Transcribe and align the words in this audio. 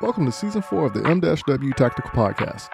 Welcome 0.00 0.24
to 0.24 0.32
season 0.32 0.62
four 0.62 0.86
of 0.86 0.94
the 0.94 1.06
M-W 1.06 1.72
Tactical 1.74 2.10
Podcast. 2.12 2.70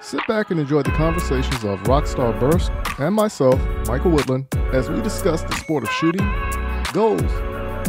Sit 0.00 0.20
back 0.28 0.50
and 0.50 0.60
enjoy 0.60 0.82
the 0.82 0.90
conversations 0.90 1.64
of 1.64 1.80
Rockstar 1.84 2.38
Burst 2.38 2.70
and 2.98 3.14
myself, 3.14 3.58
Michael 3.86 4.10
Woodland, 4.10 4.54
as 4.74 4.90
we 4.90 5.00
discuss 5.00 5.42
the 5.44 5.54
sport 5.54 5.84
of 5.84 5.90
shooting, 5.92 6.30
goals, 6.92 7.22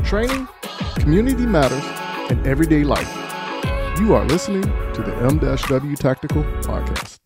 training, 0.07 0.47
community 0.95 1.45
matters, 1.45 1.83
and 2.31 2.47
everyday 2.47 2.85
life. 2.85 3.13
You 3.99 4.13
are 4.15 4.23
listening 4.23 4.61
to 4.61 5.03
the 5.05 5.13
M-W 5.17 5.95
Tactical 5.97 6.43
Podcast. 6.61 7.20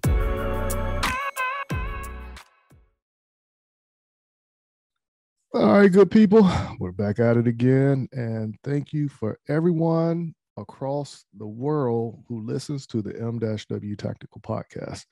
Right, 5.86 5.92
good 5.92 6.10
people. 6.10 6.50
We're 6.80 6.92
back 6.92 7.20
at 7.20 7.38
it 7.38 7.46
again. 7.46 8.08
And 8.12 8.58
thank 8.64 8.92
you 8.92 9.08
for 9.08 9.38
everyone 9.48 10.34
across 10.58 11.26
the 11.38 11.46
world 11.46 12.24
who 12.28 12.44
listens 12.44 12.88
to 12.88 13.04
the 13.04 13.16
M-W 13.22 13.96
Tactical 13.96 14.42
Podcast. 14.42 15.06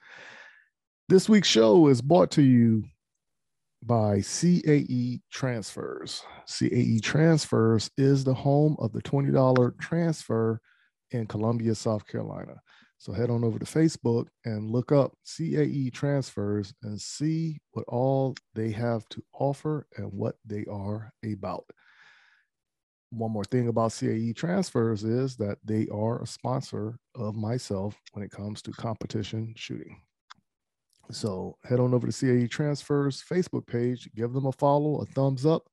This 1.08 1.28
week's 1.28 1.46
show 1.46 1.86
is 1.86 2.02
brought 2.02 2.32
to 2.32 2.42
you 2.42 2.82
by 3.84 4.18
CAE 4.18 5.20
Transfers. 5.30 6.24
CAE 6.48 7.00
Transfers 7.00 7.88
is 7.96 8.24
the 8.24 8.34
home 8.34 8.74
of 8.80 8.92
the 8.92 9.02
$20 9.02 9.78
transfer 9.78 10.60
in 11.12 11.28
Columbia, 11.28 11.76
South 11.76 12.04
Carolina. 12.04 12.56
So 12.98 13.12
head 13.12 13.30
on 13.30 13.44
over 13.44 13.58
to 13.58 13.64
Facebook 13.64 14.28
and 14.44 14.70
look 14.70 14.92
up 14.92 15.12
CAE 15.24 15.92
transfers 15.92 16.72
and 16.82 17.00
see 17.00 17.58
what 17.72 17.84
all 17.88 18.34
they 18.54 18.70
have 18.70 19.08
to 19.10 19.22
offer 19.34 19.86
and 19.96 20.12
what 20.12 20.36
they 20.44 20.64
are 20.70 21.12
about. 21.24 21.64
One 23.10 23.30
more 23.30 23.44
thing 23.44 23.68
about 23.68 23.92
CAE 23.92 24.34
transfers 24.34 25.04
is 25.04 25.36
that 25.36 25.58
they 25.64 25.86
are 25.88 26.22
a 26.22 26.26
sponsor 26.26 26.98
of 27.14 27.36
myself 27.36 28.00
when 28.12 28.24
it 28.24 28.30
comes 28.30 28.62
to 28.62 28.72
competition 28.72 29.52
shooting. 29.56 30.00
So 31.10 31.56
head 31.64 31.80
on 31.80 31.92
over 31.94 32.06
to 32.06 32.12
CAE 32.12 32.48
transfers 32.48 33.22
Facebook 33.22 33.66
page, 33.66 34.08
give 34.16 34.32
them 34.32 34.46
a 34.46 34.52
follow, 34.52 35.00
a 35.00 35.06
thumbs 35.06 35.44
up, 35.44 35.68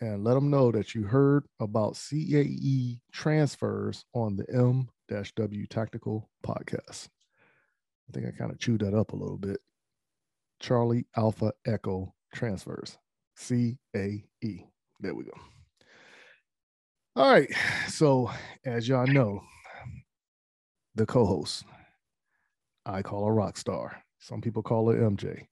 and 0.00 0.22
let 0.22 0.34
them 0.34 0.50
know 0.50 0.70
that 0.70 0.94
you 0.94 1.02
heard 1.02 1.44
about 1.60 1.94
CAE 1.94 3.00
transfers 3.12 4.04
on 4.14 4.36
the 4.36 4.46
M 4.54 4.88
W 5.08 5.66
Tactical 5.66 6.28
Podcast. 6.44 7.08
I 8.08 8.12
think 8.12 8.26
I 8.26 8.30
kind 8.30 8.50
of 8.50 8.58
chewed 8.58 8.80
that 8.80 8.94
up 8.94 9.12
a 9.12 9.16
little 9.16 9.38
bit. 9.38 9.58
Charlie 10.60 11.06
Alpha 11.16 11.52
Echo 11.66 12.14
Transfers, 12.34 12.98
C 13.36 13.78
A 13.94 14.24
E. 14.42 14.64
There 15.00 15.14
we 15.14 15.24
go. 15.24 15.32
All 17.16 17.30
right. 17.32 17.48
So, 17.88 18.30
as 18.64 18.88
y'all 18.88 19.06
know, 19.06 19.42
the 20.94 21.06
co 21.06 21.24
host, 21.24 21.64
I 22.84 23.02
call 23.02 23.26
her 23.26 23.34
rock 23.34 23.56
star. 23.56 24.02
Some 24.18 24.40
people 24.40 24.62
call 24.62 24.90
her 24.90 24.98
MJ. 24.98 25.46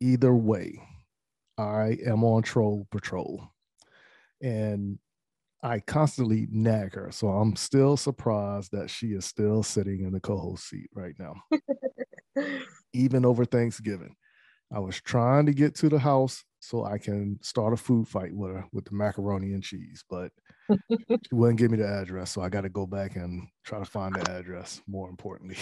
Either 0.00 0.34
way, 0.34 0.80
I 1.56 1.98
am 2.06 2.24
on 2.24 2.42
Troll 2.42 2.86
Patrol. 2.90 3.48
And 4.42 4.98
I 5.64 5.80
constantly 5.80 6.46
nag 6.50 6.94
her. 6.94 7.10
So 7.10 7.28
I'm 7.28 7.56
still 7.56 7.96
surprised 7.96 8.70
that 8.72 8.90
she 8.90 9.08
is 9.08 9.24
still 9.24 9.62
sitting 9.62 10.02
in 10.02 10.12
the 10.12 10.20
co 10.20 10.36
host 10.36 10.68
seat 10.68 10.90
right 10.94 11.14
now, 11.18 11.34
even 12.92 13.24
over 13.24 13.46
Thanksgiving. 13.46 14.14
I 14.70 14.80
was 14.80 15.00
trying 15.00 15.46
to 15.46 15.54
get 15.54 15.74
to 15.76 15.88
the 15.88 15.98
house 15.98 16.44
so 16.60 16.84
I 16.84 16.98
can 16.98 17.38
start 17.40 17.72
a 17.72 17.76
food 17.78 18.06
fight 18.06 18.34
with 18.34 18.52
her 18.52 18.64
with 18.72 18.84
the 18.84 18.94
macaroni 18.94 19.54
and 19.54 19.62
cheese, 19.62 20.04
but 20.10 20.32
she 20.90 21.32
wouldn't 21.32 21.58
give 21.58 21.70
me 21.70 21.78
the 21.78 21.88
address. 21.88 22.32
So 22.32 22.42
I 22.42 22.50
got 22.50 22.62
to 22.62 22.68
go 22.68 22.86
back 22.86 23.16
and 23.16 23.48
try 23.64 23.78
to 23.78 23.84
find 23.86 24.14
the 24.14 24.30
address, 24.30 24.82
more 24.86 25.08
importantly. 25.08 25.56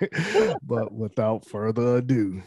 but 0.62 0.92
without 0.92 1.46
further 1.46 1.96
ado, 1.96 2.42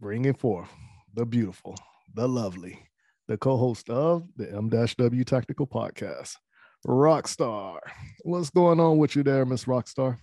bringing 0.00 0.34
forth 0.34 0.70
the 1.14 1.26
beautiful, 1.26 1.76
the 2.14 2.28
lovely, 2.28 2.89
the 3.30 3.38
co-host 3.38 3.88
of 3.88 4.26
the 4.36 4.52
M-W 4.52 5.22
Tactical 5.22 5.64
Podcast, 5.64 6.34
Rockstar. 6.84 7.78
What's 8.24 8.50
going 8.50 8.80
on 8.80 8.98
with 8.98 9.14
you 9.14 9.22
there, 9.22 9.46
Miss 9.46 9.66
Rockstar? 9.66 10.18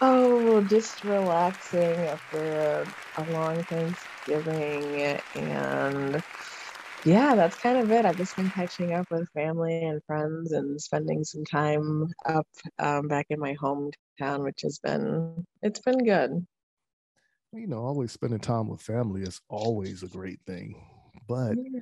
Oh, 0.00 0.62
just 0.62 1.04
relaxing 1.04 1.82
after 1.82 2.86
a, 3.18 3.22
a 3.22 3.32
long 3.32 3.62
Thanksgiving 3.64 5.20
and 5.34 6.24
yeah, 7.04 7.34
that's 7.34 7.58
kind 7.58 7.76
of 7.76 7.92
it. 7.92 8.06
I've 8.06 8.16
just 8.16 8.34
been 8.34 8.48
catching 8.48 8.94
up 8.94 9.10
with 9.10 9.28
family 9.34 9.84
and 9.84 10.02
friends 10.06 10.52
and 10.52 10.80
spending 10.80 11.24
some 11.24 11.44
time 11.44 12.14
up 12.24 12.46
um, 12.78 13.08
back 13.08 13.26
in 13.28 13.40
my 13.40 13.54
hometown, 13.56 14.42
which 14.42 14.62
has 14.62 14.78
been 14.78 15.44
it's 15.60 15.80
been 15.80 16.02
good. 16.02 16.46
You 17.52 17.66
know, 17.66 17.84
always 17.84 18.10
spending 18.10 18.40
time 18.40 18.68
with 18.68 18.80
family 18.80 19.20
is 19.20 19.42
always 19.50 20.02
a 20.02 20.08
great 20.08 20.40
thing, 20.46 20.82
but 21.28 21.56
yeah 21.58 21.80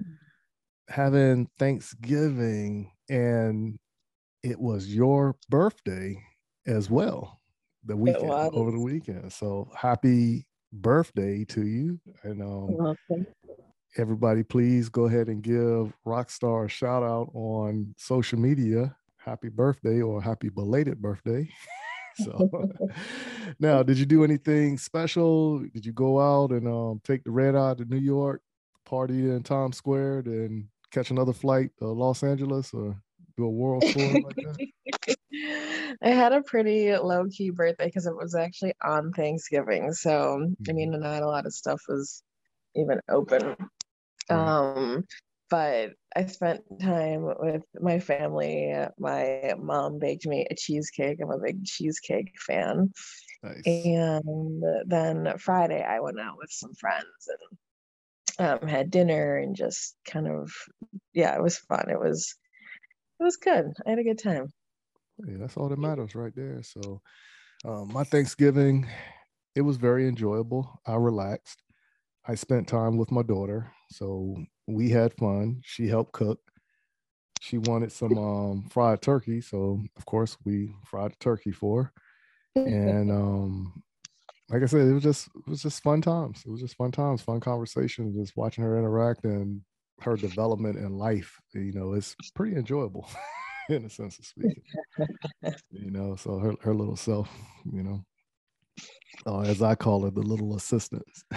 having 0.91 1.49
Thanksgiving 1.59 2.91
and 3.09 3.79
it 4.43 4.59
was 4.59 4.93
your 4.93 5.37
birthday 5.49 6.21
as 6.67 6.91
well 6.91 7.41
the 7.85 7.97
weekend 7.97 8.31
over 8.31 8.71
the 8.71 8.81
weekend. 8.81 9.33
So 9.33 9.71
happy 9.75 10.47
birthday 10.73 11.45
to 11.47 11.67
you. 11.67 12.01
And 12.23 12.43
um, 12.43 12.97
everybody, 13.97 14.43
please 14.43 14.89
go 14.89 15.05
ahead 15.05 15.29
and 15.29 15.43
give 15.43 15.93
Rockstar 16.07 16.67
a 16.67 16.69
shout 16.69 17.03
out 17.03 17.31
on 17.35 17.95
social 17.97 18.39
media. 18.39 18.95
Happy 19.17 19.49
birthday 19.49 20.01
or 20.01 20.21
happy 20.21 20.49
belated 20.49 21.01
birthday. 21.01 21.49
so 22.17 22.69
now, 23.61 23.83
did 23.83 23.99
you 23.99 24.07
do 24.07 24.25
anything 24.25 24.77
special? 24.77 25.61
Did 25.61 25.87
you 25.87 25.93
go 25.93 26.21
out 26.21 26.51
and 26.51 26.67
um, 26.67 27.01
take 27.05 27.25
the 27.25 27.31
red 27.31 27.55
eye 27.55 27.75
to 27.75 27.85
New 27.85 27.99
York, 27.99 28.43
party 28.85 29.31
in 29.31 29.43
Times 29.43 29.77
Square, 29.77 30.25
and 30.27 30.67
catch 30.91 31.11
another 31.11 31.33
flight 31.33 31.71
to 31.79 31.87
Los 31.87 32.23
Angeles 32.23 32.73
or 32.75 32.97
do 33.37 33.45
a 33.45 33.51
world 33.51 33.83
tour 33.83 34.13
like 34.13 34.37
that? 34.37 35.17
I 36.03 36.11
had 36.11 36.33
a 36.33 36.43
pretty 36.43 36.97
low 36.97 37.27
key 37.31 37.51
birthday 37.51 37.87
because 37.87 38.07
it 38.07 38.17
was 38.17 38.35
actually 38.35 38.75
on 38.83 39.13
Thanksgiving. 39.13 39.93
So, 39.93 40.39
mm-hmm. 40.41 40.65
I 40.69 40.73
mean, 40.73 40.91
not 40.93 41.23
a 41.23 41.27
lot 41.27 41.47
of 41.47 41.53
stuff 41.53 41.81
was 41.89 42.23
even 42.75 43.01
open. 43.09 43.57
Um, 44.29 45.05
but 45.51 45.91
I 46.15 46.27
spent 46.27 46.63
time 46.81 47.25
with 47.25 47.63
my 47.81 47.99
family. 47.99 48.73
My 48.99 49.55
mom 49.59 49.99
baked 49.99 50.27
me 50.27 50.47
a 50.49 50.55
cheesecake. 50.55 51.19
I'm 51.21 51.31
a 51.31 51.39
big 51.39 51.65
cheesecake 51.65 52.35
fan. 52.39 52.93
Nice. 53.43 53.63
And 53.67 54.63
then 54.87 55.35
Friday, 55.39 55.83
I 55.83 56.01
went 56.01 56.21
out 56.21 56.37
with 56.39 56.51
some 56.51 56.75
friends 56.75 57.05
and 57.27 57.59
um, 58.39 58.67
had 58.67 58.91
dinner 58.91 59.37
and 59.37 59.57
just 59.57 59.97
kind 60.07 60.29
of 60.29 60.53
yeah 61.13 61.35
it 61.35 61.43
was 61.43 61.59
fun. 61.59 61.89
It 61.91 61.99
was 61.99 62.35
it 63.19 63.25
was 63.25 63.37
good. 63.37 63.73
I 63.87 63.91
had 63.91 63.99
a 63.99 64.05
good 64.05 64.23
time. 64.23 64.49
Yeah 65.27 65.37
that's 65.39 65.57
all 65.57 65.69
that 65.69 65.79
matters 65.79 66.15
right 66.15 66.35
there. 66.35 66.63
So 66.63 67.01
um, 67.65 67.93
my 67.93 68.05
thanksgiving 68.05 68.87
it 69.55 69.63
was 69.63 69.77
very 69.77 70.09
enjoyable. 70.09 70.81
I 70.87 70.95
relaxed. 70.95 71.63
I 72.27 72.35
spent 72.35 72.69
time 72.69 72.97
with 72.97 73.11
my 73.11 73.23
daughter. 73.23 73.73
So 73.91 74.37
we 74.67 74.91
had 74.91 75.15
fun. 75.15 75.61
She 75.65 75.89
helped 75.89 76.13
cook. 76.13 76.39
She 77.41 77.59
wanted 77.59 77.93
some 77.93 78.17
um, 78.19 78.69
fried 78.71 79.03
turkey. 79.03 79.41
So 79.41 79.83
of 79.97 80.07
course 80.07 80.37
we 80.45 80.73
fried 80.87 81.19
turkey 81.21 81.53
for 81.53 81.85
her. 81.85 81.93
and 82.67 83.11
um, 83.11 83.83
like 84.51 84.63
I 84.63 84.67
said, 84.67 84.89
it 84.89 84.93
was 84.93 85.03
just 85.03 85.29
it 85.29 85.49
was 85.49 85.63
just 85.63 85.83
fun 85.83 86.03
times. 86.03 86.43
It 86.45 86.51
was 86.51 86.61
just 86.61 86.77
fun 86.77 86.91
times, 86.91 87.23
fun 87.23 87.41
conversations, 87.41 88.17
just 88.17 88.37
watching 88.37 88.65
her 88.65 88.79
interact 88.79 89.25
and 89.25 89.61
her 90.01 90.17
development 90.17 90.77
in 90.77 90.99
life. 90.99 91.41
You 91.55 91.73
know, 91.73 91.93
it's 91.93 92.17
pretty 92.35 92.57
enjoyable 92.57 93.09
in 93.69 93.85
a 93.85 93.91
sense 93.91 94.19
of 94.19 94.25
speaking. 94.27 94.63
you 95.71 95.93
know, 95.93 96.17
so 96.17 96.39
her 96.39 96.55
her 96.63 96.75
little 96.75 96.97
self, 96.97 97.31
you 97.73 97.85
know, 97.85 98.05
uh, 99.27 99.41
as 99.43 99.63
I 99.63 99.77
call 99.77 100.07
it, 100.07 100.15
the 100.15 100.21
little 100.21 100.57
assistants. 100.57 101.25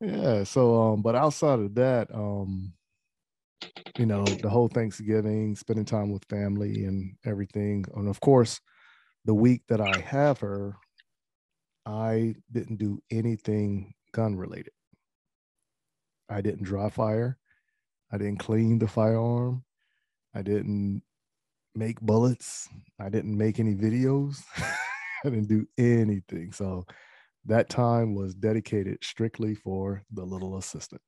yeah. 0.00 0.42
So, 0.42 0.82
um, 0.82 1.02
but 1.02 1.14
outside 1.14 1.60
of 1.60 1.76
that, 1.76 2.12
um, 2.12 2.72
you 3.96 4.06
know, 4.06 4.24
the 4.24 4.50
whole 4.50 4.66
Thanksgiving, 4.68 5.54
spending 5.54 5.84
time 5.84 6.10
with 6.10 6.24
family 6.24 6.86
and 6.86 7.14
everything, 7.24 7.84
and 7.94 8.08
of 8.08 8.18
course 8.18 8.60
the 9.24 9.34
week 9.34 9.62
that 9.68 9.80
I 9.80 9.98
have 10.00 10.40
her, 10.40 10.76
I 11.86 12.34
didn't 12.52 12.76
do 12.76 13.00
anything 13.10 13.94
gun 14.12 14.36
related. 14.36 14.72
I 16.28 16.40
didn't 16.40 16.64
dry 16.64 16.90
fire. 16.90 17.38
I 18.12 18.18
didn't 18.18 18.38
clean 18.38 18.78
the 18.78 18.88
firearm. 18.88 19.64
I 20.34 20.42
didn't 20.42 21.02
make 21.74 22.00
bullets. 22.00 22.68
I 23.00 23.08
didn't 23.08 23.36
make 23.36 23.58
any 23.58 23.74
videos. 23.74 24.42
I 24.56 25.30
didn't 25.30 25.48
do 25.48 25.66
anything. 25.78 26.52
So 26.52 26.86
that 27.46 27.68
time 27.68 28.14
was 28.14 28.34
dedicated 28.34 28.98
strictly 29.02 29.54
for 29.54 30.02
the 30.10 30.24
little 30.24 30.58
assistant. 30.58 31.02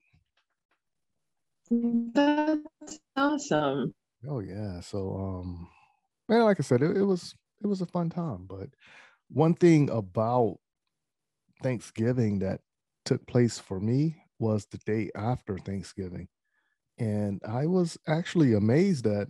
That's 1.71 3.01
awesome. 3.17 3.95
Oh 4.29 4.41
yeah. 4.41 4.81
So 4.81 5.17
um 5.17 5.69
man, 6.29 6.43
like 6.43 6.61
I 6.61 6.63
said, 6.63 6.83
it, 6.83 6.97
it 6.97 7.05
was 7.05 7.35
it 7.63 7.67
was 7.67 7.81
a 7.81 7.87
fun 7.87 8.11
time. 8.11 8.47
But 8.49 8.71
one 9.29 9.55
thing 9.55 9.91
about 9.91 10.59
Thanksgiving 11.63 12.39
that 12.41 12.61
took 13.05 13.27
place 13.27 13.59
for 13.59 13.81
me 13.81 14.17
was 14.39 14.67
the 14.67 14.79
day 14.79 15.11
after 15.15 15.59
Thanksgiving. 15.59 16.29
And 16.99 17.41
I 17.47 17.67
was 17.67 17.99
actually 18.07 18.55
amazed 18.55 19.07
at 19.07 19.29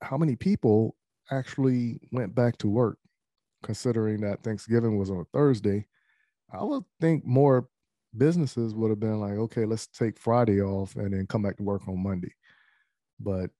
how 0.00 0.16
many 0.16 0.36
people 0.36 0.96
actually 1.30 2.00
went 2.10 2.34
back 2.34 2.58
to 2.58 2.68
work, 2.68 2.98
considering 3.62 4.20
that 4.22 4.42
Thanksgiving 4.42 4.98
was 4.98 5.10
on 5.10 5.20
a 5.20 5.24
Thursday. 5.32 5.86
I 6.52 6.62
would 6.64 6.84
think 7.00 7.24
more 7.24 7.68
businesses 8.16 8.74
would 8.74 8.90
have 8.90 9.00
been 9.00 9.20
like, 9.20 9.34
okay, 9.34 9.64
let's 9.64 9.86
take 9.86 10.18
Friday 10.18 10.60
off 10.60 10.96
and 10.96 11.12
then 11.12 11.26
come 11.26 11.42
back 11.42 11.56
to 11.56 11.62
work 11.62 11.86
on 11.88 12.02
Monday. 12.02 12.32
But, 13.20 13.50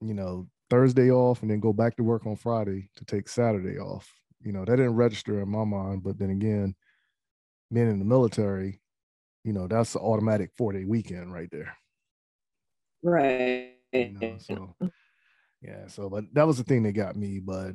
you 0.00 0.14
know, 0.14 0.48
Thursday 0.72 1.10
off 1.10 1.42
and 1.42 1.50
then 1.50 1.60
go 1.60 1.70
back 1.70 1.94
to 1.96 2.02
work 2.02 2.26
on 2.26 2.34
Friday 2.34 2.88
to 2.96 3.04
take 3.04 3.28
Saturday 3.28 3.78
off. 3.78 4.10
You 4.42 4.52
know, 4.52 4.64
that 4.64 4.76
didn't 4.76 4.96
register 4.96 5.42
in 5.42 5.50
my 5.50 5.64
mind. 5.64 6.02
But 6.02 6.18
then 6.18 6.30
again, 6.30 6.74
being 7.70 7.90
in 7.90 7.98
the 7.98 8.06
military, 8.06 8.80
you 9.44 9.52
know, 9.52 9.68
that's 9.68 9.94
an 9.96 10.00
automatic 10.00 10.50
four 10.56 10.72
day 10.72 10.86
weekend 10.86 11.30
right 11.30 11.50
there. 11.52 11.76
Right. 13.02 13.74
You 13.92 14.16
know, 14.18 14.36
so 14.38 14.74
yeah, 15.60 15.88
so 15.88 16.08
but 16.08 16.24
that 16.32 16.46
was 16.46 16.56
the 16.56 16.64
thing 16.64 16.84
that 16.84 16.92
got 16.92 17.16
me. 17.16 17.38
But 17.38 17.72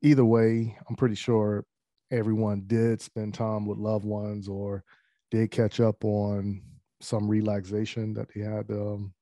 either 0.00 0.24
way, 0.24 0.78
I'm 0.88 0.94
pretty 0.94 1.16
sure 1.16 1.64
everyone 2.12 2.62
did 2.68 3.02
spend 3.02 3.34
time 3.34 3.66
with 3.66 3.78
loved 3.78 4.04
ones 4.04 4.46
or 4.46 4.84
did 5.32 5.50
catch 5.50 5.80
up 5.80 6.04
on 6.04 6.62
some 7.00 7.26
relaxation 7.26 8.14
that 8.14 8.28
they 8.32 8.42
had 8.42 8.70
um, 8.70 9.12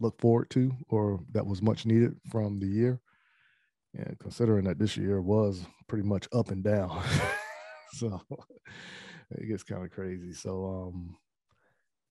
look 0.00 0.20
forward 0.20 0.50
to 0.50 0.72
or 0.88 1.20
that 1.32 1.46
was 1.46 1.62
much 1.62 1.86
needed 1.86 2.14
from 2.30 2.58
the 2.58 2.66
year. 2.66 3.00
And 3.94 4.18
considering 4.18 4.64
that 4.64 4.78
this 4.78 4.96
year 4.96 5.22
was 5.22 5.64
pretty 5.88 6.06
much 6.06 6.28
up 6.32 6.50
and 6.50 6.62
down. 6.62 7.02
so 7.92 8.20
it 9.30 9.48
gets 9.48 9.62
kind 9.62 9.84
of 9.84 9.90
crazy. 9.90 10.32
So 10.32 10.64
um 10.66 11.16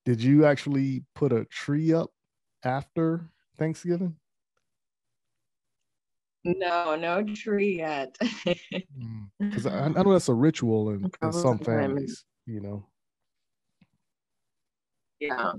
did 0.06 0.22
you 0.22 0.46
actually 0.46 1.04
put 1.16 1.32
a 1.32 1.46
tree 1.46 1.94
up 1.94 2.12
after 2.64 3.30
Thanksgiving? 3.58 4.16
No, 6.46 6.96
no 6.96 7.24
tree 7.24 7.78
yet. 7.78 8.16
Because 9.40 9.66
mm, 9.66 9.72
I, 9.72 10.00
I, 10.00 10.04
know 10.04 10.14
that's 10.14 10.30
a 10.30 10.34
ritual 10.34 10.92
in, 10.92 11.12
in 11.22 11.34
some 11.34 11.58
families, 11.58 12.24
you 12.46 12.62
know. 12.62 12.86
Yeah. 15.20 15.54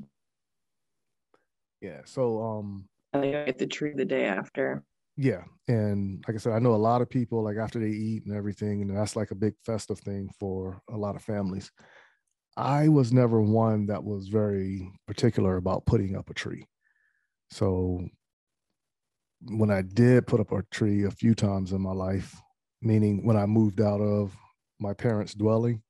Yeah. 1.87 2.01
So 2.05 2.43
um 2.43 2.89
I 3.13 3.21
get 3.21 3.59
the 3.59 3.67
tree 3.67 3.93
the 3.95 4.05
day 4.05 4.25
after. 4.25 4.83
Yeah. 5.17 5.45
And 5.69 6.23
like 6.27 6.35
I 6.35 6.39
said, 6.39 6.53
I 6.53 6.59
know 6.59 6.75
a 6.75 6.77
lot 6.91 7.01
of 7.01 7.09
people 7.09 7.43
like 7.45 7.57
after 7.57 7.79
they 7.79 7.89
eat 7.89 8.27
and 8.27 8.37
everything, 8.37 8.83
and 8.83 8.97
that's 8.97 9.17
like 9.17 9.31
a 9.31 9.37
big 9.37 9.55
festive 9.65 10.01
thing 10.01 10.29
for 10.39 10.81
a 10.91 10.97
lot 10.97 11.15
of 11.17 11.23
families. 11.23 11.71
I 12.57 12.89
was 12.89 13.13
never 13.13 13.41
one 13.41 13.87
that 13.87 14.03
was 14.03 14.29
very 14.29 14.91
particular 15.07 15.57
about 15.57 15.87
putting 15.87 16.17
up 16.17 16.29
a 16.29 16.35
tree. 16.35 16.67
So 17.51 18.01
when 19.43 19.71
I 19.71 19.83
did 19.83 20.27
put 20.27 20.41
up 20.41 20.51
a 20.53 20.63
tree 20.71 21.05
a 21.05 21.11
few 21.11 21.35
times 21.35 21.73
in 21.73 21.81
my 21.81 21.93
life, 21.93 22.35
meaning 22.83 23.25
when 23.25 23.37
I 23.37 23.47
moved 23.47 23.81
out 23.81 24.01
of 24.01 24.35
my 24.81 24.93
parents' 24.93 25.35
dwelling, 25.35 25.83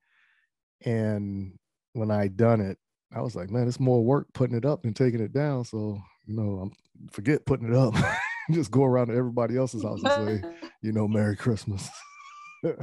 and 0.84 1.58
when 1.94 2.10
I 2.10 2.28
done 2.28 2.60
it, 2.60 2.78
I 3.16 3.22
was 3.22 3.34
like, 3.34 3.50
man, 3.50 3.66
it's 3.66 3.80
more 3.80 4.04
work 4.04 4.26
putting 4.34 4.56
it 4.56 4.66
up 4.66 4.82
than 4.82 4.92
taking 4.92 5.20
it 5.20 5.32
down. 5.32 5.64
So 5.64 5.98
you 6.26 6.36
know, 6.36 6.60
I'm 6.60 6.72
forget 7.10 7.46
putting 7.46 7.72
it 7.72 7.74
up. 7.74 7.94
Just 8.50 8.70
go 8.70 8.84
around 8.84 9.08
to 9.08 9.14
everybody 9.14 9.56
else's 9.56 9.82
house 9.82 10.02
and 10.04 10.42
say, 10.42 10.44
you 10.82 10.92
know, 10.92 11.08
Merry 11.08 11.34
Christmas. 11.34 11.88
yeah. 12.62 12.74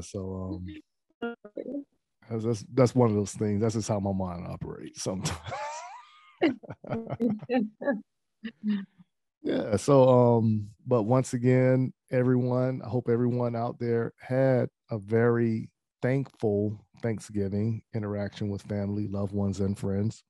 So 0.00 0.60
um, 0.62 0.66
that's 2.30 2.64
that's 2.72 2.94
one 2.94 3.10
of 3.10 3.16
those 3.16 3.32
things. 3.32 3.62
That's 3.62 3.74
just 3.74 3.88
how 3.88 3.98
my 3.98 4.12
mind 4.12 4.46
operates 4.46 5.02
sometimes. 5.02 5.40
yeah 9.44 9.76
so 9.76 10.08
um 10.08 10.68
but 10.84 11.04
once 11.04 11.34
again 11.34 11.92
everyone 12.10 12.82
i 12.84 12.88
hope 12.88 13.08
everyone 13.08 13.54
out 13.54 13.78
there 13.78 14.12
had 14.18 14.68
a 14.90 14.98
very 14.98 15.70
thankful 16.00 16.84
thanksgiving 17.02 17.82
interaction 17.94 18.48
with 18.48 18.62
family 18.62 19.08
loved 19.08 19.32
ones 19.32 19.60
and 19.60 19.78
friends 19.78 20.22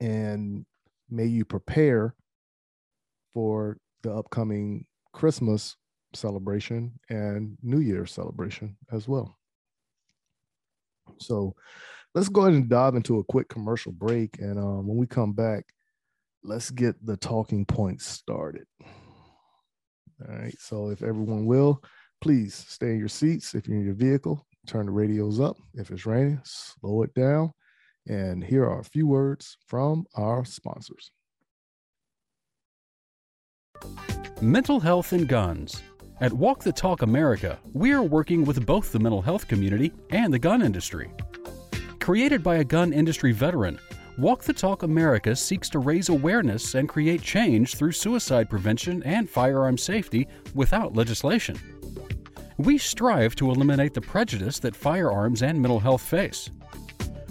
and 0.00 0.64
may 1.10 1.24
you 1.24 1.44
prepare 1.44 2.14
for 3.34 3.76
the 4.02 4.12
upcoming 4.12 4.84
christmas 5.12 5.76
celebration 6.14 6.92
and 7.10 7.56
new 7.62 7.80
year 7.80 8.06
celebration 8.06 8.76
as 8.92 9.08
well 9.08 9.36
so 11.18 11.54
let's 12.14 12.28
go 12.28 12.42
ahead 12.42 12.54
and 12.54 12.68
dive 12.68 12.94
into 12.94 13.18
a 13.18 13.24
quick 13.24 13.48
commercial 13.48 13.92
break 13.92 14.38
and 14.38 14.58
um, 14.58 14.86
when 14.86 14.96
we 14.96 15.06
come 15.06 15.32
back 15.32 15.64
let's 16.42 16.70
get 16.70 16.94
the 17.04 17.16
talking 17.16 17.64
points 17.64 18.06
started. 18.06 18.66
All 20.26 20.34
right. 20.34 20.54
So 20.58 20.90
if 20.90 21.02
everyone 21.02 21.46
will, 21.46 21.82
please 22.20 22.54
stay 22.68 22.90
in 22.90 22.98
your 22.98 23.08
seats. 23.08 23.54
If 23.54 23.68
you're 23.68 23.78
in 23.78 23.84
your 23.84 23.94
vehicle, 23.94 24.44
turn 24.68 24.86
the 24.86 24.92
radios 24.92 25.40
up. 25.40 25.56
If 25.74 25.90
it's 25.90 26.06
raining, 26.06 26.40
slow 26.44 27.02
it 27.02 27.14
down. 27.14 27.52
And 28.06 28.44
here 28.44 28.64
are 28.64 28.80
a 28.80 28.84
few 28.84 29.06
words 29.06 29.56
from 29.66 30.06
our 30.14 30.44
sponsors. 30.44 31.10
Mental 34.40 34.80
health 34.80 35.12
and 35.12 35.28
guns. 35.28 35.82
At 36.20 36.32
Walk 36.32 36.64
the 36.64 36.72
Talk 36.72 37.02
America, 37.02 37.58
we 37.72 37.92
are 37.92 38.02
working 38.02 38.44
with 38.44 38.66
both 38.66 38.90
the 38.92 38.98
mental 38.98 39.22
health 39.22 39.46
community 39.46 39.92
and 40.10 40.32
the 40.32 40.38
gun 40.38 40.62
industry. 40.62 41.10
Created 42.00 42.42
by 42.42 42.56
a 42.56 42.64
gun 42.64 42.92
industry 42.92 43.32
veteran, 43.32 43.78
Walk 44.18 44.42
the 44.42 44.52
Talk 44.52 44.82
America 44.82 45.36
seeks 45.36 45.68
to 45.70 45.78
raise 45.78 46.08
awareness 46.08 46.74
and 46.74 46.88
create 46.88 47.22
change 47.22 47.76
through 47.76 47.92
suicide 47.92 48.50
prevention 48.50 49.02
and 49.04 49.30
firearm 49.30 49.78
safety 49.78 50.26
without 50.54 50.96
legislation. 50.96 51.56
We 52.58 52.76
strive 52.76 53.34
to 53.36 53.50
eliminate 53.52 53.94
the 53.94 54.00
prejudice 54.00 54.58
that 54.60 54.74
firearms 54.74 55.42
and 55.42 55.62
mental 55.62 55.78
health 55.78 56.02
face. 56.02 56.50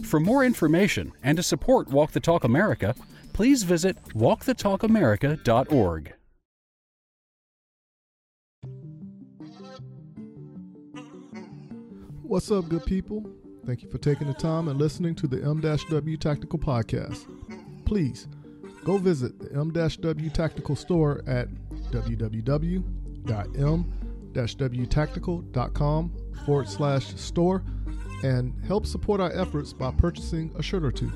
For 0.04 0.22
more 0.22 0.46
information 0.46 1.12
and 1.22 1.36
to 1.36 1.44
support 1.44 1.90
Walk 1.90 2.12
the 2.12 2.22
Talk 2.22 2.46
America, 2.46 2.96
please 3.34 3.64
visit 3.64 4.02
walkthetalkamerica.org. 4.14 6.14
What's 12.24 12.52
up, 12.52 12.70
good 12.70 12.86
people? 12.86 13.30
Thank 13.66 13.84
you 13.84 13.90
for 13.90 13.98
taking 13.98 14.28
the 14.28 14.34
time 14.34 14.70
and 14.70 14.80
listening 14.80 15.14
to 15.16 15.28
the 15.28 15.44
M-W 15.44 16.18
Tactical 16.18 16.58
Podcast. 16.58 17.26
Please 17.84 18.30
go 18.86 18.98
visit 18.98 19.38
the 19.40 19.60
M-W 19.60 20.30
Tactical 20.30 20.78
store 20.78 21.22
at 21.28 21.50
www.m-wtactical.com 24.38 26.14
forward 26.46 26.70
slash 26.70 27.16
store 27.16 27.64
and 28.24 28.54
help 28.66 28.86
support 28.86 29.20
our 29.20 29.32
efforts 29.34 29.74
by 29.74 29.92
purchasing 29.92 30.54
a 30.58 30.64
shirt 30.64 30.84
or 30.84 30.92
two. 30.92 31.12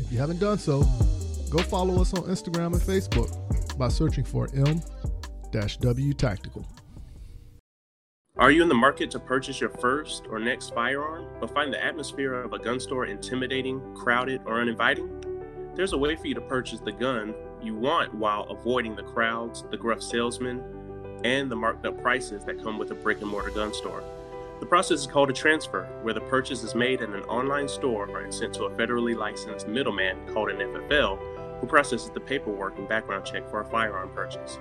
If 0.00 0.10
you 0.12 0.18
haven't 0.18 0.40
done 0.40 0.58
so, 0.58 0.82
go 1.50 1.58
follow 1.58 2.00
us 2.00 2.12
on 2.14 2.24
Instagram 2.24 2.72
and 2.74 2.82
Facebook 2.82 3.78
by 3.78 3.88
searching 3.88 4.24
for 4.24 4.48
M-W 4.54 6.12
Tactical. 6.14 6.66
Are 8.36 8.50
you 8.50 8.62
in 8.62 8.68
the 8.68 8.74
market 8.74 9.12
to 9.12 9.20
purchase 9.20 9.60
your 9.60 9.70
first 9.70 10.24
or 10.28 10.40
next 10.40 10.74
firearm, 10.74 11.28
but 11.40 11.54
find 11.54 11.72
the 11.72 11.82
atmosphere 11.82 12.34
of 12.34 12.52
a 12.52 12.58
gun 12.58 12.80
store 12.80 13.06
intimidating, 13.06 13.80
crowded, 13.94 14.40
or 14.44 14.60
uninviting? 14.60 15.08
There's 15.76 15.92
a 15.92 15.98
way 15.98 16.16
for 16.16 16.26
you 16.26 16.34
to 16.34 16.40
purchase 16.40 16.80
the 16.80 16.90
gun 16.92 17.32
you 17.62 17.76
want 17.76 18.12
while 18.14 18.42
avoiding 18.50 18.96
the 18.96 19.04
crowds, 19.04 19.64
the 19.70 19.76
gruff 19.76 20.02
salesmen, 20.02 20.62
and 21.24 21.50
the 21.50 21.56
marked 21.56 21.84
up 21.84 22.00
prices 22.00 22.44
that 22.44 22.62
come 22.62 22.78
with 22.78 22.90
a 22.90 22.94
brick 22.94 23.20
and 23.20 23.30
mortar 23.30 23.50
gun 23.50 23.74
store. 23.74 24.04
The 24.60 24.66
process 24.66 25.00
is 25.00 25.06
called 25.06 25.30
a 25.30 25.32
transfer, 25.32 25.84
where 26.02 26.14
the 26.14 26.20
purchase 26.20 26.62
is 26.62 26.74
made 26.74 27.00
in 27.02 27.12
an 27.12 27.24
online 27.24 27.68
store 27.68 28.18
and 28.18 28.32
sent 28.32 28.54
to 28.54 28.64
a 28.64 28.70
federally 28.70 29.16
licensed 29.16 29.66
middleman 29.66 30.16
called 30.32 30.50
an 30.50 30.58
FFL, 30.58 31.18
who 31.60 31.66
processes 31.66 32.10
the 32.10 32.20
paperwork 32.20 32.78
and 32.78 32.88
background 32.88 33.24
check 33.24 33.48
for 33.50 33.60
a 33.60 33.64
firearm 33.64 34.10
purchase. 34.10 34.58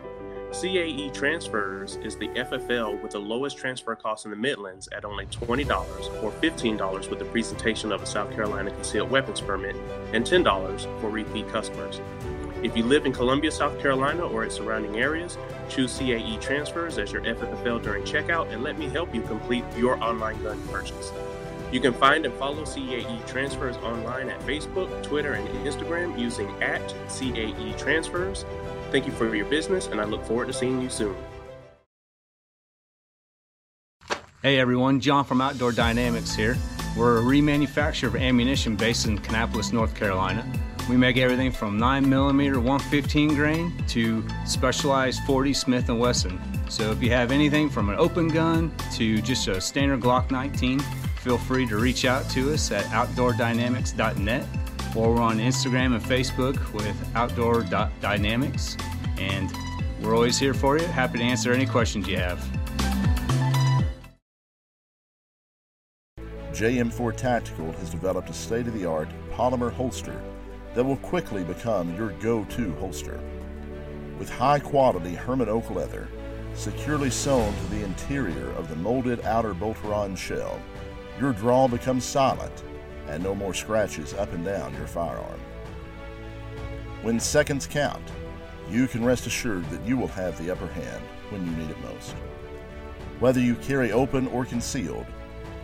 CAE 0.52 1.12
Transfers 1.14 1.96
is 2.04 2.16
the 2.16 2.28
FFL 2.30 3.02
with 3.02 3.12
the 3.12 3.20
lowest 3.20 3.58
transfer 3.58 3.96
cost 3.96 4.26
in 4.26 4.32
the 4.32 4.38
Midlands 4.38 4.88
at 4.92 5.04
only 5.04 5.26
$20 5.26 6.24
or 6.24 6.32
$15 6.32 7.10
with 7.10 7.20
the 7.20 7.26
presentation 7.26 7.92
of 7.92 8.04
a 8.04 8.06
South 8.06 8.32
Carolina 8.34 8.70
concealed 8.70 9.10
weapons 9.10 9.42
permit 9.42 9.76
and 10.14 10.24
$10 10.24 11.02
for 11.02 11.10
repeat 11.10 11.50
customers. 11.50 12.02
If 12.64 12.78
you 12.78 12.86
live 12.86 13.06
in 13.06 13.12
Columbia, 13.12 13.52
South 13.52 13.78
Carolina 13.82 14.26
or 14.26 14.46
its 14.46 14.56
surrounding 14.56 14.98
areas, 14.98 15.38
choose 15.68 16.00
CAE 16.00 16.40
Transfers 16.40 16.98
as 16.98 17.12
your 17.12 17.22
FFL 17.24 17.84
during 17.84 18.04
checkout 18.04 18.54
and 18.54 18.64
let 18.64 18.80
me 18.80 18.88
help 18.88 19.14
you 19.14 19.22
complete 19.22 19.66
your 19.76 20.02
online 20.02 20.42
gun 20.42 20.62
purchase. 20.70 21.12
You 21.74 21.82
can 21.82 21.92
find 21.92 22.26
and 22.26 22.34
follow 22.36 22.64
CAE 22.64 23.28
Transfers 23.28 23.76
online 23.78 24.30
at 24.30 24.40
Facebook, 24.42 25.04
Twitter, 25.04 25.34
and 25.34 25.46
Instagram 25.66 26.18
using 26.18 26.50
at 26.64 26.82
CAE 27.10 27.78
Transfers. 27.78 28.46
Thank 28.92 29.08
you 29.08 29.12
for 29.12 29.36
your 29.36 29.46
business, 29.48 29.88
and 29.88 30.00
I 30.00 30.06
look 30.06 30.24
forward 30.24 30.48
to 30.48 30.54
seeing 30.54 30.82
you 30.82 30.90
soon. 30.90 31.18
Hey 34.42 34.58
everyone, 34.58 35.02
John 35.02 35.26
from 35.26 35.42
Outdoor 35.42 35.74
Dynamics 35.74 36.34
here. 36.34 36.56
We're 36.96 37.18
a 37.18 37.22
remanufacturer 37.22 38.08
of 38.08 38.16
ammunition 38.16 38.78
based 38.78 39.06
in 39.06 39.18
Kannapolis, 39.18 39.74
North 39.74 39.96
Carolina. 39.96 40.46
We 40.90 40.98
make 40.98 41.16
everything 41.16 41.52
from 41.52 41.80
9mm 41.80 42.58
115 42.58 43.36
grain 43.36 43.74
to 43.88 44.24
specialized 44.46 45.22
40 45.24 45.54
Smith 45.54 45.88
& 45.88 45.90
Wesson. 45.90 46.40
So 46.70 46.92
if 46.92 47.02
you 47.02 47.10
have 47.12 47.32
anything 47.32 47.70
from 47.70 47.90
an 47.90 47.96
open 47.98 48.28
gun 48.28 48.72
to 48.96 49.22
just 49.22 49.48
a 49.48 49.62
standard 49.62 50.02
Glock 50.02 50.30
19, 50.30 50.80
feel 51.22 51.38
free 51.38 51.66
to 51.68 51.78
reach 51.78 52.04
out 52.04 52.30
to 52.32 52.54
us 52.54 52.70
at 52.72 52.84
outdoordynamics.net 52.86 54.46
or 54.96 55.14
we're 55.14 55.22
on 55.22 55.38
Instagram 55.38 55.96
and 55.96 56.04
Facebook 56.04 56.74
with 56.74 57.16
outdoor.dynamics. 57.16 58.76
And 59.18 59.52
we're 60.02 60.16
always 60.16 60.38
here 60.38 60.54
for 60.54 60.78
you. 60.78 60.86
Happy 60.88 61.18
to 61.18 61.24
answer 61.24 61.54
any 61.54 61.66
questions 61.66 62.08
you 62.10 62.18
have. 62.18 62.40
JM4 66.52 67.16
Tactical 67.16 67.72
has 67.72 67.90
developed 67.90 68.30
a 68.30 68.34
state 68.34 68.68
of 68.68 68.74
the 68.74 68.86
art 68.86 69.10
polymer 69.32 69.72
holster 69.72 70.22
that 70.74 70.84
will 70.84 70.98
quickly 70.98 71.44
become 71.44 71.96
your 71.96 72.10
go 72.14 72.44
to 72.46 72.74
holster. 72.76 73.20
With 74.18 74.30
high 74.30 74.60
quality 74.60 75.14
Hermann 75.14 75.50
oak 75.50 75.70
leather, 75.70 76.08
securely 76.54 77.10
sewn 77.10 77.54
to 77.54 77.68
the 77.68 77.84
interior 77.84 78.52
of 78.52 78.70
the 78.70 78.76
molded 78.76 79.22
outer 79.26 79.54
Boltaron 79.54 80.18
shell, 80.18 80.60
your 81.20 81.34
draw 81.34 81.68
becomes 81.68 82.04
silent 82.04 82.64
and 83.08 83.24
no 83.24 83.36
more 83.36 83.54
scratches 83.54 84.14
up 84.14 84.32
and 84.34 84.46
down 84.46 84.74
your 84.76 84.88
firearm. 84.88 85.40
When 87.02 87.20
seconds 87.20 87.68
count, 87.68 88.04
you 88.70 88.88
can 88.88 89.04
rest 89.04 89.28
assured 89.28 89.70
that 89.70 89.86
you 89.86 89.98
will 89.98 90.08
have 90.08 90.38
the 90.38 90.52
upper 90.52 90.68
hand 90.68 91.04
when 91.30 91.46
you 91.46 91.52
need 91.52 91.70
it 91.70 91.82
most. 91.82 92.16
Whether 93.20 93.42
you 93.42 93.56
carry 93.56 93.92
open 93.92 94.28
or 94.28 94.46
concealed, 94.46 95.06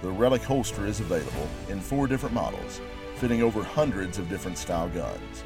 the 0.01 0.11
Relic 0.11 0.41
holster 0.41 0.85
is 0.85 0.99
available 0.99 1.47
in 1.69 1.79
four 1.79 2.07
different 2.07 2.35
models, 2.35 2.81
fitting 3.19 3.43
over 3.43 3.63
hundreds 3.63 4.17
of 4.17 4.29
different 4.29 4.57
style 4.57 4.89
guns. 4.89 5.43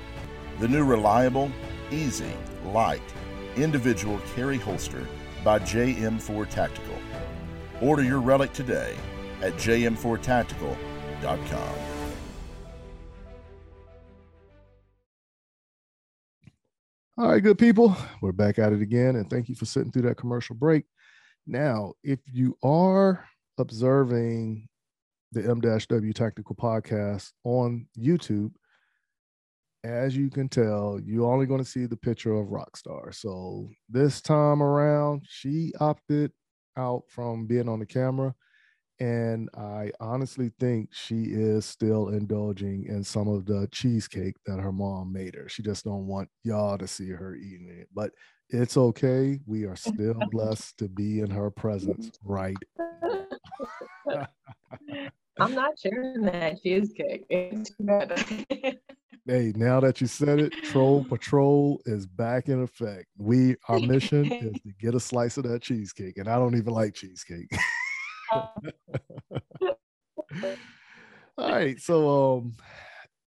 The 0.59 0.67
new 0.67 0.85
reliable, 0.85 1.51
easy, 1.91 2.31
light, 2.65 3.01
individual 3.55 4.19
carry 4.35 4.57
holster 4.57 5.05
by 5.43 5.59
JM4 5.59 6.49
Tactical. 6.49 6.95
Order 7.81 8.03
your 8.03 8.21
Relic 8.21 8.53
today 8.53 8.95
at 9.41 9.53
jm4tactical.com. 9.53 11.75
All 17.15 17.29
right, 17.29 17.43
good 17.43 17.59
people. 17.59 17.95
We're 18.21 18.31
back 18.31 18.57
at 18.57 18.73
it 18.73 18.81
again. 18.81 19.17
And 19.17 19.29
thank 19.29 19.47
you 19.47 19.55
for 19.55 19.65
sitting 19.65 19.91
through 19.91 20.01
that 20.03 20.17
commercial 20.17 20.55
break. 20.55 20.85
Now, 21.45 21.93
if 22.03 22.19
you 22.31 22.57
are 22.63 23.25
observing 23.59 24.67
the 25.33 25.49
M-W 25.49 26.13
Tactical 26.13 26.55
Podcast 26.55 27.31
on 27.43 27.87
YouTube, 27.97 28.51
as 29.83 30.15
you 30.15 30.29
can 30.29 30.47
tell, 30.47 30.99
you're 31.03 31.31
only 31.31 31.45
going 31.45 31.63
to 31.63 31.69
see 31.69 31.85
the 31.85 31.97
picture 31.97 32.33
of 32.33 32.47
Rockstar. 32.47 33.13
So 33.13 33.69
this 33.89 34.21
time 34.21 34.61
around, 34.61 35.25
she 35.27 35.73
opted 35.79 36.31
out 36.77 37.03
from 37.09 37.47
being 37.47 37.67
on 37.67 37.79
the 37.79 37.85
camera. 37.85 38.33
And 38.99 39.49
I 39.57 39.91
honestly 39.99 40.51
think 40.59 40.89
she 40.93 41.23
is 41.23 41.65
still 41.65 42.09
indulging 42.09 42.85
in 42.85 43.03
some 43.03 43.27
of 43.27 43.45
the 43.45 43.67
cheesecake 43.71 44.35
that 44.45 44.59
her 44.59 44.71
mom 44.71 45.11
made 45.11 45.35
her. 45.35 45.49
She 45.49 45.63
just 45.63 45.83
don't 45.83 46.07
want 46.07 46.29
y'all 46.43 46.77
to 46.77 46.87
see 46.87 47.09
her 47.09 47.35
eating 47.35 47.69
it. 47.69 47.89
But 47.93 48.11
it's 48.49 48.77
okay. 48.77 49.39
We 49.45 49.65
are 49.65 49.75
still 49.75 50.15
blessed 50.31 50.77
to 50.77 50.87
be 50.87 51.19
in 51.19 51.31
her 51.31 51.49
presence 51.49 52.11
right 52.23 52.55
I'm 55.39 55.55
not 55.55 55.79
sharing 55.79 56.21
that 56.21 56.61
cheesecake. 56.61 57.25
It's 57.29 57.71
hey, 59.25 59.53
now 59.55 59.79
that 59.79 59.99
you 59.99 60.07
said 60.07 60.39
it, 60.39 60.53
Troll 60.63 61.03
Patrol 61.05 61.81
is 61.85 62.05
back 62.05 62.49
in 62.49 62.61
effect. 62.61 63.07
We 63.17 63.55
our 63.67 63.79
mission 63.79 64.31
is 64.31 64.61
to 64.61 64.71
get 64.79 64.93
a 64.95 64.99
slice 64.99 65.37
of 65.37 65.43
that 65.45 65.61
cheesecake, 65.61 66.17
and 66.17 66.27
I 66.27 66.35
don't 66.35 66.55
even 66.55 66.73
like 66.73 66.93
cheesecake. 66.93 67.51
All 71.35 71.51
right, 71.51 71.79
so 71.79 72.37
um, 72.37 72.53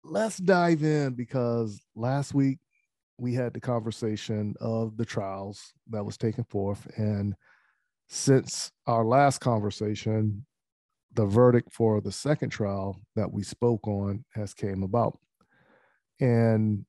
let's 0.03 0.37
dive 0.37 0.83
in 0.83 1.13
because 1.13 1.81
last 1.95 2.33
week 2.33 2.59
we 3.17 3.33
had 3.33 3.53
the 3.53 3.61
conversation 3.61 4.53
of 4.59 4.97
the 4.97 5.05
trials 5.05 5.71
that 5.91 6.05
was 6.05 6.17
taken 6.17 6.43
forth, 6.43 6.85
and 6.97 7.35
since 8.09 8.71
our 8.85 9.05
last 9.05 9.39
conversation, 9.39 10.45
the 11.15 11.25
verdict 11.25 11.71
for 11.71 12.01
the 12.01 12.11
second 12.11 12.49
trial 12.49 12.99
that 13.15 13.31
we 13.31 13.43
spoke 13.43 13.87
on 13.87 14.25
has 14.33 14.53
came 14.53 14.83
about. 14.83 15.17
And 16.19 16.85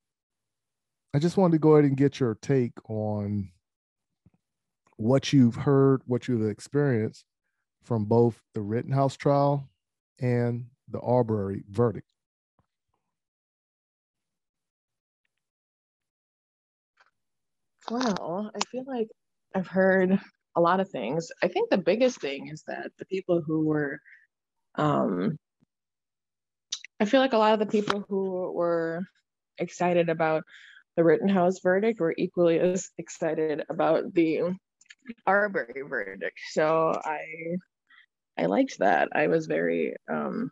I 1.14 1.18
just 1.18 1.36
wanted 1.36 1.52
to 1.52 1.58
go 1.58 1.74
ahead 1.74 1.84
and 1.84 1.96
get 1.96 2.20
your 2.20 2.34
take 2.34 2.72
on 2.90 3.50
what 4.96 5.32
you've 5.32 5.54
heard, 5.54 6.02
what 6.06 6.28
you've 6.28 6.48
experienced 6.48 7.24
from 7.84 8.04
both 8.04 8.40
the 8.54 8.60
Rittenhouse 8.60 9.16
trial 9.16 9.68
and 10.20 10.66
the 10.88 11.00
Arbery 11.00 11.62
verdict. 11.70 12.06
Well, 17.90 18.50
I 18.54 18.58
feel 18.70 18.84
like 18.86 19.08
I've 19.54 19.68
heard 19.68 20.18
a 20.56 20.60
lot 20.60 20.80
of 20.80 20.90
things. 20.90 21.30
I 21.42 21.48
think 21.48 21.70
the 21.70 21.78
biggest 21.78 22.20
thing 22.20 22.48
is 22.48 22.64
that 22.66 22.90
the 22.98 23.04
people 23.06 23.42
who 23.46 23.64
were, 23.64 24.00
um, 24.76 25.38
I 27.00 27.04
feel 27.04 27.20
like 27.20 27.32
a 27.32 27.38
lot 27.38 27.52
of 27.54 27.58
the 27.58 27.66
people 27.66 28.04
who 28.08 28.52
were 28.52 29.02
excited 29.58 30.08
about 30.08 30.44
the 30.96 31.04
Rittenhouse 31.04 31.60
verdict 31.60 32.00
were 32.00 32.14
equally 32.16 32.58
as 32.58 32.90
excited 32.96 33.64
about 33.68 34.14
the 34.14 34.40
Arbery 35.26 35.82
verdict. 35.82 36.38
So 36.52 36.98
I, 37.04 37.56
I 38.38 38.46
liked 38.46 38.78
that. 38.78 39.10
I 39.14 39.26
was 39.26 39.46
very, 39.46 39.94
um, 40.10 40.50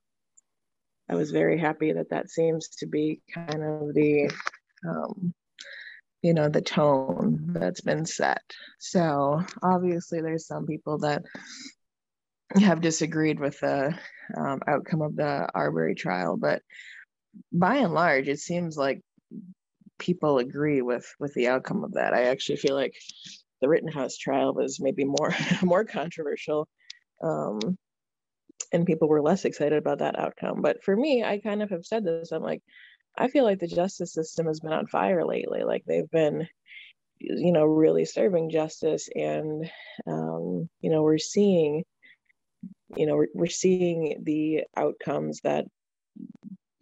I 1.09 1.15
was 1.15 1.31
very 1.31 1.59
happy 1.59 1.93
that 1.93 2.11
that 2.11 2.31
seems 2.31 2.69
to 2.79 2.87
be 2.87 3.21
kind 3.33 3.63
of 3.63 3.95
the 3.95 4.31
um, 4.87 5.35
you 6.25 6.33
know 6.33 6.49
the 6.49 6.63
tone 6.63 7.53
that's 7.53 7.83
been 7.83 8.07
set 8.07 8.43
so 8.79 9.43
obviously 9.63 10.23
there's 10.23 10.47
some 10.47 10.67
people 10.67 10.97
that 10.99 11.23
have 12.61 12.81
disagreed 12.81 13.41
with 13.41 13.59
the 13.61 13.97
um, 14.37 14.61
outcome 14.67 15.03
of 15.03 15.17
the 15.17 15.49
arbery 15.55 15.95
trial 15.95 16.37
but 16.37 16.63
by 17.53 17.77
and 17.77 17.95
large 17.95 18.29
it 18.29 18.39
seems 18.39 18.77
like 18.77 19.01
people 19.99 20.39
agree 20.39 20.83
with 20.83 21.07
with 21.19 21.35
the 21.35 21.49
outcome 21.49 21.85
of 21.85 21.95
that 21.95 22.15
i 22.15 22.25
actually 22.25 22.57
feel 22.57 22.75
like 22.75 22.95
the 23.61 23.69
rittenhouse 23.69 24.17
trial 24.17 24.55
was 24.55 24.81
maybe 24.81 25.05
more 25.05 25.35
more 25.63 25.85
controversial 25.85 26.69
um, 27.23 27.59
and 28.73 28.87
people 28.87 29.09
were 29.09 29.23
less 29.23 29.45
excited 29.45 29.79
about 29.79 29.99
that 29.99 30.19
outcome 30.19 30.63
but 30.63 30.83
for 30.85 30.97
me 30.97 31.25
i 31.25 31.39
kind 31.39 31.63
of 31.63 31.71
have 31.71 31.85
said 31.85 32.05
this 32.05 32.33
i'm 32.33 32.43
like 32.43 32.63
I 33.17 33.29
feel 33.29 33.45
like 33.45 33.61
the 33.61 33.67
justice 33.67 34.13
system 34.13 34.47
has 34.47 34.61
been 34.61 34.73
on 34.73 34.87
fire 34.87 35.25
lately. 35.25 35.63
Like 35.63 35.85
they've 35.87 36.11
been, 36.11 36.49
you 37.21 37.53
know, 37.53 37.65
really 37.65 38.05
serving 38.05 38.51
justice, 38.51 39.09
and 39.15 39.71
um, 40.07 40.69
you 40.81 40.91
know, 40.91 41.03
we're 41.03 41.19
seeing, 41.19 41.85
you 42.97 43.07
know, 43.07 43.17
we're, 43.17 43.29
we're 43.35 43.47
seeing 43.47 44.23
the 44.25 44.65
outcomes 44.77 45.41
that 45.43 45.67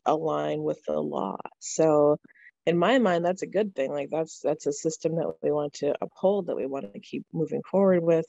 align 0.07 0.63
with 0.63 0.83
the 0.87 0.99
law. 1.01 1.37
So, 1.61 2.19
in 2.67 2.79
my 2.79 2.99
mind, 2.99 3.25
that's 3.25 3.43
a 3.43 3.47
good 3.47 3.75
thing. 3.75 3.91
Like 3.93 4.11
that's 4.11 4.41
that's 4.41 4.67
a 4.67 4.73
system 4.73 5.17
that 5.17 5.33
we 5.43 5.51
want 5.51 5.75
to 5.75 5.95
uphold, 6.01 6.47
that 6.47 6.57
we 6.57 6.67
want 6.67 6.93
to 6.93 7.01
keep 7.01 7.25
moving 7.33 7.63
forward 7.71 8.03
with. 8.03 8.27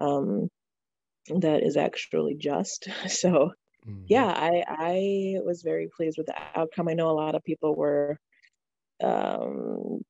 Um, 0.00 0.48
that 1.40 1.62
is 1.62 1.76
actually 1.76 2.34
just. 2.36 2.88
So 3.08 3.52
Mm-hmm. 3.86 4.06
Yeah, 4.08 4.26
I 4.36 4.64
I 4.68 5.40
was 5.44 5.62
very 5.62 5.88
pleased 5.96 6.18
with 6.18 6.26
the 6.28 6.36
outcome. 6.56 6.88
I 6.88 6.94
know 6.94 7.10
a 7.10 7.12
lot 7.20 7.34
of 7.36 7.44
people 7.44 7.74
were 7.76 8.18
um, 9.02 10.02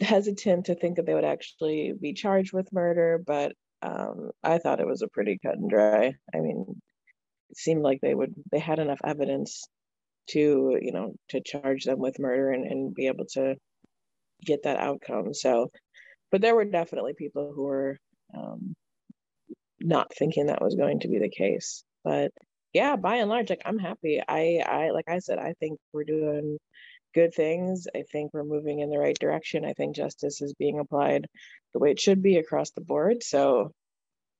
hesitant 0.00 0.66
to 0.66 0.74
think 0.74 0.96
that 0.96 1.06
they 1.06 1.14
would 1.14 1.24
actually 1.24 1.92
be 2.00 2.12
charged 2.14 2.52
with 2.52 2.72
murder, 2.72 3.22
but 3.26 3.52
um, 3.84 4.30
I 4.42 4.58
thought 4.58 4.80
it 4.80 4.86
was 4.86 5.02
a 5.02 5.08
pretty 5.08 5.38
cut 5.44 5.56
and 5.56 5.70
dry. 5.70 6.14
I 6.34 6.40
mean, 6.40 6.64
it 7.50 7.58
seemed 7.58 7.82
like 7.82 8.00
they 8.00 8.14
would 8.14 8.34
they 8.52 8.58
had 8.60 8.78
enough 8.78 9.00
evidence 9.04 9.64
to 10.30 10.78
you 10.80 10.92
know 10.92 11.14
to 11.30 11.42
charge 11.42 11.84
them 11.84 11.98
with 11.98 12.18
murder 12.18 12.50
and, 12.50 12.64
and 12.66 12.94
be 12.94 13.08
able 13.08 13.26
to 13.34 13.56
get 14.44 14.64
that 14.64 14.78
outcome. 14.78 15.34
So, 15.34 15.70
but 16.32 16.40
there 16.42 16.54
were 16.54 16.64
definitely 16.64 17.14
people 17.14 17.52
who 17.54 17.64
were 17.64 17.98
um, 18.36 18.74
not 19.80 20.14
thinking 20.14 20.46
that 20.46 20.62
was 20.62 20.76
going 20.76 21.00
to 21.00 21.08
be 21.08 21.18
the 21.18 21.30
case. 21.30 21.84
But 22.04 22.32
yeah, 22.72 22.96
by 22.96 23.16
and 23.16 23.30
large, 23.30 23.50
like 23.50 23.62
I'm 23.66 23.78
happy. 23.78 24.20
I 24.26 24.62
I 24.66 24.90
like 24.90 25.08
I 25.08 25.18
said, 25.20 25.38
I 25.38 25.54
think 25.60 25.78
we're 25.92 26.04
doing 26.04 26.58
good 27.14 27.34
things. 27.34 27.86
I 27.94 28.02
think 28.10 28.32
we're 28.32 28.44
moving 28.44 28.80
in 28.80 28.90
the 28.90 28.98
right 28.98 29.18
direction. 29.18 29.64
I 29.64 29.72
think 29.72 29.96
justice 29.96 30.42
is 30.42 30.54
being 30.54 30.78
applied 30.78 31.26
the 31.72 31.78
way 31.78 31.90
it 31.90 32.00
should 32.00 32.22
be 32.22 32.36
across 32.36 32.70
the 32.72 32.80
board. 32.80 33.22
So 33.22 33.72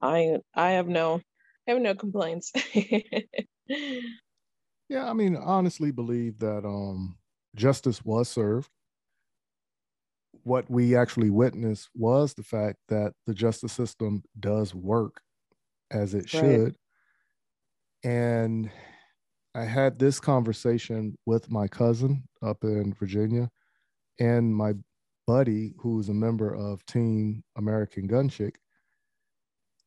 I 0.02 0.38
I 0.54 0.72
have 0.72 0.88
no 0.88 1.20
I 1.66 1.72
have 1.72 1.80
no 1.80 1.94
complaints. 1.94 2.52
yeah, 3.68 5.08
I 5.08 5.12
mean, 5.12 5.36
honestly 5.36 5.90
believe 5.90 6.38
that 6.40 6.64
um 6.64 7.16
justice 7.54 8.04
was 8.04 8.28
served. 8.28 8.68
What 10.42 10.68
we 10.68 10.94
actually 10.94 11.30
witnessed 11.30 11.88
was 11.94 12.34
the 12.34 12.42
fact 12.42 12.76
that 12.88 13.14
the 13.26 13.32
justice 13.32 13.72
system 13.72 14.24
does 14.38 14.74
work 14.74 15.22
as 15.90 16.12
it 16.12 16.28
should. 16.28 16.76
And 18.02 18.70
I 19.54 19.64
had 19.64 19.98
this 19.98 20.18
conversation 20.18 21.16
with 21.26 21.50
my 21.50 21.68
cousin 21.68 22.24
up 22.42 22.64
in 22.64 22.92
Virginia 22.94 23.50
and 24.18 24.54
my 24.54 24.74
buddy 25.26 25.74
who's 25.78 26.08
a 26.08 26.14
member 26.14 26.54
of 26.54 26.84
Team 26.86 27.42
American 27.56 28.06
Gun 28.06 28.28
Chick. 28.28 28.58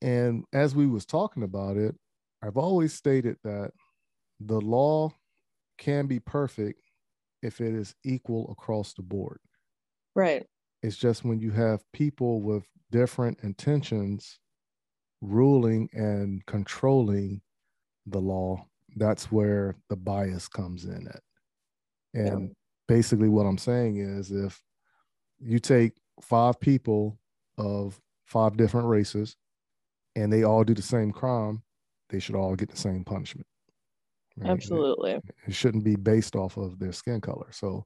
And 0.02 0.46
as 0.54 0.76
we 0.76 0.88
was 0.88 1.06
talking 1.06 1.44
about 1.44 1.78
it, 1.78 1.96
I've 2.42 2.58
always 2.58 2.94
stated 2.94 3.38
that 3.44 3.72
the 4.40 4.62
law 4.62 5.12
can 5.78 6.08
be 6.08 6.20
perfect 6.20 6.80
if 7.42 7.62
it 7.62 7.74
is 7.74 7.96
equal 8.04 8.50
across 8.52 8.94
the 8.94 9.02
board. 9.02 9.40
Right. 10.16 10.46
It's 10.82 10.98
just 10.98 11.26
when 11.26 11.40
you 11.40 11.52
have 11.52 11.84
people 11.92 12.42
with 12.42 12.66
different 12.92 13.40
intentions 13.44 14.40
ruling 15.22 15.90
and 15.94 16.46
controlling 16.46 17.42
the 18.06 18.22
law, 18.22 18.66
that's 18.98 19.32
where 19.32 19.75
the 19.89 19.96
bias 19.96 20.48
comes 20.48 20.86
in 20.86 21.08
at. 21.08 21.22
And 22.13 22.42
yeah. 22.42 22.54
basically, 22.88 23.30
what 23.30 23.46
I'm 23.46 23.58
saying 23.58 23.98
is 23.98 24.32
if 24.32 24.62
you 25.39 25.60
take 25.60 25.94
five 26.22 26.60
people 26.60 27.20
of 27.58 28.00
five 28.25 28.58
different 28.58 28.88
races 28.88 29.36
and 30.16 30.32
they 30.32 30.44
all 30.44 30.63
do 30.63 30.74
the 30.74 30.82
same 30.82 31.12
crime, 31.12 31.62
they 32.10 32.20
should 32.20 32.36
all 32.36 32.56
get 32.56 32.70
the 32.70 32.77
same 32.77 33.04
punishment. 33.04 33.48
Right? 34.38 34.51
Absolutely. 34.51 35.12
It, 35.13 35.24
it 35.48 35.54
shouldn't 35.54 35.84
be 35.84 35.96
based 35.96 36.36
off 36.36 36.58
of 36.58 36.80
their 36.80 36.92
skin 36.92 37.22
color. 37.22 37.48
So, 37.51 37.86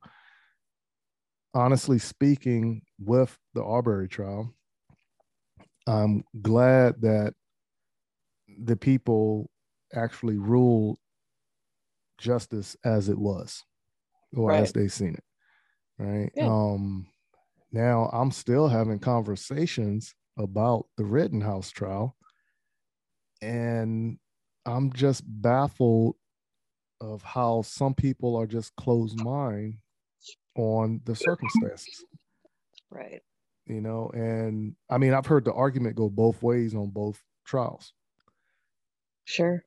honestly 1.53 1.99
speaking, 1.99 2.81
with 2.99 3.37
the 3.53 3.63
Arbery 3.63 4.07
trial, 4.07 4.53
I'm 5.87 6.23
glad 6.41 7.01
that 7.01 7.33
the 8.63 8.75
people 8.75 9.49
actually 9.93 10.37
ruled 10.37 10.97
justice 12.21 12.77
as 12.85 13.09
it 13.09 13.17
was 13.17 13.63
or 14.33 14.49
right. 14.49 14.61
as 14.61 14.71
they 14.71 14.87
seen 14.87 15.15
it. 15.15 15.23
Right. 15.97 16.31
Yeah. 16.35 16.47
Um 16.47 17.07
now 17.71 18.09
I'm 18.13 18.31
still 18.31 18.67
having 18.67 18.99
conversations 18.99 20.13
about 20.37 20.85
the 20.97 21.05
Rittenhouse 21.05 21.71
trial. 21.71 22.15
And 23.41 24.17
I'm 24.65 24.93
just 24.93 25.23
baffled 25.25 26.15
of 26.99 27.23
how 27.23 27.63
some 27.63 27.95
people 27.95 28.35
are 28.35 28.45
just 28.45 28.75
closed 28.75 29.19
mind 29.23 29.77
on 30.55 31.01
the 31.05 31.15
circumstances. 31.15 32.05
Right. 32.91 33.21
You 33.65 33.81
know, 33.81 34.11
and 34.13 34.75
I 34.89 34.97
mean, 34.97 35.13
I've 35.13 35.25
heard 35.25 35.45
the 35.45 35.53
argument 35.53 35.95
go 35.95 36.09
both 36.09 36.43
ways 36.43 36.75
on 36.75 36.89
both 36.89 37.21
trials. 37.45 37.93
Sure. 39.25 39.63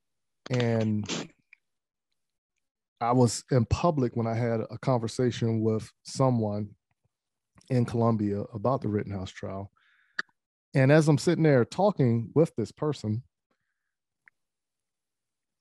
And 0.50 1.08
I 3.04 3.12
was 3.12 3.44
in 3.50 3.66
public 3.66 4.16
when 4.16 4.26
I 4.26 4.34
had 4.34 4.60
a 4.70 4.78
conversation 4.78 5.60
with 5.60 5.90
someone 6.04 6.70
in 7.68 7.84
Columbia 7.84 8.42
about 8.52 8.80
the 8.80 8.88
Rittenhouse 8.88 9.30
trial. 9.30 9.70
And 10.74 10.90
as 10.90 11.08
I'm 11.08 11.18
sitting 11.18 11.44
there 11.44 11.64
talking 11.64 12.30
with 12.34 12.54
this 12.56 12.72
person, 12.72 13.22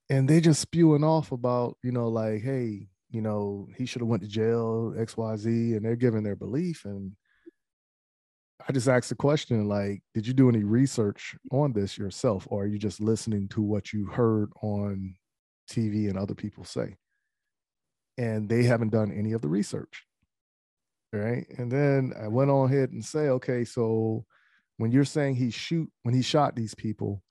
and 0.10 0.30
they 0.30 0.42
just 0.42 0.62
spewing 0.62 1.04
off 1.04 1.32
about, 1.32 1.78
you 1.84 1.92
know, 1.92 2.08
like, 2.08 2.42
hey, 2.42 2.88
you 3.12 3.22
know, 3.22 3.68
he 3.78 3.86
should 3.86 4.02
have 4.02 4.10
went 4.10 4.24
to 4.24 4.30
jail, 4.30 4.94
XYZ, 4.98 5.78
and 5.78 5.86
they're 5.86 5.96
giving 5.96 6.24
their 6.24 6.36
belief. 6.36 6.86
And 6.86 7.14
I 8.68 8.72
just 8.72 8.88
asked 8.88 9.10
the 9.10 9.16
question 9.16 9.68
like, 9.68 10.02
did 10.14 10.26
you 10.26 10.34
do 10.34 10.50
any 10.50 10.64
research 10.64 11.36
on 11.52 11.74
this 11.74 11.98
yourself, 11.98 12.48
or 12.50 12.64
are 12.64 12.68
you 12.68 12.80
just 12.80 13.00
listening 13.00 13.48
to 13.50 13.62
what 13.62 13.94
you 13.94 14.08
heard 14.08 14.52
on 14.62 15.16
TV 15.70 16.10
and 16.10 16.18
other 16.18 16.36
people 16.36 16.64
say? 16.64 16.96
And 18.18 18.48
they 18.48 18.64
haven't 18.64 18.92
done 18.92 19.12
any 19.12 19.34
of 19.34 19.42
the 19.42 19.50
research. 19.50 20.06
Right. 21.12 21.46
And 21.58 21.72
then 21.72 22.14
I 22.20 22.28
went 22.28 22.50
on 22.50 22.72
ahead 22.72 22.92
and 22.92 23.06
say, 23.06 23.30
okay, 23.30 23.66
so 23.66 24.26
when 24.78 24.92
you're 24.92 25.06
saying 25.06 25.36
he 25.36 25.52
shoot 25.52 25.92
when 26.02 26.16
he 26.16 26.22
shot 26.22 26.56
these 26.56 26.74
people, 26.74 27.22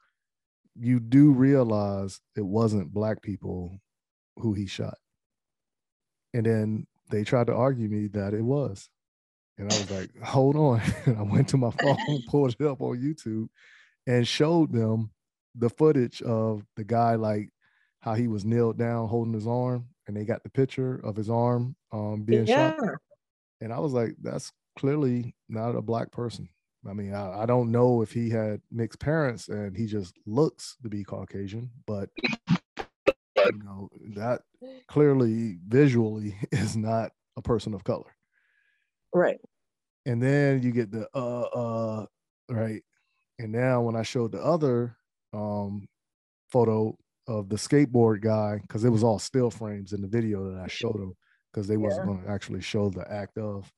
you 0.74 1.00
do 1.00 1.32
realize 1.32 2.20
it 2.36 2.46
wasn't 2.46 2.94
black 2.94 3.22
people 3.22 3.80
who 4.36 4.54
he 4.54 4.66
shot. 4.66 4.98
And 6.32 6.46
then 6.46 6.86
they 7.10 7.24
tried 7.24 7.48
to 7.48 7.54
argue 7.54 7.88
me 7.88 8.06
that 8.08 8.34
it 8.34 8.42
was. 8.42 8.88
And 9.58 9.70
I 9.70 9.76
was 9.76 9.90
like, 9.90 10.10
hold 10.22 10.56
on. 10.56 10.80
And 11.04 11.18
I 11.18 11.22
went 11.22 11.48
to 11.48 11.56
my 11.56 11.70
phone, 11.70 12.22
pulled 12.28 12.56
it 12.58 12.66
up 12.66 12.80
on 12.80 12.98
YouTube, 12.98 13.48
and 14.06 14.26
showed 14.26 14.72
them 14.72 15.10
the 15.54 15.68
footage 15.68 16.22
of 16.22 16.64
the 16.76 16.84
guy, 16.84 17.16
like 17.16 17.50
how 18.00 18.14
he 18.14 18.28
was 18.28 18.44
kneeled 18.44 18.78
down 18.78 19.08
holding 19.08 19.34
his 19.34 19.46
arm, 19.46 19.88
and 20.12 20.20
they 20.20 20.26
got 20.26 20.42
the 20.42 20.50
picture 20.50 21.00
of 21.04 21.16
his 21.16 21.30
arm 21.30 21.74
um, 21.90 22.22
being 22.22 22.46
yeah. 22.46 22.76
shot. 22.76 22.98
And 23.62 23.72
I 23.72 23.78
was 23.78 23.94
like, 23.94 24.14
that's 24.20 24.52
clearly 24.78 25.34
not 25.48 25.74
a 25.74 25.80
black 25.80 26.12
person. 26.12 26.50
I 26.86 26.92
mean, 26.92 27.14
I, 27.14 27.42
I 27.42 27.46
don't 27.46 27.70
know 27.70 28.02
if 28.02 28.12
he 28.12 28.28
had 28.28 28.60
mixed 28.70 29.00
parents 29.00 29.48
and 29.48 29.74
he 29.74 29.86
just 29.86 30.14
looks 30.26 30.76
to 30.82 30.90
be 30.90 31.02
Caucasian, 31.02 31.70
but 31.86 32.10
you 32.18 33.62
know, 33.64 33.88
that 34.16 34.42
clearly 34.86 35.58
visually 35.66 36.36
is 36.52 36.76
not 36.76 37.12
a 37.38 37.42
person 37.42 37.72
of 37.72 37.84
color. 37.84 38.14
Right. 39.14 39.40
And 40.04 40.22
then 40.22 40.62
you 40.62 40.72
get 40.72 40.90
the 40.90 41.08
uh 41.14 41.40
uh 41.42 42.06
right. 42.50 42.82
And 43.38 43.52
now 43.52 43.80
when 43.80 43.96
I 43.96 44.02
showed 44.02 44.32
the 44.32 44.42
other 44.42 44.94
um 45.32 45.88
photo 46.50 46.98
of 47.32 47.48
the 47.48 47.56
skateboard 47.56 48.20
guy, 48.20 48.58
because 48.60 48.84
it 48.84 48.90
was 48.90 49.02
all 49.02 49.18
still 49.18 49.50
frames 49.50 49.92
in 49.92 50.02
the 50.02 50.08
video 50.08 50.50
that 50.50 50.60
I 50.60 50.68
showed 50.68 50.96
him, 50.96 51.14
because 51.50 51.66
they 51.66 51.78
wasn't 51.78 52.06
yeah. 52.06 52.12
going 52.14 52.24
to 52.24 52.30
actually 52.30 52.60
show 52.60 52.90
the 52.90 53.10
act 53.10 53.38
of. 53.38 53.72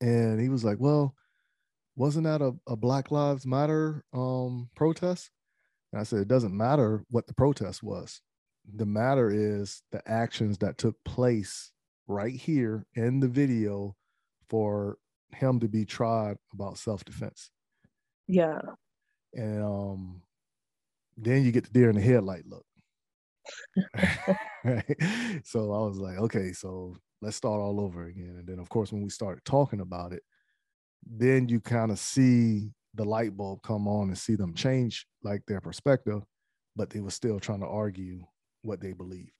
And 0.00 0.40
he 0.40 0.48
was 0.48 0.64
like, 0.64 0.78
Well, 0.78 1.14
wasn't 1.96 2.24
that 2.24 2.42
a, 2.42 2.52
a 2.68 2.76
Black 2.76 3.10
Lives 3.10 3.46
Matter 3.46 4.04
um 4.12 4.68
protest? 4.76 5.30
And 5.92 6.00
I 6.00 6.04
said, 6.04 6.20
It 6.20 6.28
doesn't 6.28 6.56
matter 6.56 7.04
what 7.10 7.26
the 7.26 7.34
protest 7.34 7.82
was. 7.82 8.20
The 8.74 8.86
matter 8.86 9.30
is 9.30 9.82
the 9.90 10.02
actions 10.06 10.58
that 10.58 10.78
took 10.78 11.02
place 11.04 11.72
right 12.06 12.34
here 12.34 12.86
in 12.94 13.20
the 13.20 13.28
video 13.28 13.96
for 14.48 14.98
him 15.32 15.60
to 15.60 15.68
be 15.68 15.84
tried 15.84 16.36
about 16.52 16.76
self-defense. 16.76 17.50
Yeah. 18.26 18.60
And 19.32 19.62
um 19.62 20.22
then 21.16 21.44
you 21.44 21.52
get 21.52 21.64
the 21.64 21.70
deer 21.70 21.90
in 21.90 21.96
the 21.96 22.02
headlight 22.02 22.44
look. 22.46 22.64
right? 24.64 24.84
So 25.44 25.72
I 25.72 25.86
was 25.86 25.98
like, 25.98 26.18
okay, 26.18 26.52
so 26.52 26.96
let's 27.22 27.36
start 27.36 27.60
all 27.60 27.80
over 27.80 28.04
again. 28.04 28.36
And 28.38 28.46
then 28.46 28.58
of 28.58 28.68
course 28.68 28.92
when 28.92 29.02
we 29.02 29.10
started 29.10 29.44
talking 29.44 29.80
about 29.80 30.12
it, 30.12 30.22
then 31.06 31.48
you 31.48 31.60
kind 31.60 31.90
of 31.90 31.98
see 31.98 32.70
the 32.94 33.04
light 33.04 33.36
bulb 33.36 33.62
come 33.62 33.88
on 33.88 34.08
and 34.08 34.18
see 34.18 34.34
them 34.34 34.54
change 34.54 35.06
like 35.22 35.42
their 35.46 35.60
perspective, 35.60 36.22
but 36.76 36.90
they 36.90 37.00
were 37.00 37.10
still 37.10 37.40
trying 37.40 37.60
to 37.60 37.66
argue 37.66 38.22
what 38.62 38.80
they 38.80 38.92
believed 38.92 39.32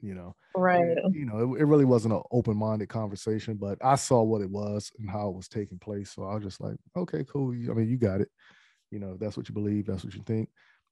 you 0.00 0.14
know 0.14 0.34
right 0.54 0.80
and, 0.80 1.14
you 1.14 1.24
know 1.24 1.54
it, 1.54 1.60
it, 1.60 1.64
really 1.64 1.84
wasn't 1.84 2.12
an 2.12 2.22
open-minded 2.30 2.88
conversation 2.88 3.56
but 3.56 3.78
i 3.82 3.94
saw 3.94 4.22
what 4.22 4.40
it 4.40 4.50
was 4.50 4.90
and 4.98 5.10
how 5.10 5.28
it 5.28 5.34
was 5.34 5.48
taking 5.48 5.78
place 5.78 6.12
so 6.12 6.24
i 6.24 6.34
was 6.34 6.44
just 6.44 6.60
like 6.60 6.76
okay 6.96 7.24
cool 7.30 7.50
i 7.50 7.74
mean 7.74 7.88
you 7.88 7.96
got 7.96 8.20
it 8.20 8.28
you 8.90 8.98
know 8.98 9.16
that's 9.18 9.36
what 9.36 9.48
you 9.48 9.54
believe 9.54 9.86
that's 9.86 10.04
what 10.04 10.14
you 10.14 10.22
think 10.26 10.48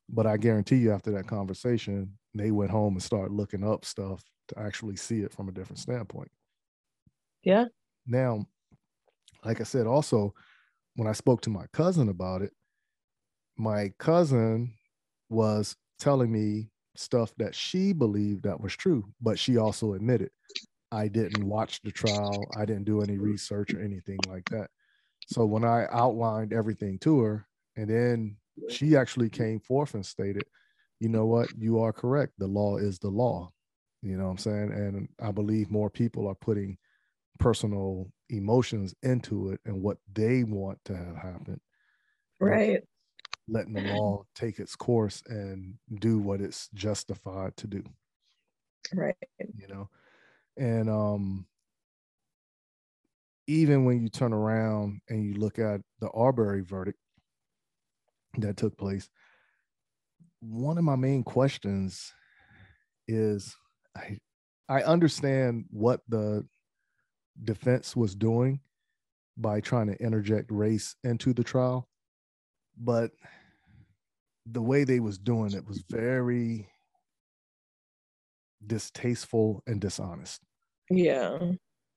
but 0.09 0.27
i 0.27 0.37
guarantee 0.37 0.77
you 0.77 0.93
after 0.93 1.11
that 1.11 1.27
conversation 1.27 2.17
they 2.35 2.51
went 2.51 2.71
home 2.71 2.95
and 2.95 3.03
started 3.03 3.33
looking 3.33 3.65
up 3.65 3.85
stuff 3.85 4.23
to 4.49 4.59
actually 4.59 4.97
see 4.97 5.23
it 5.23 5.33
from 5.33 5.49
a 5.49 5.53
different 5.53 5.79
standpoint. 5.79 6.31
Yeah. 7.43 7.65
Now 8.07 8.47
like 9.45 9.61
i 9.61 9.65
said 9.65 9.87
also 9.87 10.35
when 10.97 11.09
i 11.09 11.13
spoke 11.13 11.41
to 11.43 11.51
my 11.51 11.67
cousin 11.73 12.09
about 12.09 12.43
it 12.43 12.53
my 13.57 13.93
cousin 13.99 14.75
was 15.29 15.77
telling 15.99 16.31
me 16.31 16.71
stuff 16.95 17.35
that 17.39 17.55
she 17.55 17.93
believed 17.93 18.43
that 18.45 18.61
was 18.61 18.75
true, 18.75 19.05
but 19.21 19.39
she 19.39 19.57
also 19.57 19.95
admitted 19.95 20.31
I 20.93 21.09
didn't 21.09 21.45
watch 21.45 21.83
the 21.83 21.91
trial, 21.91 22.45
I 22.57 22.65
didn't 22.65 22.85
do 22.85 23.03
any 23.03 23.19
research 23.19 23.75
or 23.75 23.81
anything 23.81 24.19
like 24.29 24.49
that. 24.51 24.71
So 25.27 25.45
when 25.45 25.65
I 25.65 25.87
outlined 25.91 26.53
everything 26.53 26.99
to 27.01 27.21
her, 27.21 27.47
and 27.77 27.91
then 27.91 28.37
she 28.71 28.97
actually 28.97 29.31
came 29.31 29.61
forth 29.61 29.95
and 29.95 30.05
stated, 30.05 30.45
you 31.01 31.09
know 31.09 31.27
what? 31.27 31.49
You 31.59 31.81
are 31.81 31.93
correct. 31.93 32.33
The 32.39 32.47
law 32.47 32.77
is 32.79 32.99
the 32.99 33.11
law. 33.11 33.51
You 34.03 34.17
know 34.17 34.25
what 34.25 34.31
I'm 34.31 34.39
saying? 34.39 34.73
And 34.73 35.09
I 35.21 35.33
believe 35.33 35.71
more 35.71 35.91
people 35.91 36.27
are 36.29 36.35
putting 36.35 36.79
personal 37.39 38.11
emotions 38.31 38.95
into 39.03 39.51
it 39.51 39.61
and 39.65 39.83
what 39.83 39.99
they 40.13 40.45
want 40.45 40.79
to 40.87 40.97
have 40.97 41.17
happen. 41.17 41.61
Right. 42.41 42.83
Letting 43.49 43.75
the 43.75 43.95
law 43.95 44.25
take 44.35 44.59
its 44.59 44.75
course 44.75 45.23
and 45.27 45.75
do 46.01 46.19
what 46.19 46.41
it's 46.41 46.69
justified 46.75 47.57
to 47.59 47.67
do. 47.67 47.85
Right. 48.93 49.17
You 49.39 49.69
know, 49.69 49.89
and 50.57 50.89
um, 50.91 51.47
even 53.47 53.85
when 53.85 54.03
you 54.03 54.09
turn 54.09 54.33
around 54.33 55.01
and 55.09 55.25
you 55.25 55.35
look 55.35 55.59
at 55.59 55.81
the 56.01 56.09
Arbery 56.11 56.63
verdict 56.63 56.99
that 58.43 58.57
took 58.57 58.77
place, 58.77 59.09
one 60.41 60.79
of 60.79 60.85
my 60.85 60.97
main 60.97 61.23
questions 61.23 62.13
is 63.09 63.57
I 63.97 64.19
I 64.69 64.83
understand 64.83 65.67
what 65.71 66.01
the 66.09 66.47
defense 67.43 67.95
was 67.95 68.15
doing 68.15 68.61
by 69.37 69.61
trying 69.61 69.89
to 69.89 70.03
interject 70.03 70.51
race 70.51 70.97
into 71.05 71.33
the 71.33 71.45
trial, 71.45 71.89
but 72.77 73.13
the 74.47 74.63
way 74.63 74.85
they 74.85 75.01
was 75.01 75.19
doing 75.19 75.53
it 75.53 75.67
was 75.67 75.85
very 75.91 76.69
distasteful 78.67 79.63
and 79.67 79.81
dishonest. 79.81 80.41
Yeah. 80.91 81.39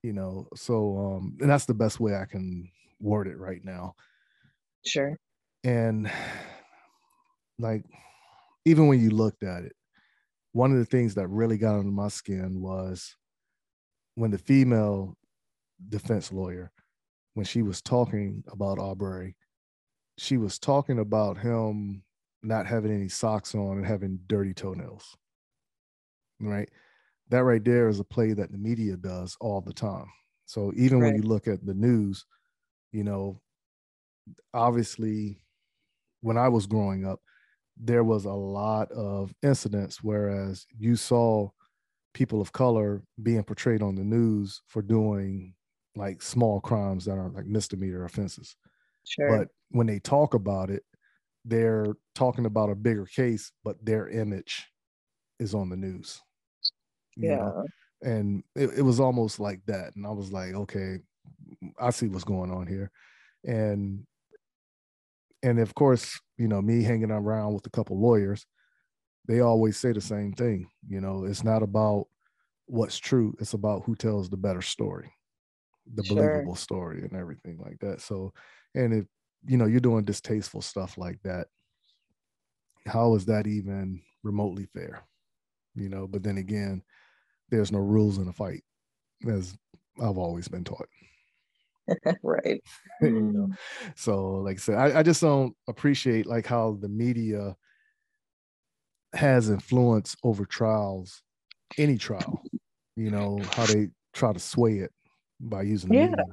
You 0.04 0.14
know, 0.14 0.48
so 0.56 0.98
um 0.98 1.38
and 1.40 1.50
that's 1.50 1.66
the 1.66 1.74
best 1.74 2.00
way 2.00 2.16
I 2.16 2.26
can 2.26 2.70
word 3.00 3.28
it 3.28 3.38
right 3.38 3.64
now. 3.64 3.96
Sure. 4.86 5.18
And 5.64 6.12
like 7.60 7.84
even 8.66 8.88
when 8.88 9.00
you 9.00 9.10
looked 9.10 9.44
at 9.44 9.64
it, 9.64 9.74
one 10.52 10.72
of 10.72 10.78
the 10.78 10.86
things 10.86 11.16
that 11.16 11.28
really 11.28 11.58
got 11.58 11.78
under 11.78 11.92
my 11.92 12.08
skin 12.08 12.62
was 12.62 13.16
when 14.16 14.32
the 14.32 14.38
female 14.38 15.16
defense 15.88 16.32
lawyer, 16.32 16.72
when 17.36 17.46
she 17.46 17.62
was 17.62 17.82
talking 17.82 18.44
about 18.52 18.80
Arbery 18.80 19.36
she 20.20 20.38
was 20.38 20.60
talking 20.60 21.00
about 21.00 21.38
him 21.38 22.04
not 22.44 22.68
having 22.68 22.94
any 22.94 23.08
socks 23.08 23.56
on 23.56 23.78
and 23.78 23.86
having 23.86 24.20
dirty 24.28 24.54
toenails. 24.54 25.16
Right. 26.42 26.70
That 27.30 27.44
right 27.44 27.64
there 27.64 27.88
is 27.88 28.00
a 28.00 28.04
play 28.04 28.34
that 28.34 28.52
the 28.52 28.58
media 28.58 28.98
does 28.98 29.38
all 29.40 29.62
the 29.62 29.74
time. 29.74 30.08
So 30.46 30.74
even 30.76 31.00
right. 31.00 31.14
when 31.14 31.22
you 31.22 31.28
look 31.28 31.48
at 31.48 31.66
the 31.66 31.74
news, 31.74 32.26
you 32.92 33.04
know, 33.04 33.42
obviously 34.54 35.42
when 36.22 36.38
I 36.38 36.50
was 36.50 36.66
growing 36.66 37.06
up, 37.06 37.20
there 37.78 38.04
was 38.04 38.26
a 38.26 38.34
lot 38.34 38.92
of 38.92 39.34
incidents, 39.42 40.04
whereas 40.04 40.66
you 40.78 40.96
saw 40.96 41.50
people 42.14 42.42
of 42.42 42.52
color 42.52 43.02
being 43.22 43.44
portrayed 43.44 43.82
on 43.82 43.96
the 43.96 44.04
news 44.04 44.62
for 44.68 44.82
doing 44.82 45.54
like 45.96 46.22
small 46.22 46.60
crimes 46.60 47.06
that 47.06 47.18
are 47.18 47.30
like 47.30 47.46
misdemeanor 47.46 48.06
offenses. 48.06 48.56
Sure. 49.06 49.38
But 49.38 49.48
when 49.70 49.88
they 49.88 50.00
talk 50.00 50.34
about 50.34 50.70
it, 50.70 50.84
they're 51.46 51.96
talking 52.16 52.46
about 52.46 52.70
a 52.70 52.76
bigger 52.76 53.06
case, 53.06 53.52
but 53.64 53.84
their 53.84 54.10
image 54.10 54.68
is 55.40 55.54
on 55.54 55.70
the 55.70 55.78
news. 55.78 56.22
Yeah. 57.16 57.38
Know? 57.38 57.66
And 58.02 58.44
it, 58.56 58.80
it 58.80 58.82
was 58.82 59.00
almost 59.00 59.40
like 59.40 59.62
that. 59.68 59.96
And 59.96 60.06
I 60.06 60.12
was 60.12 60.32
like, 60.32 60.54
okay, 60.54 60.98
I 61.80 61.90
see 61.92 62.08
what's 62.08 62.24
going 62.24 62.52
on 62.52 62.68
here. 62.68 62.92
And 63.46 64.06
and 65.44 65.60
of 65.60 65.74
course, 65.76 66.20
you 66.38 66.48
know, 66.48 66.62
me 66.62 66.84
hanging 66.84 67.12
around 67.12 67.54
with 67.54 67.66
a 67.66 67.70
couple 67.70 68.00
lawyers, 68.00 68.46
they 69.28 69.42
always 69.42 69.78
say 69.78 69.92
the 69.92 70.02
same 70.02 70.34
thing. 70.34 70.70
You 70.88 71.02
know, 71.02 71.26
it's 71.26 71.44
not 71.44 71.64
about 71.64 72.08
what's 72.66 72.98
true, 72.98 73.36
it's 73.40 73.54
about 73.54 73.84
who 73.86 73.96
tells 73.96 74.30
the 74.30 74.38
better 74.38 74.62
story, 74.62 75.12
the 75.94 76.04
sure. 76.04 76.16
believable 76.16 76.56
story, 76.56 77.02
and 77.02 77.14
everything 77.14 77.60
like 77.60 77.80
that. 77.80 78.02
So, 78.02 78.34
and 78.76 78.94
if, 78.94 79.06
you 79.46 79.58
know, 79.58 79.66
you're 79.66 79.80
doing 79.80 80.04
distasteful 80.04 80.62
stuff 80.62 80.98
like 80.98 81.20
that, 81.24 81.48
how 82.86 83.16
is 83.16 83.26
that 83.26 83.48
even 83.48 84.02
remotely 84.24 84.66
fair? 84.74 85.04
You 85.76 85.90
know, 85.90 86.08
but 86.08 86.24
then 86.24 86.38
again, 86.38 86.82
there's 87.50 87.72
no 87.72 87.80
rules 87.80 88.18
in 88.18 88.28
a 88.28 88.34
fight, 88.34 88.64
as 89.28 89.58
I've 90.02 90.18
always 90.18 90.48
been 90.48 90.64
taught. 90.64 90.90
right. 92.24 92.62
you 93.02 93.22
know? 93.22 93.50
So, 93.96 94.36
like 94.36 94.58
I 94.58 94.60
said, 94.60 94.76
I, 94.76 95.00
I 95.00 95.04
just 95.04 95.22
don't 95.22 95.56
appreciate 95.68 96.26
like 96.26 96.46
how 96.46 96.78
the 96.80 96.90
media 96.90 97.56
has 99.14 99.50
influence 99.50 100.16
over 100.24 100.46
trials, 100.46 101.22
any 101.78 101.98
trial. 101.98 102.44
You 102.96 103.12
know 103.12 103.40
how 103.54 103.66
they 103.66 103.90
try 104.14 104.34
to 104.34 104.40
sway 104.40 104.80
it 104.80 104.92
by 105.40 105.64
using 105.64 105.94
yeah. 105.94 106.08
media. 106.08 106.26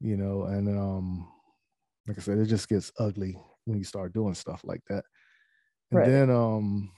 You 0.00 0.16
know, 0.16 0.44
and 0.44 0.68
um, 0.68 1.28
like 2.06 2.18
I 2.18 2.20
said, 2.20 2.38
it 2.38 2.46
just 2.46 2.68
gets 2.68 2.92
ugly 2.98 3.38
when 3.64 3.78
you 3.78 3.84
start 3.84 4.12
doing 4.12 4.34
stuff 4.34 4.62
like 4.64 4.82
that. 4.88 5.04
And 5.90 6.00
right. 6.00 6.08
then 6.08 6.30
um, 6.30 6.90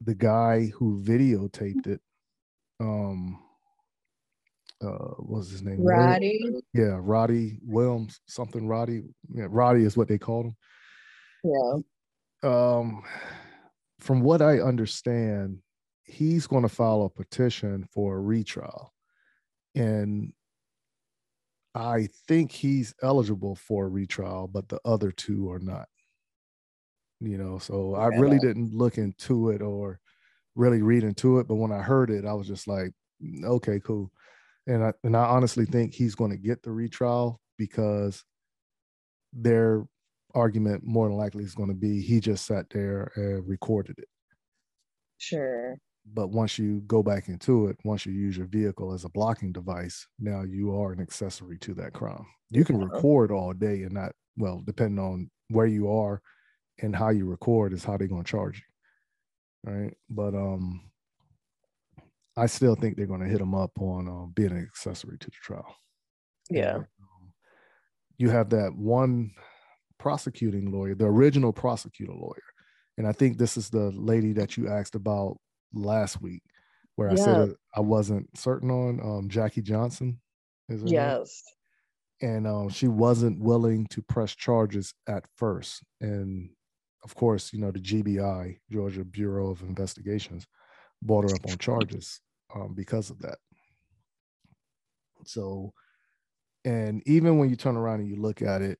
the 0.00 0.14
guy 0.14 0.66
who 0.66 1.02
videotaped 1.02 1.86
it, 1.86 2.00
um, 2.80 3.40
uh 4.82 5.14
what's 5.18 5.50
his 5.50 5.62
name? 5.62 5.78
Roddy. 5.80 6.40
Yeah, 6.74 6.98
Roddy 7.00 7.58
Williams, 7.62 8.20
something 8.26 8.66
Roddy. 8.66 9.02
Yeah, 9.34 9.46
Roddy 9.48 9.84
is 9.84 9.96
what 9.96 10.08
they 10.08 10.18
called 10.18 10.46
him. 10.46 10.56
Yeah. 11.44 12.78
Um 12.78 13.02
from 14.00 14.20
what 14.22 14.42
I 14.42 14.58
understand, 14.58 15.58
he's 16.02 16.48
going 16.48 16.62
to 16.62 16.68
file 16.68 17.02
a 17.02 17.08
petition 17.08 17.86
for 17.92 18.16
a 18.16 18.20
retrial. 18.20 18.92
And 19.76 20.32
I 21.74 22.08
think 22.26 22.50
he's 22.50 22.94
eligible 23.00 23.54
for 23.54 23.86
a 23.86 23.88
retrial, 23.88 24.48
but 24.48 24.68
the 24.68 24.80
other 24.84 25.12
two 25.12 25.50
are 25.50 25.60
not. 25.60 25.88
You 27.20 27.38
know, 27.38 27.58
so 27.58 27.94
I 27.94 28.06
really 28.06 28.40
didn't 28.40 28.74
look 28.74 28.98
into 28.98 29.50
it 29.50 29.62
or 29.62 30.00
really 30.56 30.82
read 30.82 31.04
into 31.04 31.38
it. 31.38 31.46
But 31.46 31.54
when 31.54 31.70
I 31.70 31.80
heard 31.80 32.10
it, 32.10 32.24
I 32.24 32.32
was 32.32 32.48
just 32.48 32.66
like, 32.66 32.90
mm, 33.22 33.44
okay, 33.44 33.78
cool 33.78 34.10
and 34.66 34.84
I 34.84 34.92
and 35.04 35.16
I 35.16 35.24
honestly 35.24 35.64
think 35.64 35.94
he's 35.94 36.14
going 36.14 36.30
to 36.30 36.36
get 36.36 36.62
the 36.62 36.70
retrial 36.70 37.40
because 37.58 38.24
their 39.32 39.84
argument 40.34 40.82
more 40.84 41.08
than 41.08 41.16
likely 41.16 41.44
is 41.44 41.54
going 41.54 41.68
to 41.68 41.74
be 41.74 42.00
he 42.00 42.20
just 42.20 42.46
sat 42.46 42.70
there 42.70 43.12
and 43.16 43.46
recorded 43.46 43.98
it. 43.98 44.08
Sure. 45.18 45.76
But 46.04 46.28
once 46.28 46.58
you 46.58 46.80
go 46.86 47.02
back 47.02 47.28
into 47.28 47.68
it, 47.68 47.76
once 47.84 48.06
you 48.06 48.12
use 48.12 48.36
your 48.36 48.46
vehicle 48.46 48.92
as 48.92 49.04
a 49.04 49.08
blocking 49.08 49.52
device, 49.52 50.06
now 50.18 50.42
you 50.42 50.74
are 50.76 50.92
an 50.92 51.00
accessory 51.00 51.58
to 51.58 51.74
that 51.74 51.92
crime. 51.92 52.26
You 52.50 52.64
can 52.64 52.78
record 52.78 53.30
all 53.30 53.52
day 53.52 53.82
and 53.82 53.92
not 53.92 54.12
well, 54.36 54.62
depending 54.64 54.98
on 54.98 55.30
where 55.48 55.66
you 55.66 55.90
are 55.92 56.20
and 56.80 56.96
how 56.96 57.10
you 57.10 57.26
record 57.26 57.72
is 57.72 57.84
how 57.84 57.96
they're 57.96 58.08
going 58.08 58.24
to 58.24 58.30
charge 58.30 58.62
you. 59.64 59.72
Right. 59.72 59.94
But 60.10 60.34
um 60.34 60.91
I 62.36 62.46
still 62.46 62.74
think 62.74 62.96
they're 62.96 63.06
going 63.06 63.20
to 63.20 63.28
hit 63.28 63.40
him 63.40 63.54
up 63.54 63.72
on 63.78 64.08
uh, 64.08 64.26
being 64.34 64.52
an 64.52 64.62
accessory 64.62 65.18
to 65.18 65.26
the 65.26 65.36
trial. 65.42 65.76
Yeah. 66.50 66.76
Um, 66.76 67.32
you 68.16 68.30
have 68.30 68.50
that 68.50 68.74
one 68.74 69.32
prosecuting 69.98 70.70
lawyer, 70.70 70.94
the 70.94 71.04
original 71.04 71.52
prosecutor 71.52 72.12
lawyer. 72.12 72.42
And 72.98 73.06
I 73.06 73.12
think 73.12 73.38
this 73.38 73.56
is 73.56 73.70
the 73.70 73.90
lady 73.90 74.32
that 74.34 74.56
you 74.56 74.68
asked 74.68 74.94
about 74.94 75.36
last 75.72 76.20
week, 76.20 76.42
where 76.96 77.10
I 77.10 77.14
said 77.14 77.54
I 77.74 77.80
wasn't 77.80 78.28
certain 78.36 78.70
on 78.70 79.00
um, 79.00 79.28
Jackie 79.28 79.62
Johnson. 79.62 80.20
yes. 80.68 81.42
Name? 82.20 82.34
And 82.34 82.46
um, 82.46 82.68
she 82.68 82.86
wasn't 82.86 83.40
willing 83.40 83.86
to 83.88 84.02
press 84.02 84.34
charges 84.34 84.94
at 85.08 85.24
first. 85.36 85.82
And 86.00 86.50
of 87.02 87.14
course, 87.14 87.52
you 87.52 87.60
know, 87.60 87.70
the 87.70 87.80
GBI, 87.80 88.58
Georgia 88.70 89.04
Bureau 89.04 89.50
of 89.50 89.62
Investigations, 89.62 90.46
brought 91.02 91.28
her 91.28 91.34
up 91.34 91.50
on 91.50 91.58
charges 91.58 92.20
um, 92.54 92.74
because 92.74 93.10
of 93.10 93.18
that. 93.20 93.38
So, 95.24 95.72
and 96.64 97.02
even 97.06 97.38
when 97.38 97.50
you 97.50 97.56
turn 97.56 97.76
around 97.76 98.00
and 98.00 98.08
you 98.08 98.16
look 98.16 98.40
at 98.40 98.62
it 98.62 98.78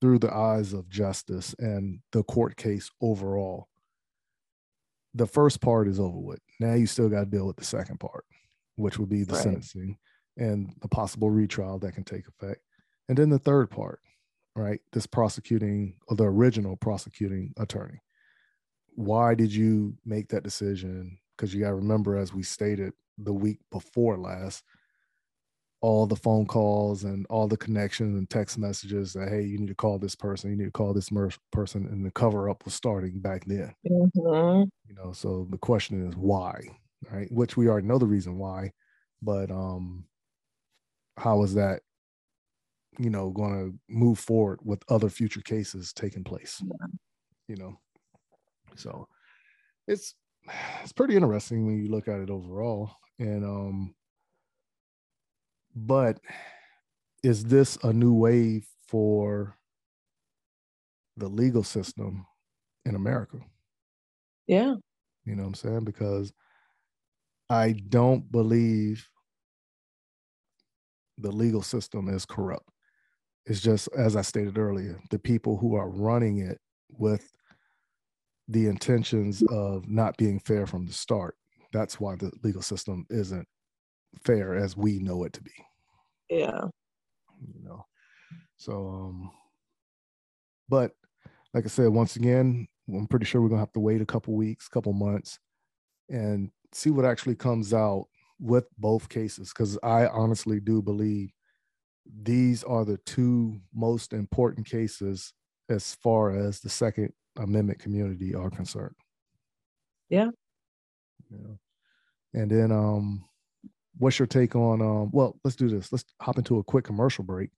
through 0.00 0.18
the 0.18 0.32
eyes 0.32 0.72
of 0.72 0.88
justice 0.88 1.54
and 1.58 2.00
the 2.12 2.22
court 2.22 2.56
case 2.56 2.90
overall, 3.00 3.68
the 5.14 5.26
first 5.26 5.60
part 5.60 5.88
is 5.88 6.00
over 6.00 6.18
with. 6.18 6.40
Now 6.60 6.74
you 6.74 6.86
still 6.86 7.08
got 7.08 7.20
to 7.20 7.26
deal 7.26 7.46
with 7.46 7.56
the 7.56 7.64
second 7.64 8.00
part, 8.00 8.24
which 8.76 8.98
would 8.98 9.08
be 9.08 9.24
the 9.24 9.34
right. 9.34 9.42
sentencing 9.42 9.96
and 10.36 10.74
the 10.82 10.88
possible 10.88 11.30
retrial 11.30 11.78
that 11.78 11.94
can 11.94 12.04
take 12.04 12.24
effect. 12.28 12.60
And 13.08 13.16
then 13.16 13.30
the 13.30 13.38
third 13.38 13.70
part, 13.70 14.00
right? 14.56 14.80
This 14.92 15.06
prosecuting 15.06 15.94
or 16.08 16.16
the 16.16 16.24
original 16.24 16.76
prosecuting 16.76 17.54
attorney 17.58 18.00
why 18.94 19.34
did 19.34 19.52
you 19.52 19.96
make 20.04 20.28
that 20.28 20.44
decision? 20.44 21.18
Because 21.36 21.54
you 21.54 21.60
got 21.60 21.70
to 21.70 21.74
remember, 21.74 22.16
as 22.16 22.32
we 22.32 22.42
stated 22.42 22.92
the 23.18 23.32
week 23.32 23.58
before 23.70 24.16
last, 24.16 24.62
all 25.84 26.06
the 26.06 26.16
phone 26.16 26.46
calls 26.46 27.04
and 27.04 27.26
all 27.26 27.46
the 27.46 27.58
connections 27.58 28.16
and 28.16 28.30
text 28.30 28.56
messages 28.56 29.12
that 29.12 29.28
hey 29.28 29.42
you 29.42 29.58
need 29.58 29.68
to 29.68 29.74
call 29.74 29.98
this 29.98 30.14
person 30.14 30.48
you 30.48 30.56
need 30.56 30.64
to 30.64 30.70
call 30.70 30.94
this 30.94 31.12
mer- 31.12 31.28
person 31.52 31.86
and 31.88 32.06
the 32.06 32.10
cover 32.10 32.48
up 32.48 32.64
was 32.64 32.72
starting 32.72 33.20
back 33.20 33.44
then. 33.44 33.74
Mm-hmm. 33.86 34.62
you 34.88 34.94
know 34.94 35.12
so 35.12 35.46
the 35.50 35.58
question 35.58 36.08
is 36.08 36.16
why 36.16 36.58
right? 37.12 37.30
Which 37.30 37.58
we 37.58 37.68
already 37.68 37.86
know 37.86 37.98
the 37.98 38.06
reason 38.06 38.38
why 38.38 38.72
but 39.20 39.50
um 39.50 40.06
how 41.18 41.42
is 41.42 41.52
that 41.52 41.82
you 42.98 43.10
know 43.10 43.28
going 43.28 43.52
to 43.52 43.78
move 43.94 44.18
forward 44.18 44.60
with 44.62 44.82
other 44.88 45.10
future 45.10 45.42
cases 45.42 45.92
taking 45.92 46.24
place? 46.24 46.62
You 47.46 47.56
know 47.56 47.78
so 48.76 49.08
it's 49.86 50.14
it's 50.82 50.92
pretty 50.92 51.16
interesting 51.16 51.66
when 51.66 51.82
you 51.82 51.90
look 51.90 52.08
at 52.08 52.20
it 52.20 52.30
overall 52.30 52.90
and 53.18 53.44
um 53.44 53.94
but 55.74 56.20
is 57.22 57.44
this 57.44 57.76
a 57.82 57.92
new 57.92 58.12
wave 58.12 58.66
for 58.86 59.56
the 61.16 61.28
legal 61.28 61.62
system 61.62 62.26
in 62.84 62.94
America? 62.94 63.38
Yeah. 64.46 64.74
You 65.24 65.34
know 65.34 65.42
what 65.42 65.48
I'm 65.48 65.54
saying? 65.54 65.84
Because 65.84 66.32
I 67.48 67.72
don't 67.88 68.30
believe 68.30 69.08
the 71.18 71.30
legal 71.32 71.62
system 71.62 72.08
is 72.08 72.26
corrupt. 72.26 72.68
It's 73.46 73.60
just, 73.60 73.88
as 73.96 74.16
I 74.16 74.22
stated 74.22 74.58
earlier, 74.58 75.00
the 75.10 75.18
people 75.18 75.56
who 75.56 75.76
are 75.76 75.88
running 75.88 76.38
it 76.38 76.58
with 76.90 77.30
the 78.48 78.66
intentions 78.66 79.42
of 79.50 79.88
not 79.88 80.16
being 80.16 80.38
fair 80.38 80.66
from 80.66 80.86
the 80.86 80.92
start. 80.92 81.36
That's 81.72 81.98
why 81.98 82.16
the 82.16 82.30
legal 82.42 82.62
system 82.62 83.06
isn't 83.10 83.48
fair 84.24 84.54
as 84.54 84.76
we 84.76 84.98
know 84.98 85.24
it 85.24 85.32
to 85.34 85.42
be. 85.42 85.52
Yeah. 86.30 86.66
You 87.40 87.64
know, 87.64 87.84
so 88.56 88.86
um, 88.86 89.30
but 90.68 90.92
like 91.52 91.64
I 91.64 91.68
said, 91.68 91.88
once 91.88 92.16
again, 92.16 92.66
I'm 92.88 93.06
pretty 93.06 93.26
sure 93.26 93.40
we're 93.40 93.48
gonna 93.48 93.60
have 93.60 93.72
to 93.72 93.80
wait 93.80 94.00
a 94.00 94.06
couple 94.06 94.34
weeks, 94.34 94.68
couple 94.68 94.92
months, 94.92 95.38
and 96.08 96.50
see 96.72 96.90
what 96.90 97.04
actually 97.04 97.34
comes 97.34 97.74
out 97.74 98.06
with 98.38 98.66
both 98.78 99.08
cases. 99.08 99.50
Because 99.50 99.78
I 99.82 100.06
honestly 100.06 100.60
do 100.60 100.80
believe 100.80 101.32
these 102.22 102.62
are 102.64 102.84
the 102.84 102.98
two 102.98 103.60
most 103.74 104.12
important 104.12 104.66
cases 104.66 105.32
as 105.68 105.94
far 105.94 106.36
as 106.36 106.60
the 106.60 106.68
Second 106.68 107.12
Amendment 107.36 107.78
community 107.78 108.34
are 108.34 108.50
concerned. 108.50 108.94
Yeah. 110.08 110.30
Yeah. 111.30 111.54
And 112.34 112.50
then 112.50 112.70
um 112.72 113.24
what's 113.98 114.18
your 114.18 114.26
take 114.26 114.56
on 114.56 114.80
um 114.82 115.10
well 115.12 115.38
let's 115.44 115.56
do 115.56 115.68
this 115.68 115.92
let's 115.92 116.04
hop 116.20 116.36
into 116.38 116.58
a 116.58 116.64
quick 116.64 116.84
commercial 116.84 117.24
break 117.24 117.50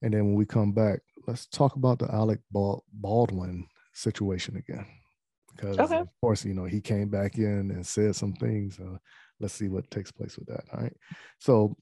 and 0.00 0.12
then 0.14 0.24
when 0.24 0.34
we 0.34 0.46
come 0.46 0.72
back 0.72 1.00
let's 1.26 1.46
talk 1.46 1.76
about 1.76 1.98
the 1.98 2.10
alec 2.14 2.40
baldwin 2.50 3.66
situation 3.92 4.56
again 4.56 4.86
because 5.54 5.78
Okay. 5.78 5.98
of 5.98 6.08
course 6.22 6.44
you 6.46 6.54
know 6.54 6.64
he 6.64 6.80
came 6.80 7.08
back 7.08 7.36
in 7.36 7.70
and 7.70 7.86
said 7.86 8.16
some 8.16 8.32
things 8.32 8.78
uh, 8.80 8.96
let's 9.38 9.52
see 9.54 9.68
what 9.68 9.90
takes 9.90 10.10
place 10.10 10.38
with 10.38 10.48
that 10.48 10.64
all 10.72 10.80
right 10.80 10.96
so 11.38 11.76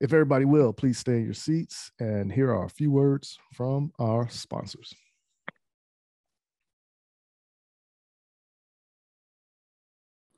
if 0.00 0.12
everybody 0.12 0.44
will 0.44 0.72
please 0.72 0.98
stay 0.98 1.16
in 1.16 1.24
your 1.24 1.32
seats 1.32 1.90
and 2.00 2.30
here 2.30 2.50
are 2.54 2.66
a 2.66 2.70
few 2.70 2.90
words 2.90 3.38
from 3.54 3.90
our 3.98 4.28
sponsors 4.28 4.94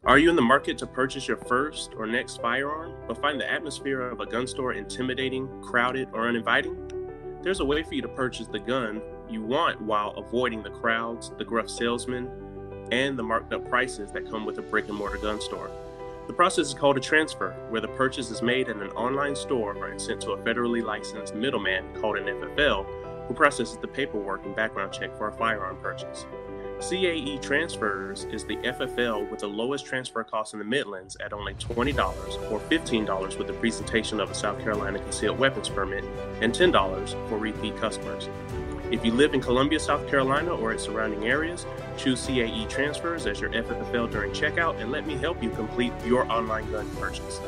Are 0.07 0.19
you 0.19 0.31
in 0.31 0.37
the 0.37 0.43
market 0.43 0.79
to 0.79 0.87
purchase 0.87 1.27
your 1.27 1.37
first 1.37 1.95
or 1.99 2.07
next 2.07 2.41
firearm, 2.41 2.95
but 3.09 3.21
find 3.21 3.41
the 3.41 3.51
atmosphere 3.51 4.03
of 4.03 4.21
a 4.21 4.27
gun 4.27 4.47
store 4.47 4.73
intimidating, 4.73 5.49
crowded, 5.61 6.11
or 6.13 6.29
uninviting? 6.29 6.77
There's 7.43 7.59
a 7.59 7.65
way 7.65 7.83
for 7.83 7.93
you 7.93 8.03
to 8.03 8.09
purchase 8.09 8.47
the 8.47 8.61
gun 8.61 9.03
you 9.29 9.43
want 9.43 9.83
while 9.83 10.11
avoiding 10.11 10.63
the 10.63 10.71
crowds, 10.71 11.33
the 11.39 11.45
gruff 11.45 11.69
salesmen, 11.69 12.31
and 12.93 13.19
the 13.19 13.25
marked 13.25 13.53
up 13.53 13.69
prices 13.69 14.13
that 14.13 14.31
come 14.31 14.47
with 14.47 14.59
a 14.59 14.63
brick 14.63 14.89
and 14.89 14.97
mortar 14.97 15.19
gun 15.19 15.41
store. 15.41 15.73
The 16.29 16.33
process 16.33 16.69
is 16.69 16.75
called 16.75 16.99
a 16.99 17.01
transfer, 17.01 17.57
where 17.71 17.81
the 17.81 17.89
purchase 17.89 18.31
is 18.31 18.43
made 18.43 18.69
at 18.69 18.77
an 18.77 18.91
online 18.91 19.35
store 19.35 19.87
and 19.87 20.01
sent 20.01 20.21
to 20.21 20.31
a 20.31 20.39
federally 20.39 20.85
licensed 20.85 21.35
middleman 21.35 21.85
called 22.01 22.19
an 22.19 22.27
FFL, 22.27 23.27
who 23.27 23.35
processes 23.35 23.77
the 23.79 23.89
paperwork 23.89 24.45
and 24.45 24.55
background 24.55 24.93
check 24.93 25.19
for 25.19 25.27
a 25.27 25.33
firearm 25.33 25.79
purchase. 25.83 26.27
CAE 26.81 27.41
Transfers 27.41 28.25
is 28.25 28.45
the 28.45 28.57
FFL 28.57 29.31
with 29.31 29.41
the 29.41 29.47
lowest 29.47 29.87
transfer 29.87 30.23
cost 30.23 30.53
in 30.53 30.59
the 30.59 30.65
Midlands 30.65 31.17
at 31.25 31.33
only 31.33 31.55
$20 31.55 32.53
or 32.53 32.61
$15 32.61 33.39
with 33.39 33.47
the 33.47 33.53
presentation 33.55 34.21
of 34.21 34.31
a 34.31 34.35
South 34.35 34.61
Carolina 34.61 34.99
concealed 34.99 35.39
weapons 35.39 35.71
permit 35.71 36.05
and 36.43 36.53
$10 36.53 37.29
for 37.29 37.39
repeat 37.39 37.75
customers. 37.79 38.29
If 38.91 39.05
you 39.07 39.13
live 39.13 39.33
in 39.33 39.41
Columbia, 39.41 39.81
South 39.81 40.07
Carolina 40.07 40.55
or 40.55 40.73
its 40.73 40.85
surrounding 40.85 41.25
areas, 41.25 41.65
choose 41.97 42.25
CAE 42.27 42.69
Transfers 42.69 43.27
as 43.27 43.41
your 43.41 43.51
FFL 43.51 44.11
during 44.11 44.33
checkout 44.33 44.79
and 44.79 44.93
let 44.93 45.07
me 45.07 45.15
help 45.15 45.43
you 45.43 45.49
complete 45.51 45.95
your 46.05 46.31
online 46.31 46.71
gun 46.71 46.89
purchase. 46.97 47.41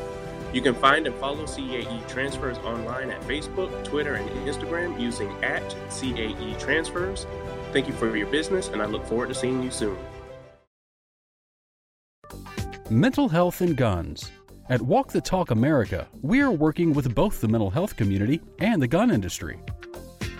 You 0.51 0.61
can 0.61 0.73
find 0.73 1.05
and 1.05 1.15
follow 1.17 1.45
CAE 1.45 2.07
Transfers 2.07 2.57
online 2.59 3.11
at 3.11 3.21
Facebook, 3.21 3.83
Twitter, 3.83 4.15
and 4.15 4.27
Instagram 4.47 4.99
using 4.99 5.31
at 5.43 5.63
CAE 5.91 6.59
Transfers. 6.59 7.27
Thank 7.71 7.87
you 7.87 7.93
for 7.93 8.15
your 8.15 8.27
business, 8.27 8.67
and 8.69 8.81
I 8.81 8.85
look 8.85 9.05
forward 9.05 9.29
to 9.29 9.35
seeing 9.35 9.61
you 9.61 9.69
soon. 9.69 9.97
Mental 12.89 13.29
health 13.29 13.61
and 13.61 13.77
guns. 13.77 14.31
At 14.69 14.81
Walk 14.81 15.11
the 15.11 15.21
Talk 15.21 15.51
America, 15.51 16.07
we 16.21 16.41
are 16.41 16.51
working 16.51 16.93
with 16.93 17.13
both 17.13 17.41
the 17.41 17.47
mental 17.47 17.69
health 17.69 17.95
community 17.95 18.41
and 18.59 18.81
the 18.81 18.87
gun 18.87 19.11
industry. 19.11 19.59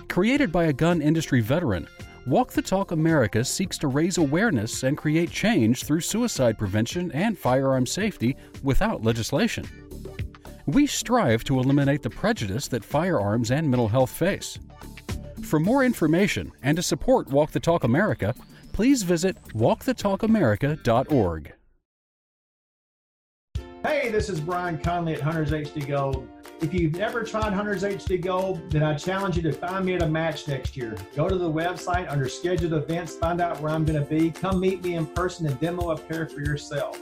Created 0.08 0.52
by 0.52 0.65
a 0.65 0.74
gun 0.74 1.02
industry 1.02 1.42
veteran, 1.42 1.88
Walk 2.26 2.52
the 2.52 2.62
Talk 2.62 2.92
America 2.92 3.44
seeks 3.44 3.78
to 3.80 3.88
raise 3.88 4.18
awareness 4.18 4.84
and 4.84 4.98
create 4.98 5.30
change 5.32 5.84
through 5.84 6.02
suicide 6.02 6.58
prevention 6.58 7.12
and 7.12 7.38
firearm 7.38 7.86
safety 7.86 8.36
without 8.63 9.04
legislation. 9.04 9.68
We 10.65 10.88
strive 10.88 11.44
to 11.46 11.60
eliminate 11.60 12.02
the 12.04 12.10
prejudice 12.10 12.68
that 12.68 12.84
firearms 12.84 13.52
and 13.52 13.70
mental 13.70 13.88
health 13.88 14.12
face. 14.12 14.58
For 15.50 15.60
more 15.60 15.84
information 15.84 16.52
and 16.62 16.78
to 16.78 16.84
support 16.84 17.30
Walk 17.30 17.50
the 17.50 17.60
Talk 17.60 17.84
America, 17.84 18.36
please 18.72 19.02
visit 19.02 19.36
walkthetalkamerica.org. 19.54 21.54
Hey, 23.84 24.12
this 24.12 24.30
is 24.30 24.40
Brian 24.40 24.78
Conley 24.78 25.16
at 25.16 25.22
Hunters 25.22 25.50
HD 25.50 25.88
Gold. 25.88 26.28
If 26.62 26.72
you've 26.72 26.94
never 26.94 27.24
tried 27.24 27.54
Hunters 27.54 27.82
HD 27.82 28.22
Gold, 28.22 28.70
then 28.70 28.84
I 28.84 28.94
challenge 28.94 29.38
you 29.38 29.42
to 29.42 29.52
find 29.52 29.86
me 29.86 29.96
at 29.96 30.04
a 30.04 30.08
match 30.08 30.48
next 30.48 30.78
year. 30.78 30.96
Go 31.16 31.28
to 31.28 31.36
the 31.36 31.52
website 31.52 32.12
under 32.12 32.30
scheduled 32.30 32.74
events, 32.74 33.16
find 33.16 33.42
out 33.42 33.60
where 33.60 33.72
I'm 33.72 33.86
going 33.86 34.00
to 34.00 34.08
be. 34.08 34.30
Come 34.30 34.60
meet 34.60 34.84
me 34.84 34.98
in 34.98 35.08
person 35.08 35.48
and 35.48 35.60
demo 35.60 35.90
a 35.90 35.98
pair 35.98 36.28
for 36.28 36.42
yourself. 36.42 37.02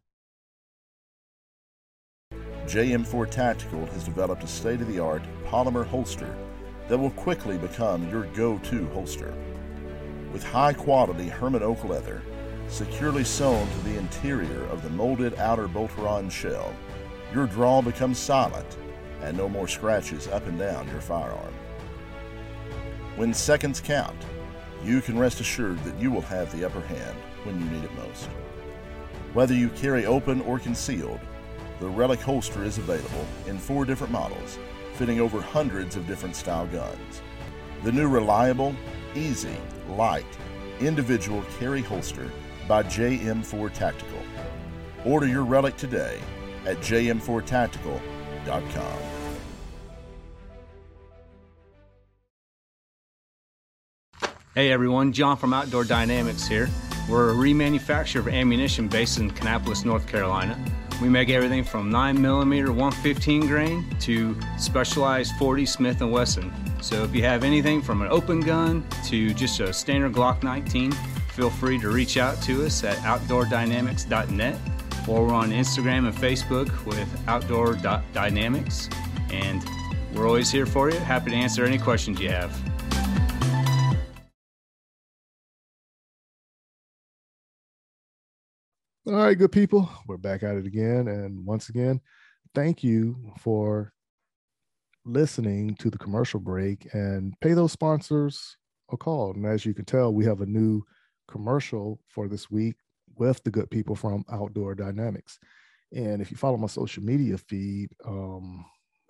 JM4 2.71 3.29
Tactical 3.29 3.85
has 3.87 4.05
developed 4.05 4.45
a 4.45 4.47
state 4.47 4.79
of 4.79 4.87
the 4.87 4.97
art 4.97 5.21
polymer 5.45 5.85
holster 5.85 6.33
that 6.87 6.97
will 6.97 7.09
quickly 7.11 7.57
become 7.57 8.09
your 8.09 8.23
go 8.27 8.59
to 8.59 8.87
holster. 8.91 9.33
With 10.31 10.41
high 10.41 10.71
quality 10.71 11.27
Hermann 11.27 11.63
oak 11.63 11.83
leather, 11.83 12.21
securely 12.69 13.25
sewn 13.25 13.67
to 13.67 13.79
the 13.79 13.97
interior 13.97 14.63
of 14.67 14.83
the 14.83 14.89
molded 14.89 15.37
outer 15.37 15.67
Boltaron 15.67 16.31
shell, 16.31 16.73
your 17.33 17.45
draw 17.45 17.81
becomes 17.81 18.17
silent 18.17 18.77
and 19.21 19.35
no 19.35 19.49
more 19.49 19.67
scratches 19.67 20.29
up 20.29 20.47
and 20.47 20.57
down 20.57 20.87
your 20.87 21.01
firearm. 21.01 21.53
When 23.17 23.33
seconds 23.33 23.81
count, 23.81 24.15
you 24.81 25.01
can 25.01 25.19
rest 25.19 25.41
assured 25.41 25.83
that 25.83 25.99
you 25.99 26.09
will 26.09 26.21
have 26.21 26.49
the 26.53 26.63
upper 26.63 26.79
hand 26.79 27.17
when 27.43 27.59
you 27.59 27.65
need 27.65 27.83
it 27.83 27.93
most. 27.95 28.29
Whether 29.33 29.55
you 29.55 29.67
carry 29.71 30.05
open 30.05 30.39
or 30.43 30.57
concealed, 30.57 31.19
the 31.81 31.89
Relic 31.89 32.21
holster 32.21 32.63
is 32.63 32.77
available 32.77 33.25
in 33.47 33.57
four 33.57 33.85
different 33.85 34.13
models, 34.13 34.59
fitting 34.93 35.19
over 35.19 35.41
hundreds 35.41 35.95
of 35.95 36.05
different 36.05 36.35
style 36.35 36.67
guns. 36.67 37.23
The 37.83 37.91
new 37.91 38.07
reliable, 38.07 38.75
easy, 39.15 39.57
light, 39.89 40.23
individual 40.79 41.43
carry 41.59 41.81
holster 41.81 42.29
by 42.67 42.83
JM4 42.83 43.73
Tactical. 43.73 44.19
Order 45.05 45.25
your 45.25 45.43
Relic 45.43 45.75
today 45.75 46.19
at 46.67 46.77
jm4tactical.com. 46.77 48.97
Hey 54.53 54.71
everyone, 54.71 55.13
John 55.13 55.35
from 55.35 55.53
Outdoor 55.53 55.85
Dynamics 55.85 56.47
here. 56.47 56.69
We're 57.09 57.31
a 57.31 57.33
remanufacturer 57.33 58.19
of 58.19 58.27
ammunition 58.27 58.87
based 58.87 59.17
in 59.17 59.31
Kannapolis, 59.31 59.83
North 59.83 60.07
Carolina. 60.07 60.63
We 61.01 61.09
make 61.09 61.29
everything 61.29 61.63
from 61.63 61.91
9mm 61.91 62.69
115 62.69 63.47
grain 63.47 63.83
to 64.01 64.37
specialized 64.59 65.33
40 65.37 65.65
Smith 65.65 65.99
& 65.99 66.01
Wesson. 66.01 66.53
So 66.79 67.03
if 67.03 67.15
you 67.15 67.23
have 67.23 67.43
anything 67.43 67.81
from 67.81 68.03
an 68.03 68.07
open 68.09 68.39
gun 68.39 68.85
to 69.05 69.33
just 69.33 69.59
a 69.59 69.73
standard 69.73 70.13
Glock 70.13 70.43
19, 70.43 70.91
feel 71.33 71.49
free 71.49 71.79
to 71.79 71.89
reach 71.89 72.17
out 72.17 72.39
to 72.43 72.65
us 72.65 72.83
at 72.83 72.97
outdoordynamics.net 72.97 74.59
or 75.07 75.25
we're 75.25 75.33
on 75.33 75.49
Instagram 75.49 76.07
and 76.07 76.15
Facebook 76.15 76.85
with 76.85 77.27
outdoor.dynamics. 77.27 78.87
And 79.31 79.65
we're 80.13 80.27
always 80.27 80.51
here 80.51 80.67
for 80.67 80.91
you. 80.91 80.99
Happy 80.99 81.31
to 81.31 81.35
answer 81.35 81.65
any 81.65 81.79
questions 81.79 82.19
you 82.19 82.29
have. 82.29 82.70
All 89.07 89.13
right, 89.13 89.35
good 89.35 89.51
people. 89.51 89.89
We're 90.05 90.17
back 90.17 90.43
at 90.43 90.57
it 90.57 90.67
again. 90.67 91.07
And 91.07 91.43
once 91.43 91.69
again, 91.69 91.99
thank 92.53 92.83
you 92.83 93.33
for 93.39 93.93
listening 95.05 95.73
to 95.79 95.89
the 95.89 95.97
commercial 95.97 96.39
break 96.39 96.87
and 96.93 97.33
pay 97.41 97.53
those 97.53 97.71
sponsors 97.71 98.57
a 98.91 98.97
call. 98.97 99.33
And 99.33 99.43
as 99.47 99.65
you 99.65 99.73
can 99.73 99.85
tell, 99.85 100.13
we 100.13 100.23
have 100.25 100.41
a 100.41 100.45
new 100.45 100.83
commercial 101.27 101.99
for 102.09 102.27
this 102.27 102.51
week 102.51 102.75
with 103.15 103.43
the 103.43 103.49
good 103.49 103.71
people 103.71 103.95
from 103.95 104.23
Outdoor 104.31 104.75
Dynamics. 104.75 105.39
And 105.91 106.21
if 106.21 106.29
you 106.29 106.37
follow 106.37 106.57
my 106.57 106.67
social 106.67 107.01
media 107.01 107.39
feed, 107.39 107.89
um, 108.05 108.63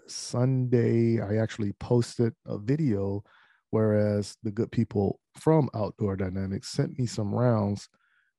Sunday 0.07 1.19
I 1.19 1.35
actually 1.35 1.73
posted 1.73 2.33
a 2.45 2.57
video, 2.57 3.25
whereas 3.71 4.37
the 4.41 4.51
good 4.51 4.71
people 4.71 5.19
from 5.35 5.69
Outdoor 5.75 6.15
Dynamics 6.15 6.69
sent 6.69 6.97
me 6.97 7.07
some 7.07 7.35
rounds 7.35 7.89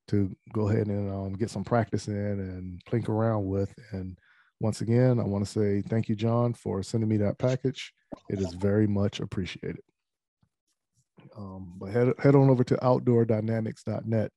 to 0.08 0.34
go 0.52 0.68
ahead 0.68 0.88
and 0.88 1.10
um, 1.10 1.32
get 1.34 1.50
some 1.50 1.64
practice 1.64 2.08
in 2.08 2.14
and 2.16 2.84
plink 2.84 3.08
around 3.08 3.46
with. 3.46 3.72
And 3.92 4.18
once 4.60 4.80
again, 4.80 5.20
I 5.20 5.24
want 5.24 5.44
to 5.44 5.50
say 5.50 5.82
thank 5.82 6.08
you, 6.08 6.14
John, 6.14 6.54
for 6.54 6.82
sending 6.82 7.08
me 7.08 7.16
that 7.18 7.38
package. 7.38 7.92
It 8.28 8.40
is 8.40 8.54
very 8.54 8.86
much 8.86 9.20
appreciated. 9.20 9.80
Um, 11.36 11.74
but 11.78 11.90
head, 11.90 12.12
head 12.18 12.34
on 12.34 12.50
over 12.50 12.64
to 12.64 12.76
outdoordynamics.net 12.76 14.30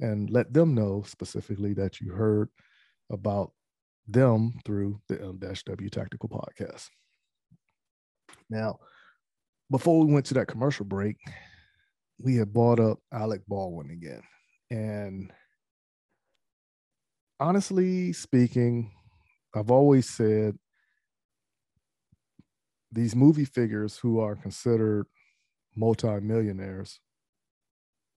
and 0.00 0.30
let 0.30 0.52
them 0.52 0.74
know 0.74 1.04
specifically 1.06 1.74
that 1.74 2.00
you 2.00 2.12
heard 2.12 2.48
about 3.10 3.52
them 4.08 4.54
through 4.64 5.00
the 5.08 5.20
M-W 5.20 5.90
Tactical 5.90 6.28
Podcast. 6.28 6.88
Now, 8.48 8.78
before 9.70 10.04
we 10.04 10.12
went 10.12 10.26
to 10.26 10.34
that 10.34 10.48
commercial 10.48 10.84
break, 10.84 11.16
we 12.18 12.36
had 12.36 12.52
brought 12.52 12.80
up 12.80 12.98
Alec 13.12 13.42
Baldwin 13.46 13.90
again. 13.90 14.22
And 14.70 15.32
honestly 17.40 18.12
speaking, 18.12 18.92
I've 19.54 19.70
always 19.70 20.08
said 20.08 20.56
these 22.92 23.16
movie 23.16 23.44
figures 23.44 23.98
who 23.98 24.20
are 24.20 24.36
considered 24.36 25.06
multimillionaires 25.76 27.00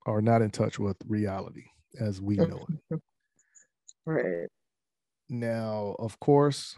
are 0.06 0.22
not 0.22 0.42
in 0.42 0.52
touch 0.52 0.80
with 0.80 0.98
reality 1.08 1.66
as 2.00 2.22
we 2.22 2.36
know 2.36 2.66
it. 2.92 3.00
Right. 4.06 4.50
Now, 5.30 5.96
of 5.98 6.20
course, 6.20 6.76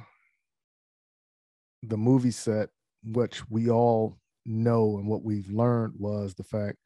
the 1.82 1.98
movie 1.98 2.30
set, 2.30 2.70
which 3.04 3.50
we 3.50 3.70
all 3.70 4.20
know 4.46 4.98
and 5.00 5.08
what 5.08 5.24
we've 5.24 5.50
learned 5.50 5.96
was 5.98 6.36
the 6.36 6.44
fact 6.44 6.78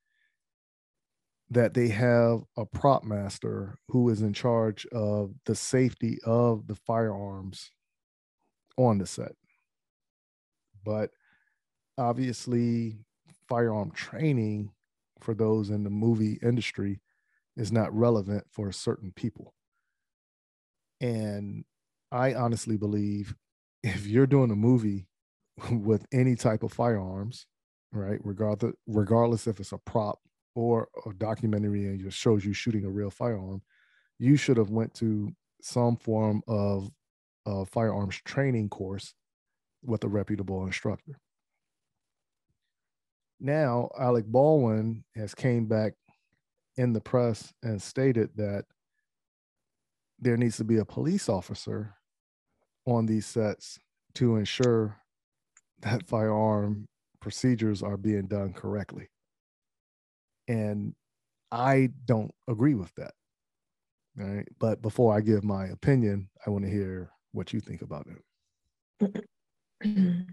that 1.51 1.73
they 1.73 1.88
have 1.88 2.41
a 2.57 2.65
prop 2.65 3.03
master 3.03 3.79
who 3.89 4.09
is 4.09 4.21
in 4.21 4.33
charge 4.33 4.85
of 4.88 5.33
the 5.45 5.55
safety 5.55 6.19
of 6.23 6.67
the 6.67 6.75
firearms 6.75 7.71
on 8.77 8.99
the 8.99 9.05
set. 9.05 9.33
But 10.85 11.09
obviously, 11.97 12.99
firearm 13.47 13.91
training 13.91 14.71
for 15.19 15.33
those 15.33 15.69
in 15.69 15.83
the 15.83 15.89
movie 15.89 16.39
industry 16.43 17.01
is 17.57 17.71
not 17.71 17.93
relevant 17.93 18.45
for 18.51 18.71
certain 18.71 19.12
people. 19.12 19.53
And 21.01 21.65
I 22.12 22.33
honestly 22.33 22.77
believe 22.77 23.35
if 23.83 24.05
you're 24.05 24.27
doing 24.27 24.51
a 24.51 24.55
movie 24.55 25.07
with 25.71 26.05
any 26.13 26.35
type 26.35 26.63
of 26.63 26.71
firearms, 26.71 27.47
right, 27.91 28.19
regardless 28.23 28.73
regardless 28.88 29.47
if 29.47 29.59
it's 29.59 29.71
a 29.71 29.77
prop 29.79 30.19
or 30.55 30.89
a 31.05 31.13
documentary 31.13 31.85
and 31.85 31.99
just 31.99 32.17
shows 32.17 32.43
you 32.43 32.53
shooting 32.53 32.85
a 32.85 32.89
real 32.89 33.09
firearm, 33.09 33.62
you 34.17 34.35
should 34.35 34.57
have 34.57 34.69
went 34.69 34.93
to 34.95 35.31
some 35.62 35.95
form 35.97 36.41
of 36.47 36.89
firearms 37.67 38.19
training 38.25 38.69
course 38.69 39.13
with 39.83 40.03
a 40.03 40.07
reputable 40.07 40.65
instructor. 40.65 41.19
Now, 43.39 43.89
Alec 43.97 44.25
Baldwin 44.25 45.05
has 45.15 45.33
came 45.33 45.65
back 45.65 45.93
in 46.75 46.93
the 46.93 47.01
press 47.01 47.53
and 47.63 47.81
stated 47.81 48.29
that 48.35 48.65
there 50.19 50.35
needs 50.35 50.57
to 50.57 50.65
be 50.65 50.77
a 50.77 50.85
police 50.85 51.29
officer 51.29 51.95
on 52.85 53.05
these 53.05 53.25
sets 53.25 53.79
to 54.15 54.35
ensure 54.35 54.97
that 55.81 56.07
firearm 56.07 56.88
procedures 57.21 57.81
are 57.81 57.97
being 57.97 58.27
done 58.27 58.51
correctly. 58.51 59.07
And 60.49 60.93
I 61.51 61.91
don't 62.05 62.31
agree 62.47 62.73
with 62.73 62.93
that. 62.95 63.13
All 64.19 64.25
right. 64.25 64.47
But 64.57 64.81
before 64.81 65.15
I 65.15 65.21
give 65.21 65.43
my 65.43 65.67
opinion, 65.67 66.27
I 66.45 66.49
want 66.49 66.65
to 66.65 66.71
hear 66.71 67.12
what 67.31 67.53
you 67.53 67.62
think 67.62 67.81
about 67.81 68.07
it. 69.01 69.25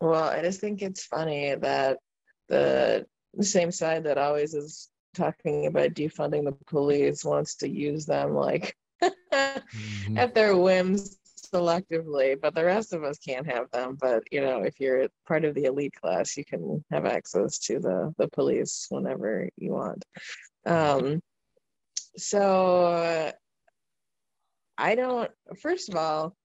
well, 0.00 0.24
I 0.24 0.42
just 0.42 0.60
think 0.60 0.82
it's 0.82 1.06
funny 1.06 1.54
that 1.54 1.98
the 2.48 3.06
same 3.40 3.72
side 3.72 4.04
that 4.04 4.18
always 4.18 4.54
is 4.54 4.90
talking 5.14 5.66
about 5.66 5.94
defunding 5.94 6.44
the 6.44 6.52
police 6.66 7.24
wants 7.24 7.56
to 7.56 7.68
use 7.68 8.06
them 8.06 8.34
like 8.34 8.76
mm-hmm. 9.02 10.18
at 10.18 10.34
their 10.34 10.56
whims 10.56 11.18
selectively, 11.52 12.36
but 12.40 12.54
the 12.54 12.64
rest 12.64 12.92
of 12.92 13.04
us 13.04 13.18
can't 13.18 13.46
have 13.46 13.70
them. 13.70 13.96
But 14.00 14.24
you 14.30 14.40
know, 14.40 14.62
if 14.62 14.80
you're 14.80 15.08
part 15.26 15.44
of 15.44 15.54
the 15.54 15.64
elite 15.64 15.94
class, 16.00 16.36
you 16.36 16.44
can 16.44 16.84
have 16.90 17.06
access 17.06 17.58
to 17.60 17.78
the 17.78 18.14
the 18.18 18.28
police 18.28 18.86
whenever 18.90 19.48
you 19.56 19.72
want. 19.72 20.04
Um, 20.66 21.20
so 22.16 23.32
I 24.78 24.94
don't. 24.94 25.30
First 25.60 25.88
of 25.88 25.96
all, 25.96 26.36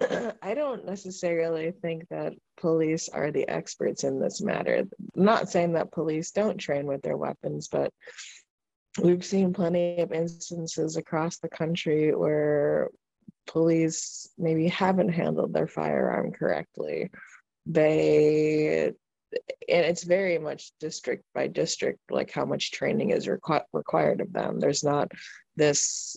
I 0.42 0.54
don't 0.54 0.84
necessarily 0.84 1.72
think 1.82 2.08
that 2.10 2.34
police 2.60 3.08
are 3.08 3.30
the 3.30 3.48
experts 3.48 4.04
in 4.04 4.20
this 4.20 4.40
matter. 4.40 4.76
I'm 4.76 5.24
not 5.24 5.48
saying 5.48 5.72
that 5.72 5.92
police 5.92 6.30
don't 6.30 6.58
train 6.58 6.86
with 6.86 7.02
their 7.02 7.16
weapons, 7.16 7.68
but 7.68 7.92
we've 9.02 9.24
seen 9.24 9.52
plenty 9.52 9.98
of 10.00 10.12
instances 10.12 10.96
across 10.96 11.38
the 11.38 11.48
country 11.48 12.14
where 12.14 12.90
police 13.46 14.28
maybe 14.38 14.68
haven't 14.68 15.10
handled 15.10 15.52
their 15.52 15.66
firearm 15.66 16.32
correctly. 16.32 17.10
They 17.66 18.92
and 19.68 19.84
it's 19.84 20.04
very 20.04 20.38
much 20.38 20.72
district 20.78 21.24
by 21.34 21.48
district, 21.48 21.98
like 22.10 22.30
how 22.30 22.44
much 22.44 22.70
training 22.70 23.10
is 23.10 23.26
requ- 23.26 23.64
required 23.72 24.20
of 24.20 24.32
them. 24.32 24.60
There's 24.60 24.84
not 24.84 25.10
this 25.56 26.16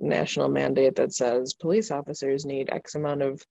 national 0.00 0.48
mandate 0.48 0.96
that 0.96 1.14
says 1.14 1.54
police 1.54 1.90
officers 1.90 2.44
need 2.44 2.70
X 2.70 2.94
amount 2.94 3.22
of 3.22 3.42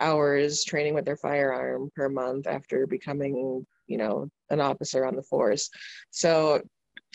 hours 0.00 0.64
training 0.64 0.94
with 0.94 1.04
their 1.04 1.16
firearm 1.16 1.90
per 1.94 2.08
month 2.08 2.46
after 2.46 2.86
becoming, 2.86 3.66
you 3.86 3.96
know, 3.96 4.28
an 4.50 4.60
officer 4.60 5.06
on 5.06 5.16
the 5.16 5.22
force. 5.22 5.70
So 6.10 6.60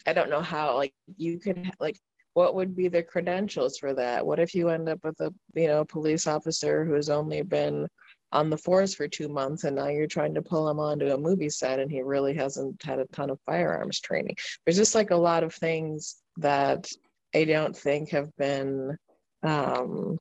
I 0.05 0.13
don't 0.13 0.29
know 0.29 0.41
how 0.41 0.75
like 0.75 0.93
you 1.17 1.39
could 1.39 1.71
like 1.79 1.99
what 2.37 2.53
would 2.53 2.75
be 2.75 2.87
the 2.87 3.01
credentials 3.01 3.79
for 3.79 3.95
that? 3.95 4.23
What 4.23 4.37
if 4.37 4.53
you 4.53 4.69
end 4.69 4.87
up 4.87 5.03
with 5.03 5.19
a 5.21 5.33
you 5.55 5.65
know 5.65 5.83
police 5.83 6.27
officer 6.27 6.85
who's 6.85 7.09
only 7.09 7.41
been 7.41 7.87
on 8.31 8.51
the 8.51 8.57
force 8.59 8.93
for 8.93 9.07
two 9.07 9.27
months 9.27 9.63
and 9.63 9.75
now 9.75 9.87
you're 9.87 10.05
trying 10.05 10.35
to 10.35 10.41
pull 10.43 10.69
him 10.69 10.79
onto 10.79 11.07
a 11.07 11.17
movie 11.17 11.49
set 11.49 11.79
and 11.79 11.91
he 11.91 12.03
really 12.03 12.35
hasn't 12.35 12.79
had 12.83 12.99
a 12.99 13.07
ton 13.07 13.31
of 13.31 13.39
firearms 13.47 13.99
training. 13.99 14.35
There's 14.63 14.77
just 14.77 14.93
like 14.93 15.09
a 15.09 15.15
lot 15.15 15.43
of 15.43 15.51
things 15.51 16.17
that 16.37 16.87
I 17.33 17.43
don't 17.45 17.75
think 17.75 18.11
have 18.11 18.29
been 18.37 18.95
um 19.41 20.19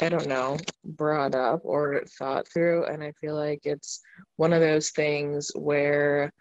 I 0.00 0.08
don't 0.08 0.28
know, 0.28 0.56
brought 0.84 1.34
up 1.34 1.62
or 1.64 2.04
thought 2.16 2.46
through. 2.46 2.84
And 2.86 3.02
I 3.02 3.12
feel 3.20 3.34
like 3.34 3.62
it's 3.64 4.00
one 4.36 4.52
of 4.52 4.60
those 4.60 4.90
things 4.90 5.50
where 5.56 6.32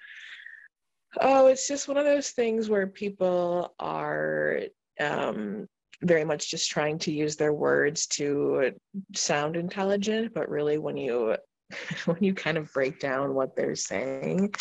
Oh, 1.21 1.47
it's 1.47 1.67
just 1.67 1.87
one 1.87 1.97
of 1.97 2.05
those 2.05 2.31
things 2.31 2.69
where 2.69 2.87
people 2.87 3.73
are 3.79 4.61
um, 4.99 5.67
very 6.01 6.25
much 6.25 6.49
just 6.49 6.69
trying 6.69 6.99
to 6.99 7.11
use 7.11 7.35
their 7.35 7.53
words 7.53 8.07
to 8.07 8.71
sound 9.15 9.55
intelligent, 9.55 10.33
but 10.33 10.49
really 10.49 10.77
when 10.77 10.97
you 10.97 11.35
when 12.05 12.17
you 12.23 12.33
kind 12.33 12.57
of 12.57 12.71
break 12.73 12.99
down 12.99 13.33
what 13.33 13.55
they're 13.55 13.75
saying, 13.75 14.53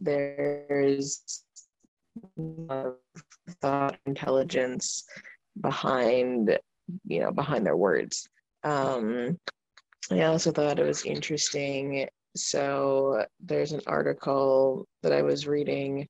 there's 0.00 1.44
thought 3.60 3.96
intelligence 4.06 5.04
behind 5.60 6.58
you 7.06 7.20
know 7.20 7.32
behind 7.32 7.64
their 7.66 7.76
words. 7.76 8.28
Um 8.64 9.38
i 10.10 10.22
also 10.22 10.50
thought 10.50 10.78
it 10.78 10.86
was 10.86 11.04
interesting 11.04 12.08
so 12.38 13.24
there's 13.40 13.72
an 13.72 13.80
article 13.86 14.86
that 15.02 15.12
i 15.12 15.22
was 15.22 15.46
reading 15.46 16.06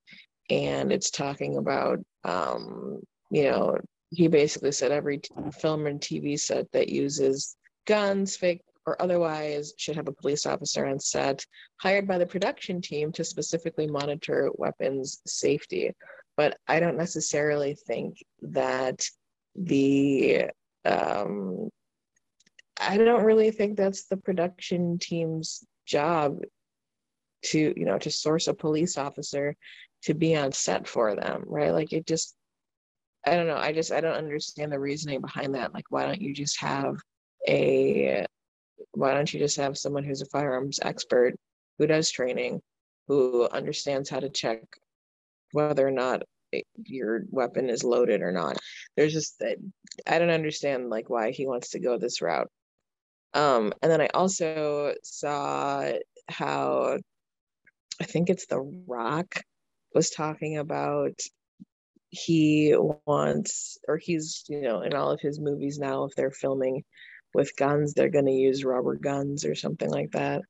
and 0.51 0.93
it's 0.93 1.11
talking 1.11 1.57
about 1.57 1.99
um 2.24 3.01
you 3.31 3.45
know 3.45 3.76
he 4.11 4.29
basically 4.29 4.72
said 4.72 4.93
every 4.93 5.18
t- 5.18 5.31
film 5.61 5.87
and 5.87 6.01
tv 6.01 6.39
set 6.39 6.70
that 6.72 6.89
uses 6.89 7.57
guns 7.87 8.37
fake 8.37 8.62
or 8.89 9.01
otherwise 9.03 9.74
should 9.76 9.97
have 9.97 10.09
a 10.09 10.12
police 10.12 10.47
officer 10.47 10.87
on 10.87 10.99
set 10.99 11.45
hired 11.76 12.09
by 12.09 12.16
the 12.16 12.24
production 12.24 12.81
team 12.81 13.12
to 13.12 13.22
specifically 13.22 13.87
monitor 13.87 14.51
weapons 14.55 15.20
safety. 15.26 15.93
But 16.39 16.57
I 16.66 16.81
don't 16.81 16.97
necessarily 16.97 17.76
think 17.87 18.16
that 18.41 19.05
the 19.55 20.47
um, 20.87 21.68
I 22.81 22.97
don't 22.97 23.24
really 23.24 23.51
think 23.51 23.76
that's 23.76 24.07
the 24.07 24.16
production 24.16 24.99
team's 24.99 25.66
job 25.89 26.39
to 27.43 27.72
you 27.76 27.84
know 27.84 27.99
to 27.99 28.11
source 28.11 28.49
a 28.49 28.55
police 28.55 28.99
officer 28.99 29.55
to 30.03 30.14
be 30.14 30.36
on 30.36 30.53
set 30.53 30.86
for 30.86 31.14
them 31.16 31.45
right? 31.47 31.72
Like 31.72 31.93
it 31.93 32.07
just 32.07 32.34
i 33.26 33.34
don't 33.34 33.47
know. 33.47 33.57
I 33.57 33.72
just 33.72 33.93
i 33.93 34.01
don't 34.01 34.14
understand 34.14 34.72
the 34.72 34.78
reasoning 34.78 35.20
behind 35.20 35.55
that. 35.55 35.74
Like 35.74 35.86
why 35.91 36.07
don't 36.07 36.20
you 36.20 36.34
just 36.34 36.61
have 36.61 36.97
a 37.49 38.26
why 38.93 39.14
don't 39.14 39.32
you 39.32 39.41
just 39.41 39.57
have 39.57 39.78
someone 39.78 40.05
who's 40.05 40.22
a 40.22 40.26
firearms 40.26 40.80
expert 40.82 41.34
who 41.78 41.86
does 41.86 42.11
training 42.11 42.61
who 43.07 43.49
understands 43.49 44.11
how 44.11 44.20
to 44.20 44.28
check 44.28 44.61
whether 45.53 45.86
or 45.86 45.91
not 45.91 46.22
your 46.84 47.22
weapon 47.30 47.70
is 47.70 47.84
loaded 47.84 48.22
or 48.22 48.32
not? 48.32 48.59
There's 48.97 49.12
just 49.12 49.43
i 50.07 50.18
don't 50.18 50.30
understand 50.30 50.91
like 50.91 51.09
why 51.11 51.30
he 51.30 51.47
wants 51.47 51.70
to 51.70 51.80
go 51.80 51.99
this 51.99 52.20
route 52.20 52.51
um 53.35 53.72
and 53.83 53.91
then 53.91 54.01
i 54.01 54.09
also 54.09 54.95
saw 55.03 55.91
how 56.29 56.97
i 58.01 58.05
think 58.05 58.31
it's 58.31 58.47
the 58.47 58.61
rock 58.87 59.43
was 59.95 60.11
talking 60.11 60.59
about 60.59 61.18
he 62.11 62.74
wants 63.07 63.79
or 63.87 63.99
he's 63.99 64.45
you 64.49 64.62
know 64.62 64.81
in 64.81 64.95
all 64.95 65.11
of 65.11 65.20
his 65.20 65.39
movies 65.39 65.79
now 65.79 66.05
if 66.05 66.14
they're 66.14 66.31
filming 66.31 66.83
with 67.35 67.55
guns 67.57 67.93
they're 67.93 68.09
going 68.09 68.24
to 68.24 68.33
use 68.33 68.64
rubber 68.64 68.95
guns 68.95 69.45
or 69.45 69.55
something 69.55 69.91
like 69.91 70.11
that. 70.12 70.43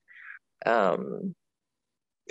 Um 0.65 1.35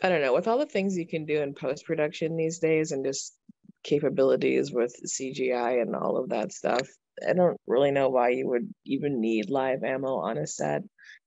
i 0.01 0.09
don't 0.09 0.21
know 0.21 0.33
with 0.33 0.47
all 0.47 0.59
the 0.59 0.65
things 0.65 0.97
you 0.97 1.07
can 1.07 1.25
do 1.25 1.41
in 1.41 1.53
post 1.53 1.85
production 1.85 2.37
these 2.37 2.59
days 2.59 2.91
and 2.91 3.03
just 3.05 3.35
capabilities 3.83 4.71
with 4.71 4.95
cgi 5.05 5.81
and 5.81 5.95
all 5.95 6.17
of 6.17 6.29
that 6.29 6.51
stuff 6.51 6.87
i 7.27 7.33
don't 7.33 7.59
really 7.67 7.91
know 7.91 8.09
why 8.09 8.29
you 8.29 8.47
would 8.47 8.67
even 8.85 9.21
need 9.21 9.49
live 9.49 9.83
ammo 9.83 10.17
on 10.17 10.37
a 10.37 10.47
set 10.47 10.81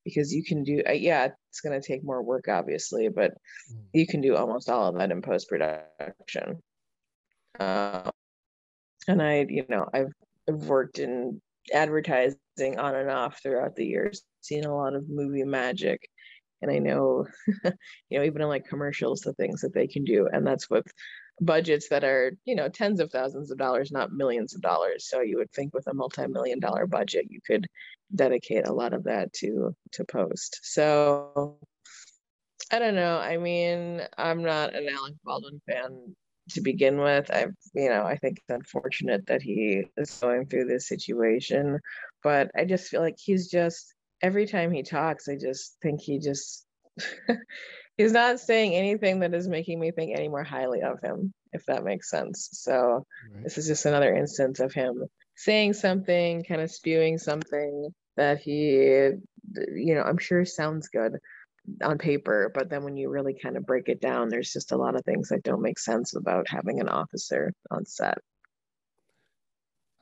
because 0.04 0.32
you 0.32 0.44
can 0.44 0.62
do 0.64 0.82
uh, 0.88 0.92
yeah 0.92 1.28
it's 1.50 1.60
going 1.60 1.78
to 1.78 1.86
take 1.86 2.04
more 2.04 2.22
work 2.22 2.48
obviously 2.48 3.08
but 3.08 3.32
mm. 3.72 3.82
you 3.92 4.06
can 4.06 4.20
do 4.20 4.36
almost 4.36 4.68
all 4.68 4.88
of 4.88 4.96
that 4.96 5.10
in 5.10 5.22
post 5.22 5.48
production 5.48 6.58
uh, 7.58 8.10
and 9.08 9.22
i 9.22 9.46
you 9.48 9.64
know 9.68 9.86
i've 9.92 10.12
I've 10.50 10.66
worked 10.66 10.98
in 10.98 11.40
advertising 11.72 12.36
on 12.78 12.94
and 12.94 13.10
off 13.10 13.40
throughout 13.42 13.76
the 13.76 13.86
years, 13.86 14.22
seen 14.40 14.64
a 14.64 14.74
lot 14.74 14.94
of 14.94 15.08
movie 15.08 15.44
magic. 15.44 16.08
And 16.62 16.70
I 16.70 16.78
know, 16.78 17.26
you 18.10 18.18
know, 18.18 18.24
even 18.24 18.42
in 18.42 18.48
like 18.48 18.68
commercials, 18.68 19.20
the 19.20 19.32
things 19.34 19.62
that 19.62 19.74
they 19.74 19.86
can 19.86 20.04
do. 20.04 20.28
And 20.30 20.46
that's 20.46 20.68
with 20.68 20.86
budgets 21.40 21.88
that 21.88 22.04
are, 22.04 22.32
you 22.44 22.54
know, 22.54 22.68
tens 22.68 23.00
of 23.00 23.10
thousands 23.10 23.50
of 23.50 23.58
dollars, 23.58 23.90
not 23.90 24.12
millions 24.12 24.54
of 24.54 24.60
dollars. 24.60 25.08
So 25.08 25.20
you 25.20 25.38
would 25.38 25.50
think 25.52 25.74
with 25.74 25.86
a 25.86 25.94
multi-million 25.94 26.60
dollar 26.60 26.86
budget, 26.86 27.26
you 27.30 27.40
could 27.46 27.66
dedicate 28.14 28.66
a 28.66 28.72
lot 28.72 28.92
of 28.92 29.04
that 29.04 29.32
to 29.34 29.74
to 29.92 30.04
post. 30.04 30.60
So 30.62 31.58
I 32.72 32.78
don't 32.78 32.94
know. 32.94 33.18
I 33.18 33.36
mean, 33.36 34.02
I'm 34.16 34.42
not 34.42 34.74
an 34.74 34.88
Alec 34.88 35.14
Baldwin 35.24 35.60
fan 35.68 36.14
to 36.50 36.60
begin 36.60 36.98
with. 36.98 37.30
I've, 37.30 37.54
you 37.74 37.88
know, 37.88 38.04
I 38.04 38.16
think 38.16 38.38
it's 38.38 38.48
unfortunate 38.48 39.26
that 39.26 39.42
he 39.42 39.84
is 39.96 40.18
going 40.20 40.46
through 40.46 40.66
this 40.66 40.88
situation, 40.88 41.78
but 42.22 42.50
I 42.56 42.64
just 42.64 42.88
feel 42.88 43.00
like 43.00 43.16
he's 43.18 43.48
just 43.48 43.94
every 44.22 44.46
time 44.46 44.72
he 44.72 44.82
talks, 44.82 45.28
I 45.28 45.36
just 45.36 45.76
think 45.82 46.00
he 46.00 46.18
just 46.18 46.66
he's 48.00 48.12
not 48.12 48.40
saying 48.40 48.74
anything 48.74 49.20
that 49.20 49.34
is 49.34 49.46
making 49.46 49.78
me 49.78 49.90
think 49.90 50.16
any 50.16 50.28
more 50.28 50.42
highly 50.42 50.80
of 50.80 51.00
him, 51.02 51.34
if 51.52 51.66
that 51.66 51.84
makes 51.84 52.08
sense. 52.08 52.48
So 52.52 53.04
right. 53.34 53.44
this 53.44 53.58
is 53.58 53.66
just 53.66 53.84
another 53.84 54.14
instance 54.14 54.58
of 54.58 54.72
him 54.72 55.04
saying 55.36 55.74
something, 55.74 56.42
kind 56.44 56.62
of 56.62 56.70
spewing 56.70 57.18
something 57.18 57.90
that 58.16 58.38
he, 58.40 58.54
you 58.54 59.94
know, 59.94 60.02
I'm 60.02 60.16
sure 60.16 60.46
sounds 60.46 60.88
good, 60.88 61.18
on 61.82 61.98
paper, 61.98 62.50
but 62.54 62.70
then 62.70 62.84
when 62.84 62.96
you 62.96 63.10
really 63.10 63.34
kind 63.34 63.58
of 63.58 63.66
break 63.66 63.88
it 63.90 64.00
down, 64.00 64.30
there's 64.30 64.50
just 64.50 64.72
a 64.72 64.76
lot 64.76 64.96
of 64.96 65.04
things 65.04 65.28
that 65.28 65.42
don't 65.42 65.60
make 65.60 65.78
sense 65.78 66.16
about 66.16 66.48
having 66.48 66.80
an 66.80 66.88
officer 66.88 67.52
on 67.70 67.84
set. 67.84 68.16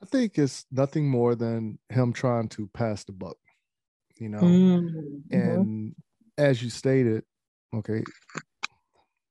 I 0.01 0.05
think 0.05 0.39
it's 0.39 0.65
nothing 0.71 1.09
more 1.09 1.35
than 1.35 1.79
him 1.89 2.13
trying 2.13 2.47
to 2.49 2.69
pass 2.69 3.03
the 3.03 3.11
buck, 3.11 3.35
you 4.17 4.29
know. 4.29 4.39
Mm-hmm. 4.39 5.37
And 5.37 5.95
as 6.37 6.63
you 6.63 6.69
stated, 6.69 7.25
okay, 7.73 8.03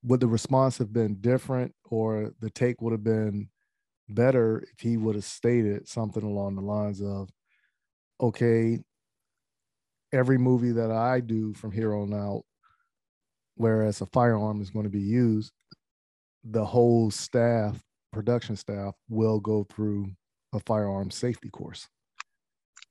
would 0.03 0.21
the 0.21 0.29
response 0.29 0.79
have 0.79 0.93
been 0.93 1.17
different 1.21 1.75
or 1.85 2.33
the 2.41 2.51
take 2.51 2.81
would 2.81 2.93
have 2.93 3.05
been 3.05 3.49
better 4.09 4.65
if 4.73 4.81
he 4.81 4.97
would 4.97 5.15
have 5.15 5.25
stated 5.25 5.89
something 5.89 6.23
along 6.23 6.55
the 6.55 6.63
lines 6.63 7.03
of, 7.03 7.29
okay, 8.21 8.79
every 10.13 10.39
movie 10.39 10.73
that 10.73 10.91
I 10.91 11.21
do 11.21 11.53
from 11.55 11.73
here 11.73 11.95
on 11.95 12.15
out, 12.15 12.45
whereas 13.57 14.01
a 14.01 14.07
firearm 14.07 14.63
is 14.63 14.71
going 14.71 14.85
to 14.85 14.91
be 14.91 15.01
used, 15.01 15.53
the 16.45 16.65
whole 16.65 17.11
staff, 17.11 17.83
production 18.13 18.57
staff, 18.57 18.95
will 19.09 19.41
go 19.41 19.65
through 19.65 20.11
a 20.55 20.61
firearm 20.61 21.11
safety 21.11 21.51
course. 21.51 21.89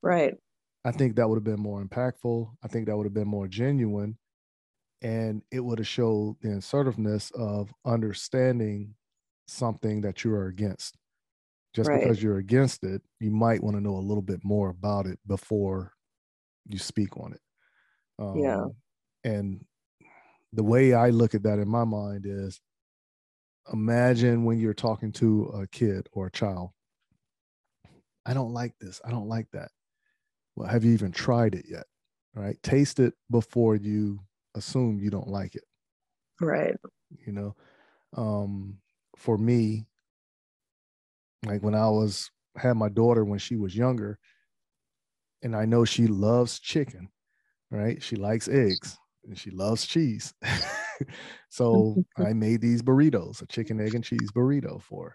Right. 0.03 0.35
I 0.85 0.91
think 0.91 1.15
that 1.15 1.27
would 1.27 1.37
have 1.37 1.43
been 1.43 1.59
more 1.59 1.83
impactful. 1.83 2.49
I 2.63 2.67
think 2.67 2.85
that 2.85 2.95
would 2.95 3.05
have 3.05 3.13
been 3.13 3.27
more 3.27 3.47
genuine. 3.47 4.17
And 5.01 5.43
it 5.51 5.59
would 5.59 5.79
have 5.79 5.87
showed 5.87 6.37
the 6.41 6.57
assertiveness 6.57 7.31
of 7.31 7.71
understanding 7.85 8.95
something 9.47 10.01
that 10.01 10.23
you 10.23 10.33
are 10.33 10.47
against. 10.47 10.97
Just 11.73 11.89
right. 11.89 12.01
because 12.01 12.21
you're 12.21 12.37
against 12.37 12.83
it, 12.83 13.01
you 13.19 13.29
might 13.29 13.61
want 13.61 13.75
to 13.77 13.81
know 13.81 13.95
a 13.95 13.99
little 13.99 14.23
bit 14.23 14.39
more 14.43 14.69
about 14.69 15.05
it 15.05 15.19
before 15.27 15.93
you 16.65 16.79
speak 16.79 17.15
on 17.17 17.33
it. 17.33 17.41
Um, 18.19 18.37
yeah. 18.37 18.65
And 19.23 19.63
the 20.53 20.63
way 20.63 20.93
I 20.93 21.09
look 21.09 21.35
at 21.35 21.43
that 21.43 21.59
in 21.59 21.69
my 21.69 21.83
mind 21.83 22.25
is 22.25 22.59
imagine 23.71 24.43
when 24.45 24.59
you're 24.59 24.73
talking 24.73 25.11
to 25.13 25.43
a 25.53 25.67
kid 25.67 26.07
or 26.13 26.27
a 26.27 26.31
child. 26.31 26.71
I 28.25 28.33
don't 28.33 28.53
like 28.53 28.73
this. 28.79 28.99
I 29.05 29.11
don't 29.11 29.27
like 29.27 29.47
that. 29.53 29.69
Well, 30.55 30.67
have 30.67 30.83
you 30.83 30.93
even 30.93 31.11
tried 31.11 31.55
it 31.55 31.65
yet? 31.69 31.85
Right? 32.33 32.57
Taste 32.63 32.99
it 32.99 33.13
before 33.29 33.75
you 33.75 34.19
assume 34.57 34.99
you 34.99 35.09
don't 35.09 35.27
like 35.27 35.55
it. 35.55 35.63
Right. 36.41 36.75
You 37.25 37.33
know, 37.33 37.55
um, 38.15 38.77
for 39.15 39.37
me, 39.37 39.87
like 41.45 41.63
when 41.63 41.75
I 41.75 41.89
was 41.89 42.29
had 42.55 42.75
my 42.75 42.89
daughter 42.89 43.23
when 43.23 43.39
she 43.39 43.55
was 43.55 43.75
younger, 43.75 44.19
and 45.43 45.55
I 45.55 45.65
know 45.65 45.85
she 45.85 46.07
loves 46.07 46.59
chicken, 46.59 47.09
right? 47.71 48.01
She 48.01 48.15
likes 48.15 48.47
eggs 48.47 48.97
and 49.25 49.37
she 49.37 49.51
loves 49.51 49.85
cheese. 49.85 50.33
so 51.49 51.95
I 52.17 52.33
made 52.33 52.61
these 52.61 52.81
burritos, 52.81 53.41
a 53.41 53.45
chicken, 53.45 53.79
egg, 53.79 53.95
and 53.95 54.03
cheese 54.03 54.31
burrito 54.35 54.81
for 54.81 55.09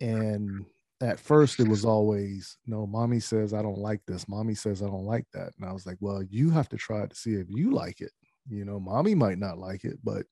her. 0.00 0.06
And 0.06 0.64
at 1.00 1.18
first 1.18 1.60
it 1.60 1.68
was 1.68 1.84
always, 1.84 2.58
no, 2.66 2.86
mommy 2.86 3.20
says 3.20 3.54
I 3.54 3.62
don't 3.62 3.78
like 3.78 4.00
this. 4.06 4.28
Mommy 4.28 4.54
says 4.54 4.82
I 4.82 4.86
don't 4.86 5.06
like 5.06 5.26
that. 5.32 5.52
And 5.58 5.68
I 5.68 5.72
was 5.72 5.86
like, 5.86 5.96
well, 6.00 6.22
you 6.22 6.50
have 6.50 6.68
to 6.70 6.76
try 6.76 7.02
it 7.02 7.10
to 7.10 7.16
see 7.16 7.34
if 7.34 7.46
you 7.48 7.70
like 7.72 8.00
it. 8.00 8.12
You 8.48 8.64
know, 8.64 8.80
mommy 8.80 9.14
might 9.14 9.38
not 9.38 9.58
like 9.58 9.84
it, 9.84 9.98
but 10.02 10.26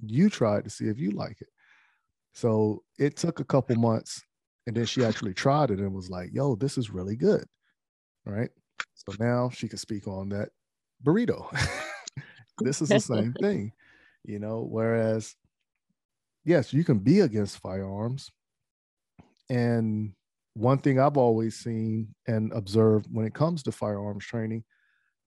you 0.00 0.28
tried 0.28 0.64
to 0.64 0.70
see 0.70 0.86
if 0.86 0.98
you 0.98 1.12
like 1.12 1.40
it. 1.40 1.48
So 2.34 2.82
it 2.98 3.16
took 3.16 3.40
a 3.40 3.44
couple 3.44 3.76
months 3.76 4.22
and 4.66 4.76
then 4.76 4.86
she 4.86 5.04
actually 5.04 5.34
tried 5.34 5.70
it 5.70 5.78
and 5.78 5.94
was 5.94 6.10
like, 6.10 6.30
yo, 6.32 6.56
this 6.56 6.78
is 6.78 6.90
really 6.90 7.16
good 7.16 7.46
right? 8.24 8.50
So 8.94 9.12
now 9.18 9.50
she 9.50 9.68
can 9.68 9.78
speak 9.78 10.06
on 10.06 10.28
that 10.30 10.50
burrito. 11.04 11.46
this 12.58 12.82
is 12.82 12.88
the 12.88 13.00
same 13.00 13.32
thing, 13.40 13.72
you 14.24 14.38
know. 14.38 14.66
Whereas, 14.68 15.34
yes, 16.44 16.72
you 16.72 16.84
can 16.84 16.98
be 16.98 17.20
against 17.20 17.58
firearms. 17.58 18.30
And 19.48 20.12
one 20.54 20.78
thing 20.78 20.98
I've 20.98 21.16
always 21.16 21.56
seen 21.56 22.14
and 22.26 22.52
observed 22.52 23.06
when 23.10 23.26
it 23.26 23.34
comes 23.34 23.62
to 23.64 23.72
firearms 23.72 24.24
training, 24.24 24.64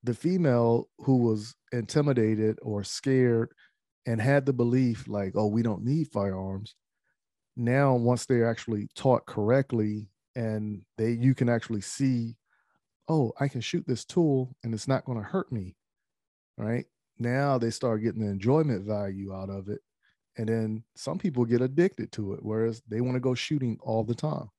the 0.05 0.13
female 0.13 0.87
who 0.99 1.17
was 1.17 1.55
intimidated 1.71 2.57
or 2.61 2.83
scared 2.83 3.51
and 4.05 4.21
had 4.21 4.45
the 4.45 4.53
belief 4.53 5.07
like, 5.07 5.33
oh, 5.35 5.47
we 5.47 5.63
don't 5.63 5.83
need 5.83 6.11
firearms. 6.11 6.75
Now, 7.57 7.95
once 7.95 8.25
they're 8.25 8.49
actually 8.49 8.87
taught 8.95 9.25
correctly 9.25 10.09
and 10.35 10.83
they 10.97 11.11
you 11.11 11.33
can 11.33 11.49
actually 11.49 11.81
see, 11.81 12.35
oh, 13.07 13.31
I 13.39 13.47
can 13.47 13.61
shoot 13.61 13.85
this 13.87 14.05
tool 14.05 14.55
and 14.63 14.73
it's 14.73 14.87
not 14.87 15.05
going 15.05 15.17
to 15.17 15.23
hurt 15.23 15.51
me. 15.51 15.75
Right. 16.57 16.85
Now 17.17 17.57
they 17.57 17.69
start 17.69 18.03
getting 18.03 18.21
the 18.21 18.29
enjoyment 18.29 18.85
value 18.85 19.33
out 19.33 19.49
of 19.49 19.69
it. 19.69 19.81
And 20.37 20.49
then 20.49 20.83
some 20.95 21.17
people 21.17 21.45
get 21.45 21.61
addicted 21.61 22.11
to 22.13 22.33
it, 22.33 22.39
whereas 22.43 22.81
they 22.89 23.01
want 23.01 23.15
to 23.15 23.21
go 23.21 23.35
shooting 23.35 23.79
all 23.81 24.03
the 24.03 24.15
time, 24.15 24.49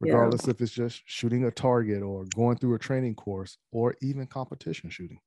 regardless 0.00 0.44
yeah. 0.44 0.50
if 0.50 0.60
it's 0.60 0.72
just 0.72 1.02
shooting 1.06 1.44
a 1.44 1.50
target 1.50 2.02
or 2.02 2.24
going 2.34 2.56
through 2.56 2.74
a 2.74 2.78
training 2.78 3.14
course 3.14 3.58
or 3.72 3.94
even 4.00 4.26
competition 4.26 4.90
shooting. 4.90 5.20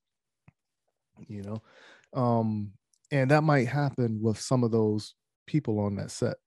You 1.27 1.43
know, 1.43 2.19
um, 2.19 2.71
and 3.11 3.29
that 3.31 3.43
might 3.43 3.67
happen 3.67 4.19
with 4.21 4.39
some 4.39 4.63
of 4.63 4.71
those 4.71 5.13
people 5.45 5.79
on 5.79 5.95
that 5.95 6.11
set. 6.11 6.37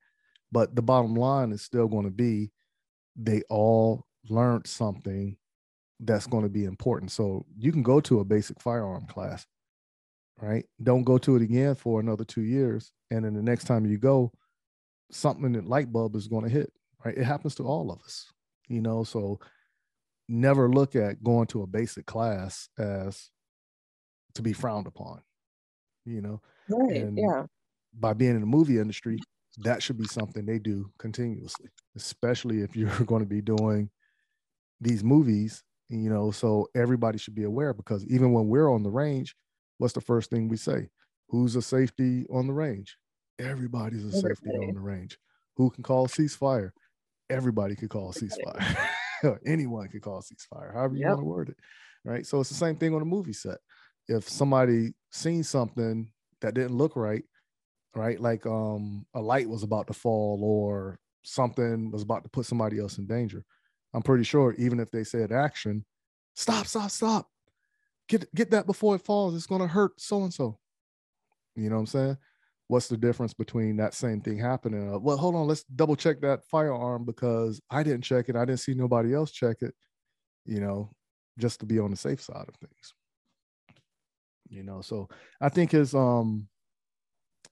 But 0.51 0.75
the 0.75 0.83
bottom 0.83 1.15
line 1.15 1.53
is 1.53 1.63
still 1.63 1.89
going 1.89 2.05
to 2.05 2.11
be 2.11 2.51
they 3.17 3.43
all 3.49 4.07
learned 4.29 4.67
something 4.67 5.37
that's 6.01 6.27
going 6.27 6.43
to 6.43 6.51
be 6.51 6.65
important. 6.65 7.11
So 7.11 7.47
you 7.57 7.73
can 7.73 7.83
go 7.83 8.01
to 8.01 8.21
a 8.21 8.25
basic 8.25 8.61
firearm 8.61 9.07
class, 9.07 9.47
right? 10.41 10.65
Don't 10.83 11.05
go 11.05 11.19
to 11.19 11.37
it 11.37 11.43
again 11.43 11.75
for 11.75 12.01
another 12.01 12.25
two 12.25 12.43
years. 12.43 12.93
And 13.11 13.25
then 13.25 13.35
the 13.35 13.43
next 13.43 13.65
time 13.65 13.87
you 13.87 13.99
go, 13.99 14.33
something 15.11 15.53
that 15.53 15.67
light 15.67 15.93
bulb 15.93 16.17
is 16.17 16.29
going 16.29 16.45
to 16.45 16.51
hit, 16.51 16.73
right? 17.05 17.17
It 17.17 17.25
happens 17.25 17.55
to 17.57 17.65
all 17.65 17.91
of 17.91 18.01
us, 18.03 18.31
you 18.69 18.81
know. 18.81 19.05
So 19.05 19.41
never 20.29 20.69
look 20.69 20.97
at 20.97 21.23
going 21.23 21.47
to 21.49 21.63
a 21.63 21.67
basic 21.67 22.07
class 22.07 22.69
as 22.79 23.31
to 24.35 24.43
be 24.43 24.53
frowned 24.53 24.87
upon, 24.87 25.21
you 26.05 26.21
know. 26.21 26.41
Right. 26.69 27.03
And 27.03 27.19
yeah. 27.19 27.45
By 27.97 28.13
being 28.13 28.35
in 28.35 28.41
the 28.41 28.47
movie 28.47 28.79
industry, 28.79 29.19
that 29.59 29.83
should 29.83 29.97
be 29.97 30.07
something 30.07 30.45
they 30.45 30.59
do 30.59 30.91
continuously, 30.99 31.69
especially 31.97 32.63
if 32.63 32.75
you're 32.75 32.89
going 33.07 33.23
to 33.23 33.29
be 33.29 33.41
doing 33.41 33.91
these 34.81 35.05
movies, 35.05 35.63
you 35.89 36.11
know. 36.11 36.31
So 36.31 36.69
everybody 36.75 37.19
should 37.19 37.35
be 37.35 37.45
aware 37.45 37.73
because 37.73 38.05
even 38.07 38.33
when 38.33 38.49
we're 38.49 38.69
on 38.69 38.83
the 38.83 38.91
range, 38.91 39.37
what's 39.79 39.95
the 39.95 40.01
first 40.01 40.31
thing 40.31 40.49
we 40.49 40.57
say? 40.57 40.89
Who's 41.29 41.57
a 41.57 41.63
safety 41.63 42.27
on 42.31 42.47
the 42.47 42.53
range? 42.53 42.97
Everybody's 43.39 44.05
a 44.05 44.09
Everybody. 44.09 44.35
safety 44.35 44.51
on 44.69 44.75
the 44.75 44.81
range. 44.81 45.19
Who 45.57 45.71
can 45.71 45.83
call 45.83 46.07
ceasefire? 46.09 46.71
Everybody 47.31 47.75
could 47.75 47.91
call 47.91 48.11
a 48.11 48.13
ceasefire. 48.13 49.39
Anyone 49.47 49.89
could 49.89 50.03
call 50.03 50.19
a 50.19 50.23
ceasefire, 50.23 50.75
however 50.75 50.95
you 50.95 51.01
yep. 51.01 51.11
want 51.11 51.21
to 51.21 51.25
word 51.25 51.49
it. 51.51 51.57
Right. 52.05 52.27
So 52.27 52.41
it's 52.41 52.51
the 52.51 52.55
same 52.55 52.77
thing 52.77 52.95
on 52.95 53.03
a 53.03 53.07
movie 53.07 53.33
set. 53.33 53.59
If 54.09 54.29
somebody 54.29 54.93
seen 55.11 55.43
something 55.43 56.11
that 56.43 56.55
didn't 56.55 56.77
look 56.77 56.97
right, 56.97 57.25
right? 57.95 58.21
Like 58.21 58.45
um 58.47 59.07
a 59.15 59.21
light 59.21 59.49
was 59.49 59.63
about 59.63 59.87
to 59.87 59.95
fall 59.95 60.41
or 60.43 60.99
something 61.23 61.91
was 61.91 62.03
about 62.03 62.23
to 62.25 62.29
put 62.29 62.47
somebody 62.47 62.79
else 62.79 62.99
in 62.99 63.07
danger. 63.07 63.45
I'm 63.95 64.03
pretty 64.03 64.25
sure 64.25 64.55
even 64.59 64.81
if 64.81 64.91
they 64.91 65.05
said 65.05 65.33
action, 65.33 65.85
stop, 66.35 66.67
stop, 66.67 66.91
stop. 66.91 67.31
Get 68.09 68.33
get 68.35 68.51
that 68.51 68.67
before 68.67 68.97
it 68.97 69.03
falls. 69.03 69.35
It's 69.35 69.47
gonna 69.47 69.67
hurt 69.67 70.01
so 70.01 70.23
and 70.23 70.35
so. 70.35 70.59
You 71.57 71.71
know 71.71 71.77
what 71.77 71.81
I'm 71.81 71.87
saying? 71.87 72.17
What's 72.69 72.89
the 72.89 72.97
difference 72.97 73.35
between 73.35 73.77
that 73.77 73.95
same 73.95 74.21
thing 74.21 74.39
happening? 74.39 74.93
Uh, 74.95 74.99
well, 74.99 75.17
hold 75.17 75.35
on, 75.35 75.47
let's 75.47 75.65
double 75.65 75.97
check 75.97 76.21
that 76.23 76.45
firearm 76.45 77.05
because 77.05 77.61
I 77.71 77.83
didn't 77.83 78.03
check 78.05 78.29
it. 78.29 78.37
I 78.37 78.45
didn't 78.45 78.61
see 78.61 78.75
nobody 78.75 79.15
else 79.15 79.31
check 79.31 79.59
it, 79.61 79.75
you 80.47 80.61
know, 80.61 80.91
just 81.39 81.61
to 81.61 81.67
be 81.67 81.79
on 81.79 81.91
the 81.91 81.97
safe 81.97 82.23
side 82.23 82.47
of 82.49 82.55
things 82.57 82.95
you 84.49 84.63
know 84.63 84.81
so 84.81 85.09
i 85.41 85.49
think 85.49 85.75
is 85.75 85.95
um 85.95 86.47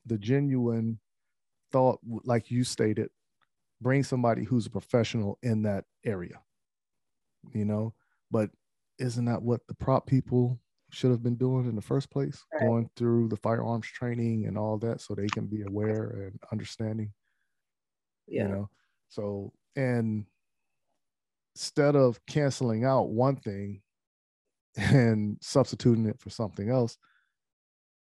the 0.06 0.18
genuine 0.18 0.98
thought 1.70 1.98
like 2.24 2.50
you 2.50 2.64
stated 2.64 3.08
bring 3.80 4.02
somebody 4.02 4.44
who's 4.44 4.66
a 4.66 4.70
professional 4.70 5.38
in 5.42 5.62
that 5.62 5.84
area 6.04 6.40
you 7.52 7.64
know 7.64 7.92
but 8.30 8.50
isn't 8.98 9.24
that 9.24 9.42
what 9.42 9.60
the 9.68 9.74
prop 9.74 10.06
people 10.06 10.58
should 10.92 11.10
have 11.10 11.22
been 11.22 11.36
doing 11.36 11.66
in 11.66 11.74
the 11.74 11.82
first 11.82 12.10
place 12.10 12.44
right. 12.52 12.66
going 12.66 12.90
through 12.96 13.28
the 13.28 13.36
firearms 13.36 13.86
training 13.86 14.46
and 14.46 14.58
all 14.58 14.76
that 14.78 15.00
so 15.00 15.14
they 15.14 15.26
can 15.28 15.46
be 15.46 15.62
aware 15.62 16.26
and 16.26 16.38
understanding 16.52 17.12
yeah. 18.28 18.42
you 18.42 18.48
know? 18.48 18.70
So 19.08 19.52
and 19.74 20.26
instead 21.54 21.96
of 21.96 22.20
canceling 22.26 22.84
out 22.84 23.08
one 23.08 23.36
thing 23.36 23.82
and 24.76 25.36
substituting 25.40 26.06
it 26.06 26.20
for 26.20 26.30
something 26.30 26.70
else 26.70 26.96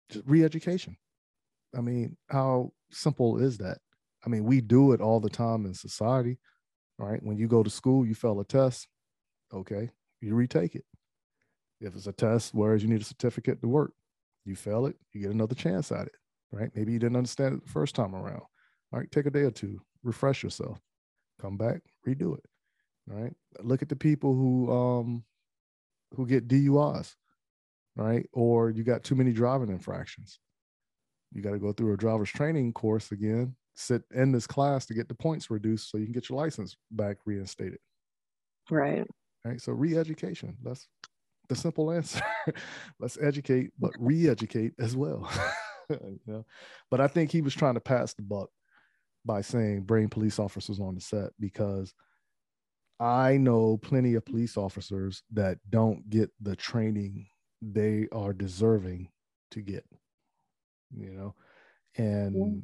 just 0.09 0.25
re-education. 0.27 0.97
I 1.75 1.81
mean 1.81 2.17
how 2.29 2.71
simple 2.91 3.37
is 3.37 3.57
that? 3.59 3.77
I 4.25 4.29
mean 4.29 4.43
we 4.43 4.61
do 4.61 4.91
it 4.91 5.01
all 5.01 5.19
the 5.19 5.29
time 5.29 5.65
in 5.65 5.73
society 5.73 6.37
right? 6.97 7.21
When 7.23 7.37
you 7.37 7.47
go 7.47 7.63
to 7.63 7.69
school 7.69 8.05
you 8.05 8.15
fail 8.15 8.39
a 8.39 8.45
test 8.45 8.87
okay 9.53 9.89
you 10.21 10.33
retake 10.35 10.75
it 10.75 10.85
if 11.81 11.95
it's 11.95 12.07
a 12.07 12.13
test 12.13 12.53
whereas 12.53 12.81
you 12.81 12.89
need 12.89 13.01
a 13.01 13.05
certificate 13.05 13.61
to 13.61 13.67
work 13.67 13.93
you 14.45 14.55
fail 14.55 14.85
it 14.85 14.95
you 15.13 15.21
get 15.21 15.31
another 15.31 15.55
chance 15.55 15.91
at 15.91 16.07
it 16.07 16.15
right 16.51 16.71
maybe 16.75 16.91
you 16.91 16.99
didn't 16.99 17.17
understand 17.17 17.55
it 17.55 17.65
the 17.65 17.71
first 17.71 17.95
time 17.95 18.15
around 18.15 18.41
all 18.41 18.99
right 18.99 19.11
take 19.11 19.25
a 19.25 19.31
day 19.31 19.41
or 19.41 19.51
two 19.51 19.79
refresh 20.03 20.43
yourself 20.43 20.79
come 21.39 21.57
back 21.57 21.81
redo 22.07 22.37
it 22.37 22.43
all 23.11 23.19
right 23.19 23.33
look 23.61 23.81
at 23.81 23.89
the 23.89 23.95
people 23.95 24.33
who 24.33 24.71
um 24.71 25.23
who 26.15 26.25
get 26.25 26.47
DUIs, 26.47 27.15
right? 27.95 28.27
Or 28.33 28.69
you 28.69 28.83
got 28.83 29.03
too 29.03 29.15
many 29.15 29.31
driving 29.31 29.69
infractions. 29.69 30.39
You 31.31 31.41
got 31.41 31.51
to 31.51 31.59
go 31.59 31.71
through 31.71 31.93
a 31.93 31.97
driver's 31.97 32.29
training 32.29 32.73
course 32.73 33.11
again, 33.11 33.55
sit 33.75 34.03
in 34.13 34.31
this 34.31 34.47
class 34.47 34.85
to 34.87 34.93
get 34.93 35.07
the 35.07 35.15
points 35.15 35.49
reduced 35.49 35.89
so 35.89 35.97
you 35.97 36.05
can 36.05 36.13
get 36.13 36.29
your 36.29 36.37
license 36.37 36.75
back 36.91 37.17
reinstated. 37.25 37.79
Right. 38.69 39.07
Right. 39.45 39.61
So 39.61 39.71
re-education. 39.71 40.57
That's 40.61 40.87
the 41.51 41.59
simple 41.59 41.91
answer. 41.91 42.21
Let's 42.99 43.17
educate, 43.21 43.71
but 43.79 43.91
re-educate 43.99 44.73
as 44.79 44.95
well. 44.95 45.29
you 45.89 46.19
know? 46.25 46.45
But 46.89 47.01
I 47.01 47.07
think 47.07 47.31
he 47.31 47.41
was 47.41 47.53
trying 47.53 47.75
to 47.75 47.81
pass 47.81 48.13
the 48.13 48.23
buck 48.23 48.49
by 49.23 49.41
saying 49.41 49.81
bring 49.81 50.09
police 50.09 50.39
officers 50.39 50.79
on 50.79 50.95
the 50.95 51.01
set 51.01 51.31
because– 51.39 51.93
I 53.01 53.37
know 53.37 53.77
plenty 53.77 54.13
of 54.13 54.25
police 54.25 54.57
officers 54.57 55.23
that 55.33 55.57
don't 55.71 56.07
get 56.07 56.29
the 56.39 56.55
training 56.55 57.25
they 57.59 58.07
are 58.11 58.31
deserving 58.31 59.09
to 59.49 59.61
get, 59.61 59.83
you 60.95 61.09
know. 61.09 61.33
And 61.97 62.35
yeah. 62.35 62.61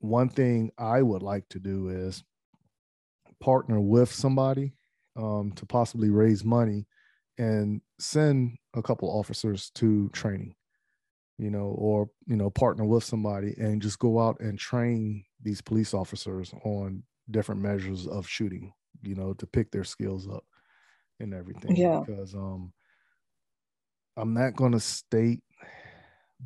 one 0.00 0.28
thing 0.28 0.70
I 0.76 1.00
would 1.00 1.22
like 1.22 1.48
to 1.48 1.60
do 1.60 1.88
is 1.88 2.22
partner 3.40 3.80
with 3.80 4.12
somebody 4.12 4.74
um, 5.16 5.52
to 5.56 5.64
possibly 5.64 6.10
raise 6.10 6.44
money 6.44 6.86
and 7.38 7.80
send 7.98 8.58
a 8.74 8.82
couple 8.82 9.08
officers 9.08 9.70
to 9.76 10.08
training, 10.10 10.54
you 11.38 11.50
know, 11.50 11.74
or, 11.78 12.10
you 12.26 12.36
know, 12.36 12.50
partner 12.50 12.84
with 12.84 13.04
somebody 13.04 13.54
and 13.58 13.80
just 13.80 13.98
go 13.98 14.20
out 14.20 14.40
and 14.40 14.58
train 14.58 15.24
these 15.40 15.60
police 15.60 15.94
officers 15.94 16.52
on 16.64 17.02
different 17.30 17.60
measures 17.60 18.06
of 18.06 18.26
shooting 18.28 18.72
you 19.02 19.14
know, 19.14 19.32
to 19.34 19.46
pick 19.46 19.70
their 19.70 19.84
skills 19.84 20.28
up 20.28 20.44
and 21.20 21.34
everything. 21.34 21.76
Yeah. 21.76 22.02
Because 22.06 22.34
um 22.34 22.72
I'm 24.16 24.34
not 24.34 24.56
gonna 24.56 24.80
state 24.80 25.42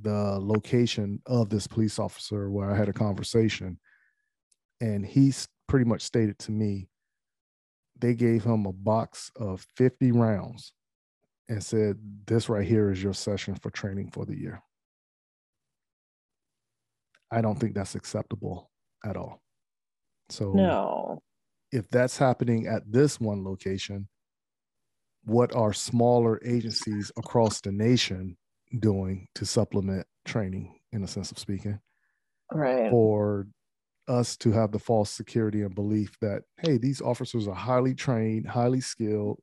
the 0.01 0.39
location 0.41 1.21
of 1.27 1.51
this 1.51 1.67
police 1.67 1.99
officer 1.99 2.51
where 2.51 2.71
I 2.71 2.77
had 2.77 2.89
a 2.89 2.95
conversation. 2.95 3.79
And 4.81 5.07
he's 5.07 5.49
pretty 5.69 5.85
much 5.85 6.03
stated 6.03 6.39
to 6.41 6.53
me 6.53 6.89
they 7.99 8.15
gave 8.15 8.43
him 8.43 8.67
a 8.67 8.73
box 8.73 9.31
of 9.37 9.65
50 9.77 10.11
rounds 10.13 10.73
and 11.53 11.63
said, 11.63 11.99
This 12.27 12.49
right 12.49 12.67
here 12.67 12.91
is 12.91 13.03
your 13.03 13.15
session 13.15 13.55
for 13.55 13.71
training 13.71 14.11
for 14.11 14.25
the 14.25 14.37
year. 14.37 14.63
I 17.31 17.41
don't 17.41 17.59
think 17.59 17.75
that's 17.75 17.95
acceptable 17.95 18.71
at 19.05 19.17
all. 19.17 19.41
So, 20.29 20.53
no 20.53 21.23
if 21.73 21.89
that's 21.89 22.19
happening 22.19 22.67
at 22.67 22.83
this 22.91 23.19
one 23.19 23.43
location, 23.45 24.07
what 25.25 25.55
are 25.55 25.73
smaller 25.73 26.39
agencies 26.45 27.11
across 27.17 27.61
the 27.61 27.73
nation 27.73 28.37
doing 28.79 29.27
to 29.35 29.47
supplement 29.47 30.07
training, 30.25 30.79
in 30.93 31.03
a 31.03 31.09
sense 31.09 31.33
of 31.33 31.39
speaking? 31.39 31.81
Right. 32.53 32.91
For 32.91 33.47
us 34.09 34.37
to 34.39 34.53
have 34.53 34.73
the 34.73 34.79
false 34.79 35.11
security 35.11 35.63
and 35.63 35.75
belief 35.75 36.19
that, 36.21 36.43
hey, 36.59 36.77
these 36.77 37.01
officers 37.01 37.49
are 37.49 37.55
highly 37.55 37.95
trained, 37.95 38.47
highly 38.47 38.81
skilled, 38.81 39.41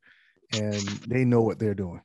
and 0.54 0.82
they 1.08 1.26
know 1.26 1.42
what 1.42 1.60
they're 1.60 1.76
doing. 1.76 2.02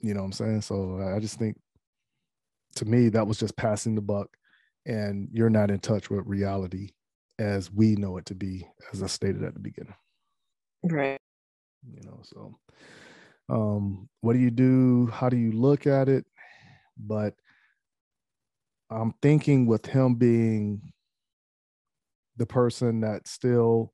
You 0.00 0.14
know 0.14 0.20
what 0.20 0.26
I'm 0.26 0.32
saying? 0.32 0.62
So 0.62 1.00
I 1.14 1.20
just 1.20 1.38
think 1.38 1.56
to 2.76 2.84
me, 2.84 3.08
that 3.10 3.26
was 3.26 3.38
just 3.38 3.56
passing 3.56 3.94
the 3.94 4.00
buck, 4.00 4.28
and 4.86 5.28
you're 5.32 5.50
not 5.50 5.70
in 5.70 5.78
touch 5.78 6.10
with 6.10 6.26
reality 6.26 6.90
as 7.38 7.70
we 7.70 7.94
know 7.96 8.16
it 8.16 8.26
to 8.26 8.34
be, 8.34 8.66
as 8.92 9.02
I 9.02 9.06
stated 9.06 9.42
at 9.42 9.54
the 9.54 9.60
beginning. 9.60 9.94
Right. 10.82 11.18
You 11.84 12.02
know, 12.08 12.20
so 12.22 12.58
um, 13.48 14.08
what 14.20 14.34
do 14.34 14.38
you 14.38 14.50
do? 14.50 15.06
How 15.08 15.28
do 15.28 15.36
you 15.36 15.52
look 15.52 15.86
at 15.86 16.08
it? 16.08 16.24
But 16.96 17.34
I'm 18.90 19.14
thinking 19.22 19.66
with 19.66 19.86
him 19.86 20.14
being 20.14 20.92
the 22.36 22.46
person 22.46 23.00
that 23.00 23.28
still 23.28 23.92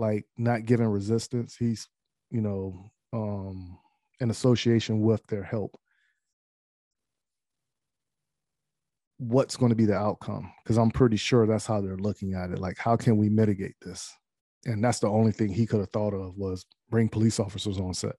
like 0.00 0.24
not 0.38 0.64
giving 0.64 0.86
resistance, 0.86 1.54
he's, 1.56 1.88
you 2.30 2.40
know, 2.40 2.90
um, 3.12 3.78
in 4.20 4.30
association 4.30 5.02
with 5.02 5.24
their 5.26 5.44
help. 5.44 5.78
What's 9.18 9.56
going 9.56 9.68
to 9.68 9.76
be 9.76 9.84
the 9.84 9.96
outcome? 9.96 10.50
Because 10.64 10.78
I'm 10.78 10.90
pretty 10.90 11.18
sure 11.18 11.46
that's 11.46 11.66
how 11.66 11.82
they're 11.82 11.96
looking 11.96 12.32
at 12.32 12.50
it. 12.50 12.58
Like, 12.58 12.78
how 12.78 12.96
can 12.96 13.18
we 13.18 13.28
mitigate 13.28 13.76
this? 13.82 14.10
And 14.64 14.82
that's 14.82 14.98
the 14.98 15.08
only 15.08 15.32
thing 15.32 15.52
he 15.52 15.66
could 15.66 15.80
have 15.80 15.90
thought 15.90 16.14
of 16.14 16.36
was 16.36 16.64
bring 16.88 17.08
police 17.08 17.38
officers 17.38 17.78
on 17.78 17.92
set. 17.92 18.16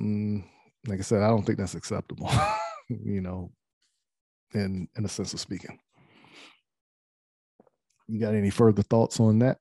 Mm, 0.00 0.44
like 0.88 0.98
I 0.98 1.02
said, 1.02 1.22
I 1.22 1.28
don't 1.28 1.44
think 1.44 1.58
that's 1.58 1.76
acceptable. 1.76 2.28
you 2.88 3.20
know, 3.20 3.52
in 4.54 4.88
in 4.96 5.04
a 5.04 5.08
sense 5.08 5.32
of 5.32 5.40
speaking. 5.40 5.78
You 8.12 8.20
got 8.20 8.34
any 8.34 8.50
further 8.50 8.82
thoughts 8.82 9.18
on 9.20 9.38
that? 9.38 9.56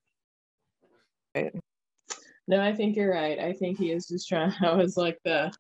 No, 2.50 2.62
I 2.62 2.74
think 2.74 2.98
you're 2.98 3.14
right. 3.14 3.40
I 3.40 3.54
think 3.54 3.78
he 3.78 3.92
is 3.92 4.10
just 4.10 4.28
trying. 4.28 4.52
I 4.62 4.74
was 4.74 4.98
like 4.98 5.18
the 5.24 5.54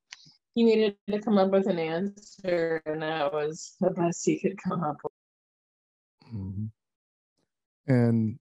he 0.55 0.65
needed 0.65 0.97
to 1.09 1.21
come 1.21 1.37
up 1.37 1.51
with 1.51 1.67
an 1.67 1.79
answer, 1.79 2.81
and 2.85 3.01
that 3.01 3.31
was 3.31 3.77
the 3.79 3.91
best 3.91 4.25
he 4.25 4.37
could 4.37 4.61
come 4.61 4.83
up 4.83 4.97
with. 5.01 6.33
Mm-hmm. 6.35 7.93
And 7.93 8.39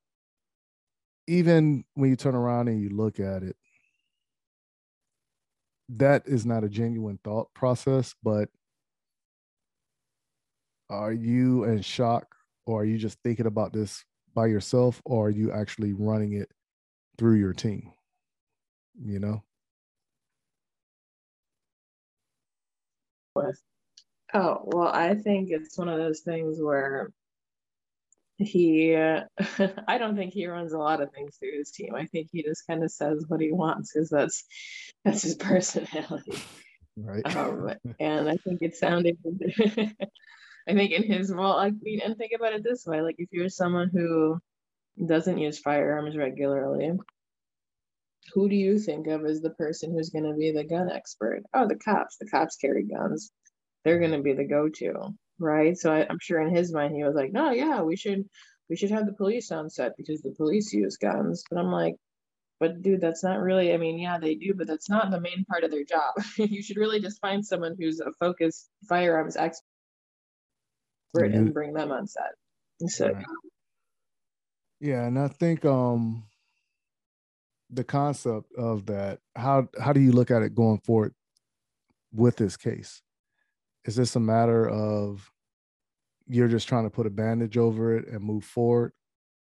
even 1.28 1.84
when 1.94 2.10
you 2.10 2.16
turn 2.16 2.34
around 2.34 2.66
and 2.66 2.82
you 2.82 2.88
look 2.88 3.20
at 3.20 3.44
it, 3.44 3.54
that 5.90 6.24
is 6.26 6.44
not 6.44 6.64
a 6.64 6.68
genuine 6.68 7.20
thought 7.22 7.54
process, 7.54 8.16
but 8.20 8.48
are 10.88 11.12
you 11.12 11.62
in 11.62 11.82
shock 11.82 12.34
or 12.66 12.80
are 12.82 12.84
you 12.84 12.98
just 12.98 13.18
thinking 13.22 13.46
about 13.46 13.72
this 13.72 14.04
by 14.34 14.46
yourself 14.46 15.00
or 15.04 15.26
are 15.26 15.30
you 15.30 15.52
actually 15.52 15.92
running 15.92 16.32
it 16.32 16.50
through 17.18 17.36
your 17.36 17.52
team? 17.52 17.92
You 19.02 19.18
know? 19.18 19.42
Oh, 24.32 24.60
well, 24.64 24.88
I 24.88 25.14
think 25.14 25.50
it's 25.50 25.76
one 25.76 25.88
of 25.88 25.98
those 25.98 26.20
things 26.20 26.58
where 26.60 27.10
he 28.40 28.96
i 29.88 29.98
don't 29.98 30.16
think 30.16 30.32
he 30.32 30.46
runs 30.46 30.72
a 30.72 30.78
lot 30.78 31.00
of 31.00 31.12
things 31.12 31.36
through 31.36 31.56
his 31.56 31.70
team 31.70 31.94
i 31.94 32.06
think 32.06 32.28
he 32.32 32.42
just 32.42 32.66
kind 32.66 32.82
of 32.82 32.90
says 32.90 33.24
what 33.28 33.40
he 33.40 33.52
wants 33.52 33.92
because 33.92 34.08
that's 34.08 34.44
that's 35.04 35.22
his 35.22 35.34
personality 35.36 36.38
right 36.96 37.36
um, 37.36 37.70
and 38.00 38.28
i 38.28 38.36
think 38.36 38.62
it 38.62 38.74
sounded 38.74 39.16
i 40.70 40.74
think 40.74 40.92
in 40.92 41.02
his 41.02 41.32
well 41.32 41.56
i 41.56 41.70
mean 41.82 42.00
and 42.04 42.16
think 42.16 42.32
about 42.34 42.52
it 42.52 42.64
this 42.64 42.86
way 42.86 43.00
like 43.00 43.16
if 43.18 43.28
you're 43.32 43.48
someone 43.48 43.90
who 43.92 44.38
doesn't 45.06 45.38
use 45.38 45.58
firearms 45.58 46.16
regularly 46.16 46.92
who 48.34 48.48
do 48.48 48.54
you 48.54 48.78
think 48.78 49.06
of 49.06 49.24
as 49.24 49.40
the 49.40 49.50
person 49.50 49.92
who's 49.92 50.10
going 50.10 50.24
to 50.24 50.34
be 50.34 50.52
the 50.52 50.64
gun 50.64 50.90
expert 50.90 51.42
oh 51.54 51.66
the 51.66 51.76
cops 51.76 52.16
the 52.18 52.28
cops 52.28 52.56
carry 52.56 52.84
guns 52.84 53.30
they're 53.84 53.98
going 53.98 54.12
to 54.12 54.22
be 54.22 54.34
the 54.34 54.44
go-to 54.44 55.14
right? 55.40 55.76
So 55.76 55.92
I, 55.92 56.06
am 56.08 56.18
sure 56.20 56.40
in 56.40 56.54
his 56.54 56.72
mind 56.72 56.94
he 56.94 57.02
was 57.02 57.16
like, 57.16 57.32
no, 57.32 57.50
yeah, 57.50 57.82
we 57.82 57.96
should 57.96 58.24
we 58.68 58.76
should 58.76 58.90
have 58.92 59.06
the 59.06 59.12
police 59.12 59.50
on 59.50 59.68
set 59.68 59.96
because 59.96 60.22
the 60.22 60.34
police 60.36 60.72
use 60.72 60.96
guns. 60.96 61.42
But 61.50 61.58
I'm 61.58 61.72
like, 61.72 61.96
but 62.60 62.82
dude, 62.82 63.00
that's 63.00 63.24
not 63.24 63.40
really. 63.40 63.72
I 63.72 63.78
mean, 63.78 63.98
yeah, 63.98 64.18
they 64.18 64.36
do, 64.36 64.54
but 64.54 64.68
that's 64.68 64.88
not 64.88 65.10
the 65.10 65.20
main 65.20 65.44
part 65.50 65.64
of 65.64 65.72
their 65.72 65.84
job. 65.84 66.14
you 66.36 66.62
should 66.62 66.76
really 66.76 67.00
just 67.00 67.20
find 67.20 67.44
someone 67.44 67.74
who's 67.78 68.00
a 68.00 68.12
focused 68.20 68.68
firearms 68.88 69.36
expert 69.36 69.64
mm-hmm. 71.16 71.34
and 71.34 71.54
bring 71.54 71.72
them 71.72 71.92
on 71.92 72.06
set. 72.06 72.32
So. 72.86 73.12
Right. 73.12 73.24
Yeah, 74.80 75.04
and 75.04 75.18
I 75.18 75.28
think 75.28 75.64
um 75.64 76.24
the 77.72 77.84
concept 77.84 78.52
of 78.56 78.86
that 78.86 79.20
how 79.36 79.68
how 79.80 79.92
do 79.92 80.00
you 80.00 80.12
look 80.12 80.30
at 80.30 80.42
it 80.42 80.54
going 80.54 80.78
forward 80.78 81.14
with 82.12 82.36
this 82.36 82.56
case 82.56 83.02
is 83.84 83.96
this 83.96 84.16
a 84.16 84.20
matter 84.20 84.68
of 84.68 85.30
you're 86.26 86.48
just 86.48 86.68
trying 86.68 86.84
to 86.84 86.90
put 86.90 87.06
a 87.06 87.10
bandage 87.10 87.56
over 87.56 87.96
it 87.96 88.08
and 88.08 88.22
move 88.22 88.44
forward 88.44 88.92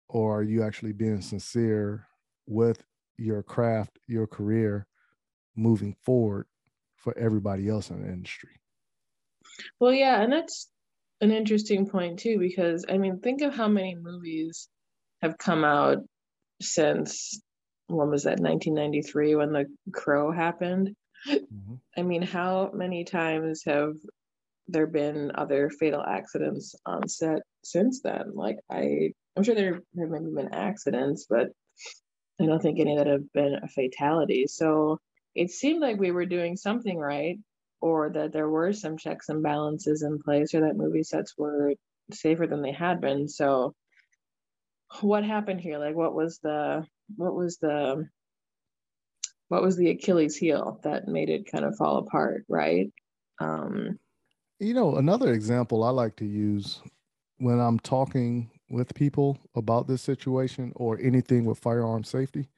or 0.08 0.38
are 0.38 0.42
you 0.42 0.62
actually 0.62 0.92
being 0.92 1.20
sincere 1.20 2.06
with 2.46 2.84
your 3.18 3.42
craft 3.42 3.98
your 4.06 4.26
career 4.26 4.86
moving 5.56 5.94
forward 6.02 6.46
for 6.96 7.16
everybody 7.18 7.68
else 7.68 7.90
in 7.90 8.02
the 8.02 8.08
industry 8.08 8.60
well 9.80 9.92
yeah 9.92 10.22
and 10.22 10.32
that's 10.32 10.68
an 11.22 11.30
interesting 11.30 11.88
point 11.88 12.18
too 12.18 12.38
because 12.38 12.84
i 12.88 12.98
mean 12.98 13.18
think 13.20 13.40
of 13.42 13.54
how 13.54 13.68
many 13.68 13.96
movies 13.96 14.68
have 15.22 15.38
come 15.38 15.64
out 15.64 15.98
since 16.60 17.40
when 17.86 18.10
was 18.10 18.24
that 18.24 18.40
1993 18.40 19.36
when 19.36 19.52
the 19.52 19.64
crow 19.92 20.30
happened 20.30 20.94
mm-hmm. 21.26 21.74
i 21.96 22.02
mean 22.02 22.22
how 22.22 22.70
many 22.74 23.04
times 23.04 23.62
have 23.64 23.94
there 24.68 24.86
been 24.86 25.32
other 25.34 25.70
fatal 25.70 26.02
accidents 26.02 26.74
on 26.86 27.08
set 27.08 27.42
since 27.64 28.00
then. 28.02 28.32
Like 28.34 28.58
I, 28.70 29.12
I'm 29.36 29.42
sure 29.42 29.54
there 29.54 29.74
have 29.74 29.82
maybe 29.94 30.34
been 30.34 30.54
accidents, 30.54 31.26
but 31.28 31.48
I 32.40 32.46
don't 32.46 32.60
think 32.60 32.80
any 32.80 32.96
that 32.96 33.06
have 33.06 33.32
been 33.32 33.56
a 33.62 33.68
fatality. 33.68 34.46
So 34.48 34.98
it 35.34 35.50
seemed 35.50 35.80
like 35.80 35.98
we 35.98 36.10
were 36.10 36.26
doing 36.26 36.56
something 36.56 36.98
right, 36.98 37.38
or 37.82 38.10
that 38.10 38.32
there 38.32 38.48
were 38.48 38.72
some 38.72 38.96
checks 38.96 39.28
and 39.28 39.42
balances 39.42 40.02
in 40.02 40.22
place, 40.22 40.54
or 40.54 40.60
that 40.60 40.76
movie 40.76 41.02
sets 41.02 41.34
were 41.36 41.74
safer 42.12 42.46
than 42.46 42.62
they 42.62 42.72
had 42.72 43.00
been. 43.00 43.28
So 43.28 43.74
what 45.00 45.24
happened 45.24 45.60
here? 45.60 45.78
Like 45.78 45.96
what 45.96 46.14
was 46.14 46.38
the 46.38 46.86
what 47.16 47.34
was 47.34 47.58
the 47.58 48.08
what 49.48 49.62
was 49.62 49.76
the 49.76 49.90
Achilles 49.90 50.36
heel 50.36 50.80
that 50.84 51.08
made 51.08 51.28
it 51.28 51.50
kind 51.50 51.64
of 51.64 51.76
fall 51.76 51.98
apart, 51.98 52.44
right? 52.48 52.90
Um, 53.40 53.98
you 54.60 54.74
know, 54.74 54.96
another 54.96 55.32
example 55.32 55.82
I 55.82 55.90
like 55.90 56.16
to 56.16 56.24
use 56.24 56.80
when 57.38 57.58
I'm 57.58 57.80
talking 57.80 58.48
with 58.70 58.94
people 58.94 59.38
about 59.56 59.88
this 59.88 60.00
situation 60.00 60.72
or 60.76 60.98
anything 61.02 61.44
with 61.44 61.58
firearm 61.58 62.04
safety. 62.04 62.48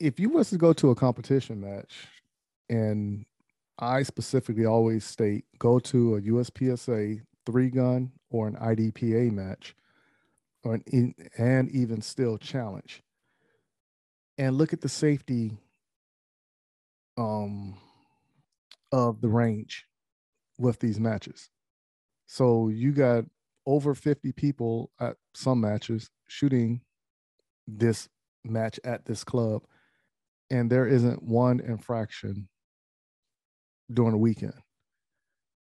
If 0.00 0.18
you 0.18 0.30
was 0.30 0.48
to 0.50 0.56
go 0.56 0.72
to 0.72 0.90
a 0.90 0.94
competition 0.94 1.60
match, 1.60 2.08
and 2.70 3.26
I 3.80 4.02
specifically 4.02 4.66
always 4.66 5.04
state 5.04 5.46
go 5.58 5.78
to 5.78 6.16
a 6.16 6.20
USPSA 6.20 7.22
three 7.46 7.70
gun 7.70 8.12
or 8.28 8.46
an 8.46 8.56
IDPA 8.56 9.32
match, 9.32 9.74
or 10.62 10.74
an 10.74 11.14
and 11.38 11.70
even 11.70 12.02
Steel 12.02 12.36
Challenge, 12.36 13.02
and 14.36 14.56
look 14.56 14.74
at 14.74 14.82
the 14.82 14.88
safety 14.88 15.56
um, 17.16 17.78
of 18.92 19.22
the 19.22 19.28
range 19.28 19.86
with 20.58 20.78
these 20.80 21.00
matches. 21.00 21.48
So 22.26 22.68
you 22.68 22.92
got 22.92 23.24
over 23.66 23.94
50 23.94 24.32
people 24.32 24.90
at 25.00 25.16
some 25.34 25.60
matches 25.60 26.10
shooting 26.28 26.82
this 27.66 28.10
match 28.44 28.78
at 28.84 29.06
this 29.06 29.24
club, 29.24 29.62
and 30.50 30.70
there 30.70 30.86
isn't 30.86 31.22
one 31.22 31.60
infraction 31.60 32.49
during 33.92 34.12
the 34.12 34.18
weekend. 34.18 34.54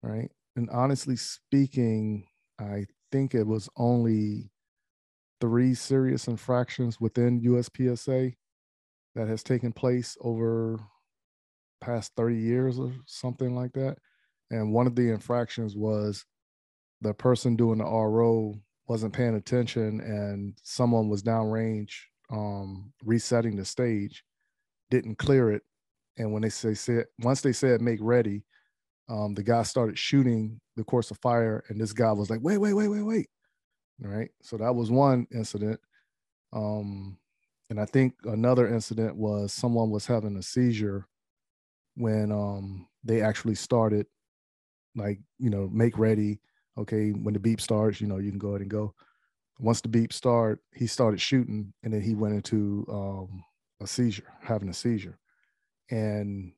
Right. 0.02 0.30
And 0.56 0.68
honestly 0.70 1.16
speaking, 1.16 2.26
I 2.60 2.86
think 3.12 3.34
it 3.34 3.46
was 3.46 3.68
only 3.76 4.50
three 5.40 5.74
serious 5.74 6.26
infractions 6.26 7.00
within 7.00 7.40
USPSA 7.42 8.34
that 9.14 9.28
has 9.28 9.42
taken 9.42 9.72
place 9.72 10.16
over 10.20 10.78
past 11.80 12.12
30 12.16 12.36
years 12.36 12.78
or 12.78 12.92
something 13.06 13.54
like 13.54 13.72
that. 13.74 13.98
And 14.50 14.72
one 14.72 14.86
of 14.86 14.96
the 14.96 15.10
infractions 15.10 15.76
was 15.76 16.24
the 17.00 17.14
person 17.14 17.56
doing 17.56 17.78
the 17.78 17.84
RO 17.84 18.54
wasn't 18.88 19.12
paying 19.12 19.36
attention 19.36 20.00
and 20.00 20.58
someone 20.62 21.08
was 21.08 21.22
downrange 21.22 21.92
um, 22.30 22.92
resetting 23.04 23.56
the 23.56 23.64
stage, 23.64 24.24
didn't 24.90 25.18
clear 25.18 25.50
it. 25.50 25.62
And 26.18 26.32
when 26.32 26.42
they 26.42 26.48
say 26.50 26.74
said 26.74 27.06
once 27.20 27.40
they 27.40 27.52
said 27.52 27.80
make 27.80 28.00
ready, 28.02 28.42
um, 29.08 29.34
the 29.34 29.42
guy 29.42 29.62
started 29.62 29.98
shooting 29.98 30.60
the 30.76 30.84
course 30.84 31.10
of 31.10 31.18
fire, 31.18 31.64
and 31.68 31.80
this 31.80 31.92
guy 31.92 32.12
was 32.12 32.30
like, 32.30 32.40
wait, 32.42 32.58
wait, 32.58 32.74
wait, 32.74 32.88
wait, 32.88 33.02
wait. 33.02 33.28
All 34.04 34.10
right. 34.10 34.30
So 34.42 34.56
that 34.58 34.74
was 34.74 34.90
one 34.90 35.26
incident. 35.32 35.80
Um, 36.52 37.18
and 37.70 37.80
I 37.80 37.84
think 37.84 38.14
another 38.24 38.72
incident 38.72 39.16
was 39.16 39.52
someone 39.52 39.90
was 39.90 40.06
having 40.06 40.36
a 40.36 40.42
seizure 40.42 41.06
when 41.96 42.32
um, 42.32 42.86
they 43.04 43.20
actually 43.20 43.54
started 43.54 44.06
like 44.94 45.18
you 45.38 45.50
know 45.50 45.68
make 45.72 45.98
ready 45.98 46.40
okay 46.76 47.10
when 47.10 47.34
the 47.34 47.40
beep 47.40 47.60
starts 47.60 48.00
you 48.00 48.06
know 48.06 48.18
you 48.18 48.30
can 48.30 48.38
go 48.38 48.50
ahead 48.50 48.62
and 48.62 48.70
go 48.70 48.94
once 49.58 49.80
the 49.80 49.88
beep 49.88 50.12
start 50.12 50.60
he 50.74 50.86
started 50.86 51.20
shooting 51.20 51.72
and 51.82 51.92
then 51.92 52.00
he 52.00 52.14
went 52.14 52.34
into 52.34 52.86
um, 52.90 53.44
a 53.82 53.86
seizure 53.86 54.32
having 54.40 54.68
a 54.68 54.74
seizure 54.74 55.18
and 55.90 56.52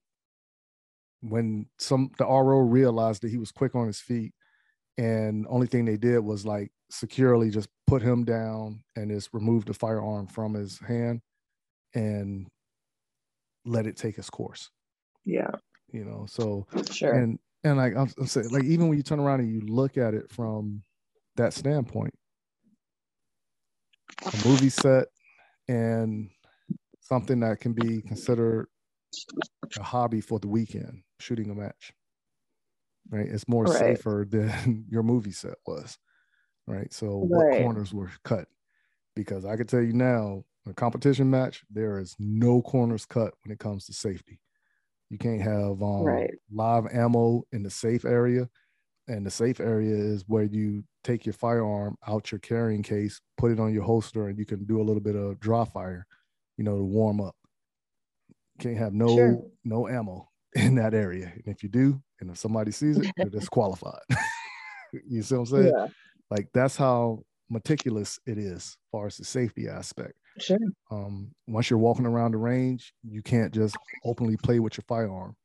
when 1.20 1.66
some 1.78 2.10
the 2.18 2.24
RO 2.24 2.60
realized 2.60 3.22
that 3.22 3.30
he 3.30 3.38
was 3.38 3.52
quick 3.52 3.74
on 3.74 3.86
his 3.86 4.00
feet, 4.00 4.32
and 4.98 5.46
only 5.48 5.66
thing 5.66 5.84
they 5.84 5.96
did 5.96 6.20
was 6.20 6.44
like 6.46 6.72
securely 6.90 7.50
just 7.50 7.68
put 7.86 8.02
him 8.02 8.24
down 8.24 8.82
and 8.96 9.10
just 9.10 9.32
remove 9.32 9.64
the 9.64 9.74
firearm 9.74 10.26
from 10.26 10.54
his 10.54 10.78
hand 10.80 11.20
and 11.94 12.46
let 13.64 13.86
it 13.86 13.96
take 13.96 14.18
its 14.18 14.30
course. 14.30 14.70
Yeah. 15.24 15.50
You 15.92 16.04
know, 16.04 16.26
so 16.28 16.66
Sure. 16.90 17.12
and 17.12 17.38
and 17.64 17.76
like 17.76 17.94
I'm, 17.96 18.08
I'm 18.18 18.26
saying, 18.26 18.50
like 18.50 18.64
even 18.64 18.88
when 18.88 18.96
you 18.96 19.02
turn 19.02 19.20
around 19.20 19.40
and 19.40 19.52
you 19.52 19.60
look 19.60 19.98
at 19.98 20.14
it 20.14 20.30
from 20.30 20.82
that 21.36 21.52
standpoint, 21.52 22.14
a 24.24 24.48
movie 24.48 24.70
set 24.70 25.06
and 25.68 26.30
something 27.00 27.40
that 27.40 27.60
can 27.60 27.72
be 27.72 28.02
considered 28.02 28.68
a 29.78 29.82
hobby 29.82 30.20
for 30.20 30.38
the 30.38 30.48
weekend, 30.48 31.02
shooting 31.18 31.50
a 31.50 31.54
match. 31.54 31.92
Right, 33.10 33.26
it's 33.28 33.48
more 33.48 33.66
Right. 33.66 33.96
safer 33.96 34.26
than 34.30 34.84
your 34.88 35.02
movie 35.02 35.32
set 35.32 35.54
was. 35.66 35.98
Right, 36.66 36.92
so 36.92 37.18
what 37.18 37.56
corners 37.56 37.92
were 37.92 38.10
cut? 38.24 38.46
Because 39.16 39.44
I 39.44 39.56
can 39.56 39.66
tell 39.66 39.82
you 39.82 39.92
now, 39.92 40.44
a 40.68 40.74
competition 40.74 41.28
match, 41.28 41.64
there 41.70 41.98
is 41.98 42.14
no 42.18 42.62
corners 42.62 43.06
cut 43.06 43.34
when 43.42 43.52
it 43.52 43.58
comes 43.58 43.86
to 43.86 43.92
safety. 43.92 44.40
You 45.08 45.18
can't 45.18 45.40
have 45.40 45.82
um, 45.82 46.04
Right. 46.04 46.30
live 46.52 46.86
ammo 46.92 47.42
in 47.52 47.62
the 47.62 47.70
safe 47.70 48.04
area. 48.04 48.48
And 49.08 49.26
the 49.26 49.30
safe 49.30 49.58
area 49.58 49.96
is 49.96 50.24
where 50.28 50.44
you 50.44 50.84
take 51.02 51.26
your 51.26 51.32
firearm 51.32 51.96
out 52.06 52.30
your 52.30 52.38
carrying 52.38 52.84
case, 52.84 53.20
put 53.36 53.50
it 53.50 53.58
on 53.58 53.74
your 53.74 53.82
holster, 53.82 54.28
and 54.28 54.38
you 54.38 54.46
can 54.46 54.64
do 54.64 54.80
a 54.80 54.84
little 54.84 55.02
bit 55.02 55.16
of 55.16 55.40
dry 55.40 55.64
fire, 55.64 56.06
you 56.56 56.62
know, 56.62 56.76
to 56.76 56.84
warm 56.84 57.20
up. 57.20 57.34
Can't 58.60 58.76
have 58.76 58.92
no 58.94 59.08
Sure. 59.16 59.42
no 59.64 59.88
ammo 59.88 60.28
in 60.54 60.74
that 60.76 60.94
area. 60.94 61.32
And 61.34 61.42
if 61.46 61.62
you 61.62 61.68
do, 61.68 62.00
and 62.20 62.30
if 62.30 62.38
somebody 62.38 62.70
sees 62.72 62.98
it, 62.98 63.10
you're 63.16 63.26
disqualified. 63.30 64.00
you 65.08 65.22
see 65.22 65.34
what 65.34 65.40
I'm 65.40 65.46
saying? 65.46 65.72
Yeah. 65.76 65.86
Like 66.30 66.48
that's 66.52 66.76
how 66.76 67.22
meticulous 67.48 68.18
it 68.26 68.38
is 68.38 68.54
as 68.54 68.76
far 68.92 69.06
as 69.06 69.16
the 69.16 69.24
safety 69.24 69.66
aspect 69.68 70.12
Sure. 70.38 70.56
um, 70.92 71.34
once 71.48 71.68
you're 71.68 71.80
walking 71.80 72.06
around 72.06 72.30
the 72.32 72.38
range, 72.38 72.94
you 73.02 73.22
can't 73.22 73.52
just 73.52 73.76
openly 74.04 74.36
play 74.36 74.60
with 74.60 74.76
your 74.76 74.84
firearm. 74.86 75.36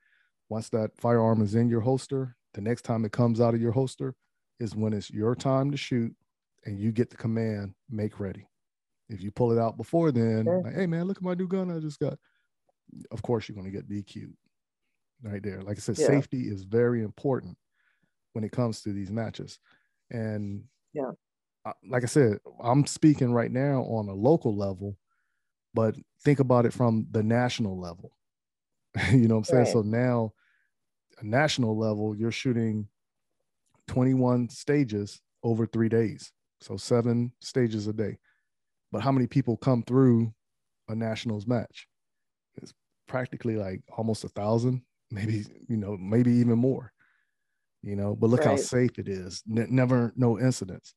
Once 0.49 0.70
that 0.70 0.91
firearm 0.97 1.41
is 1.41 1.55
in 1.55 1.68
your 1.68 1.82
holster, 1.82 2.36
the 2.53 2.61
next 2.61 2.84
time 2.84 3.03
it 3.05 3.11
comes 3.11 3.41
out 3.41 3.55
of 3.55 3.61
your 3.61 3.72
holster 3.72 4.13
is 4.59 4.76
when 4.76 4.93
it's 4.93 5.09
your 5.09 5.34
time 5.36 5.72
to 5.72 5.78
shoot 5.78 6.13
and 6.66 6.80
you 6.80 6.91
get 6.91 7.09
the 7.09 7.18
command, 7.18 7.74
make 7.89 8.20
ready. 8.20 8.47
If 9.09 9.22
you 9.24 9.32
pull 9.32 9.51
it 9.51 9.59
out 9.59 9.76
before 9.78 10.11
then, 10.11 10.43
Sure. 10.45 10.61
like, 10.63 10.76
hey 10.76 10.86
man, 10.86 11.05
look 11.07 11.18
at 11.18 11.24
my 11.24 11.34
new 11.34 11.47
gun 11.47 11.72
I 11.76 11.80
just 11.80 11.99
got. 11.99 12.18
Of 13.11 13.21
course, 13.21 13.47
you're 13.47 13.55
going 13.55 13.71
to 13.71 13.71
get 13.71 13.89
DQ'd 13.89 14.33
right 15.23 15.41
there. 15.41 15.61
Like 15.61 15.77
I 15.77 15.81
said, 15.81 15.97
Yeah. 15.97 16.07
safety 16.07 16.47
is 16.47 16.63
very 16.63 17.01
important 17.03 17.57
when 18.33 18.43
it 18.43 18.51
comes 18.51 18.81
to 18.81 18.93
these 18.93 19.11
matches. 19.11 19.59
And 20.11 20.63
Yeah. 20.93 21.11
like 21.83 22.03
I 22.03 22.07
said, 22.07 22.39
I'm 22.61 22.86
speaking 22.86 23.33
right 23.33 23.51
now 23.51 23.83
on 23.83 24.07
a 24.07 24.13
local 24.13 24.55
level, 24.55 24.97
but 25.73 25.95
think 26.23 26.39
about 26.39 26.65
it 26.65 26.73
from 26.73 27.07
the 27.11 27.23
national 27.23 27.79
level. 27.79 28.15
you 29.11 29.27
know 29.27 29.36
what 29.36 29.39
I'm 29.39 29.43
saying? 29.45 29.63
Right. 29.63 29.71
So 29.71 29.81
now, 29.81 30.33
a 31.19 31.25
national 31.25 31.77
level, 31.77 32.15
you're 32.15 32.31
shooting 32.31 32.88
21 33.88 34.49
stages 34.49 35.21
over 35.43 35.65
three 35.65 35.89
days. 35.89 36.31
So 36.61 36.77
seven 36.77 37.31
stages 37.39 37.88
a 37.88 37.93
day. 37.93 38.17
But 38.91 39.01
how 39.01 39.11
many 39.11 39.27
people 39.27 39.57
come 39.57 39.83
through 39.83 40.33
a 40.88 40.95
nationals 40.95 41.47
match? 41.47 41.88
It's 42.58 42.74
practically 43.08 43.56
like 43.56 43.82
almost 43.97 44.24
a 44.24 44.30
thousand, 44.30 44.82
maybe, 45.12 45.45
you 45.68 45.78
know, 45.78 45.97
maybe 45.97 46.32
even 46.34 46.58
more. 46.58 46.91
You 47.84 47.95
know, 47.95 48.16
but 48.16 48.32
look 48.32 48.43
how 48.43 48.56
safe 48.56 48.97
it 48.97 49.08
is. 49.08 49.43
Ne- 49.45 49.68
never 49.70 50.12
no 50.16 50.39
incidents 50.39 50.95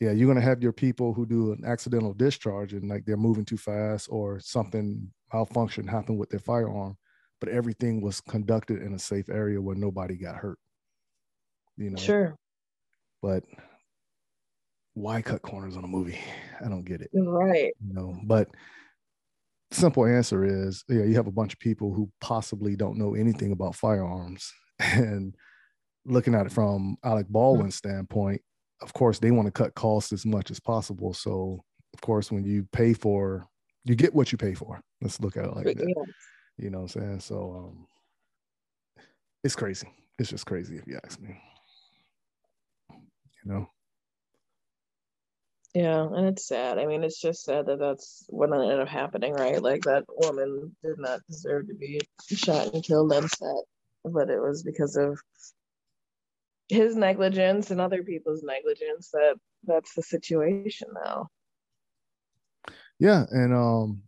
yeah, 0.00 0.12
you're 0.12 0.26
gonna 0.26 0.40
have 0.40 0.62
your 0.62 0.72
people 0.72 1.12
who 1.12 1.26
do 1.26 1.52
an 1.52 1.62
accidental 1.64 2.14
discharge 2.14 2.72
and 2.72 2.88
like 2.88 3.04
they're 3.04 3.18
moving 3.18 3.44
too 3.44 3.58
fast 3.58 4.08
or 4.10 4.40
something 4.40 5.12
malfunction 5.32 5.86
happened 5.86 6.18
with 6.18 6.30
their 6.30 6.40
firearm, 6.40 6.96
but 7.38 7.50
everything 7.50 8.00
was 8.00 8.20
conducted 8.22 8.82
in 8.82 8.94
a 8.94 8.98
safe 8.98 9.28
area 9.28 9.60
where 9.60 9.76
nobody 9.76 10.16
got 10.16 10.36
hurt. 10.36 10.58
You 11.76 11.90
know, 11.90 11.98
Sure. 11.98 12.34
but 13.20 13.44
why 14.94 15.20
cut 15.20 15.42
corners 15.42 15.76
on 15.76 15.84
a 15.84 15.88
movie? 15.88 16.18
I 16.64 16.68
don't 16.68 16.84
get 16.84 17.02
it. 17.02 17.10
Right. 17.14 17.72
You 17.86 17.92
know, 17.92 18.18
but 18.24 18.48
simple 19.70 20.04
answer 20.04 20.44
is 20.44 20.84
yeah, 20.88 21.04
you 21.04 21.14
have 21.14 21.26
a 21.26 21.32
bunch 21.32 21.52
of 21.52 21.60
people 21.60 21.94
who 21.94 22.10
possibly 22.20 22.76
don't 22.76 22.98
know 22.98 23.14
anything 23.14 23.52
about 23.52 23.74
firearms 23.74 24.52
and 24.78 25.34
looking 26.04 26.34
at 26.34 26.46
it 26.46 26.52
from 26.52 26.96
Alec 27.04 27.28
Baldwin's 27.28 27.76
standpoint, 27.76 28.40
of 28.82 28.92
course, 28.92 29.18
they 29.18 29.30
want 29.30 29.46
to 29.46 29.52
cut 29.52 29.74
costs 29.74 30.12
as 30.12 30.24
much 30.24 30.50
as 30.50 30.60
possible. 30.60 31.12
So, 31.12 31.62
of 31.94 32.00
course, 32.00 32.32
when 32.32 32.44
you 32.44 32.66
pay 32.72 32.94
for, 32.94 33.46
you 33.84 33.94
get 33.94 34.14
what 34.14 34.32
you 34.32 34.38
pay 34.38 34.54
for. 34.54 34.80
Let's 35.00 35.20
look 35.20 35.36
at 35.36 35.44
it 35.44 35.54
like 35.54 35.66
that. 35.66 35.78
yeah. 35.78 36.04
You 36.56 36.70
know 36.70 36.80
what 36.80 36.96
I'm 36.96 37.02
saying? 37.02 37.20
So, 37.20 37.52
um, 37.56 37.86
it's 39.44 39.56
crazy. 39.56 39.88
It's 40.18 40.30
just 40.30 40.46
crazy 40.46 40.76
if 40.76 40.86
you 40.86 40.98
ask 41.04 41.20
me. 41.20 41.40
You 42.90 43.52
know? 43.52 43.70
Yeah, 45.74 46.02
and 46.02 46.26
it's 46.26 46.48
sad. 46.48 46.78
I 46.78 46.86
mean, 46.86 47.04
it's 47.04 47.20
just 47.20 47.44
sad 47.44 47.66
that 47.66 47.78
that's 47.78 48.24
what 48.28 48.52
ended 48.52 48.80
up 48.80 48.88
happening, 48.88 49.32
right? 49.34 49.62
Like 49.62 49.82
that 49.82 50.04
woman 50.08 50.74
did 50.82 50.98
not 50.98 51.20
deserve 51.28 51.68
to 51.68 51.74
be 51.74 52.00
shot 52.26 52.74
and 52.74 52.82
killed 52.82 53.12
on 53.12 53.28
set, 53.28 53.64
but 54.04 54.30
it 54.30 54.40
was 54.40 54.64
because 54.64 54.96
of 54.96 55.20
his 56.68 56.96
negligence 56.96 57.70
and 57.70 57.80
other 57.80 58.02
people's 58.02 58.42
negligence 58.42 59.10
that 59.12 59.36
that's 59.64 59.94
the 59.94 60.02
situation 60.02 60.88
now. 61.04 61.28
Yeah, 62.98 63.26
and 63.30 63.54
um, 63.54 64.02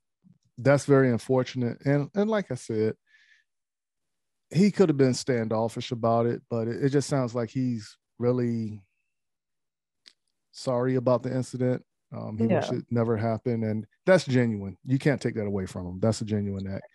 that's 0.58 0.84
very 0.84 1.10
unfortunate. 1.10 1.78
And 1.84 2.10
and 2.14 2.28
like 2.28 2.50
I 2.50 2.56
said, 2.56 2.94
he 4.50 4.72
could 4.72 4.88
have 4.88 4.98
been 4.98 5.14
standoffish 5.14 5.92
about 5.92 6.26
it, 6.26 6.42
but 6.50 6.66
it, 6.66 6.84
it 6.84 6.88
just 6.88 7.08
sounds 7.08 7.36
like 7.36 7.50
he's 7.50 7.96
really 8.18 8.80
sorry 10.52 10.94
about 10.94 11.22
the 11.22 11.34
incident. 11.34 11.84
Um, 12.14 12.36
he 12.38 12.46
wish 12.46 12.70
Yeah. 12.70 12.78
it 12.78 12.84
never 12.90 13.16
happened, 13.16 13.64
and 13.64 13.86
that's 14.06 14.24
genuine. 14.24 14.76
You 14.84 14.98
can't 14.98 15.20
take 15.20 15.34
that 15.34 15.46
away 15.46 15.66
from 15.66 15.86
him. 15.86 16.00
That's 16.00 16.20
a 16.20 16.26
genuine 16.26 16.66
act. 16.66 16.86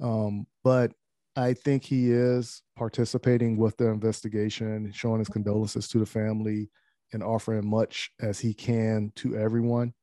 Um, 0.00 0.46
but 0.64 0.92
I 1.36 1.54
think 1.54 1.84
he 1.84 2.10
is 2.10 2.62
participating 2.74 3.56
with 3.56 3.76
the 3.76 3.88
investigation, 3.88 4.90
showing 4.92 5.18
his 5.18 5.28
condolences 5.28 5.86
to 5.88 5.98
the 5.98 6.06
family, 6.06 6.70
and 7.12 7.22
offering 7.22 7.66
much 7.68 8.10
as 8.20 8.38
he 8.38 8.52
can 8.54 9.12
to 9.16 9.36
everyone, 9.36 9.94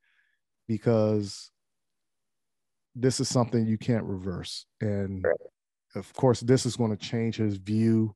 because 0.68 1.52
this 2.96 3.20
is 3.20 3.28
something 3.28 3.66
you 3.66 3.78
can't 3.78 4.06
reverse. 4.06 4.66
And 4.80 5.26
of 5.96 6.14
course, 6.14 6.40
this 6.42 6.66
is 6.66 6.76
going 6.76 6.92
to 6.96 6.98
change 6.98 7.38
his 7.38 7.58
view 7.58 8.16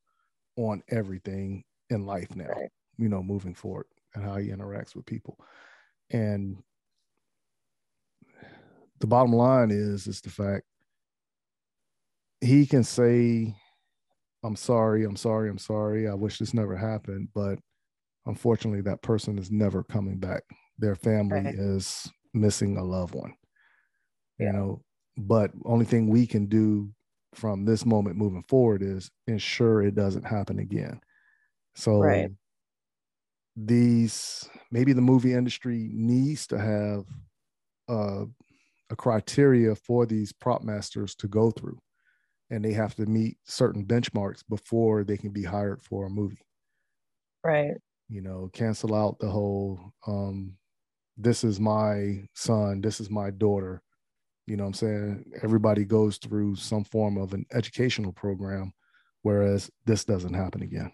on 0.55 0.84
everything 0.89 1.63
in 1.89 2.05
life 2.05 2.36
now, 2.36 2.53
you 2.97 3.09
know, 3.09 3.24
moving 3.24 3.53
forward 3.55 3.86
and 4.16 4.24
how 4.24 4.38
he 4.38 4.49
interacts 4.49 4.95
with 4.95 5.05
people. 5.05 5.38
And 6.12 6.57
the 8.99 9.07
bottom 9.07 9.32
line 9.34 9.72
is 9.72 10.07
is 10.07 10.22
the 10.22 10.30
fact 10.30 10.66
he 12.41 12.66
can 12.66 12.84
say 12.84 13.53
i'm 14.43 14.55
sorry 14.55 15.03
i'm 15.05 15.16
sorry 15.16 15.49
i'm 15.49 15.57
sorry 15.57 16.07
i 16.07 16.14
wish 16.14 16.38
this 16.39 16.53
never 16.53 16.76
happened 16.76 17.30
but 17.34 17.60
unfortunately 18.26 18.82
that 18.82 19.01
person 19.01 19.38
is 19.38 19.51
never 19.51 19.84
coming 19.84 20.18
back 20.20 20.43
their 20.78 20.95
family 20.95 21.41
Right. 21.41 21.55
is 21.55 22.12
missing 22.34 22.78
a 22.78 22.84
loved 22.84 23.16
one 23.16 23.34
Yeah. 24.38 24.47
you 24.47 24.53
know 24.53 24.82
but 25.18 25.51
only 25.66 25.86
thing 25.86 26.07
we 26.07 26.26
can 26.28 26.45
do 26.47 26.91
from 27.36 27.64
this 27.66 27.86
moment 27.86 28.18
moving 28.18 28.43
forward 28.49 28.82
is 28.82 29.10
ensure 29.28 29.82
it 29.82 29.95
doesn't 29.95 30.26
happen 30.26 30.60
again 30.60 30.99
so 31.76 31.99
Right. 31.99 32.32
These 33.66 34.47
maybe 34.72 34.93
the 34.93 35.01
movie 35.01 35.34
industry 35.34 35.89
needs 35.91 36.47
to 36.47 36.57
have 36.57 37.03
uh, 37.89 38.26
a 38.89 38.95
criteria 38.95 39.76
for 39.76 40.05
these 40.05 40.32
prop 40.32 40.64
masters 40.64 41.16
to 41.16 41.28
go 41.28 41.51
through. 41.51 41.78
And 42.49 42.64
they 42.64 42.74
have 42.74 42.95
to 42.95 43.05
meet 43.05 43.38
certain 43.43 43.86
benchmarks 43.86 44.43
before 44.47 45.03
they 45.03 45.18
can 45.18 45.32
be 45.32 45.43
hired 45.43 45.82
for 45.82 46.05
a 46.05 46.10
movie. 46.10 46.41
Right. 47.43 47.76
you 48.10 48.22
know 48.22 48.49
cancel 48.53 48.93
out 48.93 49.18
the 49.20 49.30
whole 49.30 49.80
um 50.07 50.57
this 51.18 51.43
is 51.43 51.60
my 51.60 52.24
son 52.34 52.82
this 52.82 52.99
is 52.99 53.10
my 53.10 53.30
daughter. 53.32 53.82
You 54.47 54.57
know 54.57 54.64
what 54.64 54.70
i'm 54.70 54.74
saying? 54.74 55.32
Everybody 55.43 55.86
goes 55.86 56.18
through 56.18 56.55
some 56.55 56.84
form 56.84 57.18
of 57.18 57.34
an 57.34 57.45
educational 57.53 58.14
program 58.14 58.74
whereas 59.22 59.70
this 59.86 60.05
doesn't 60.05 60.34
happen 60.34 60.64
again. 60.64 60.91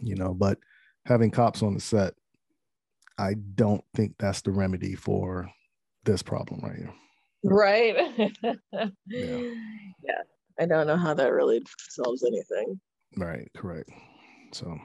You 0.00 0.14
know 0.14 0.34
but 0.34 0.58
having 1.06 1.30
cops 1.30 1.62
on 1.62 1.72
the 1.74 1.80
set 1.80 2.12
i 3.18 3.34
don't 3.54 3.84
think 3.94 4.14
that's 4.18 4.42
the 4.42 4.50
remedy 4.50 4.94
for 4.94 5.48
this 6.04 6.22
problem 6.22 6.60
right 6.62 6.76
here 6.76 6.92
Right. 7.42 7.96
Yeah. 9.06 9.52
yeah. 10.02 10.22
I 10.58 10.66
don't 10.66 10.86
know 10.86 10.96
how 10.96 11.14
that 11.14 11.32
really 11.32 11.62
solves 11.90 12.24
anything. 12.24 12.80
Right, 13.16 13.48
correct. 13.54 13.90
So, 14.52 14.76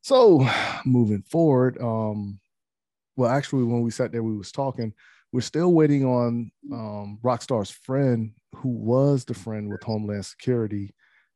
so 0.00 0.48
moving 0.86 1.22
forward, 1.22 1.76
um, 1.82 2.38
well, 3.16 3.30
actually, 3.30 3.64
when 3.64 3.82
we 3.82 3.90
sat 3.90 4.10
there, 4.12 4.22
we 4.22 4.36
was 4.36 4.52
talking. 4.52 4.92
We're 5.32 5.40
still 5.40 5.72
waiting 5.72 6.04
on 6.04 6.50
um, 6.72 7.18
Rockstar's 7.22 7.70
friend, 7.70 8.32
who 8.54 8.70
was 8.70 9.24
the 9.24 9.34
friend 9.34 9.70
with 9.70 9.82
Homeland 9.82 10.24
Security, 10.24 10.94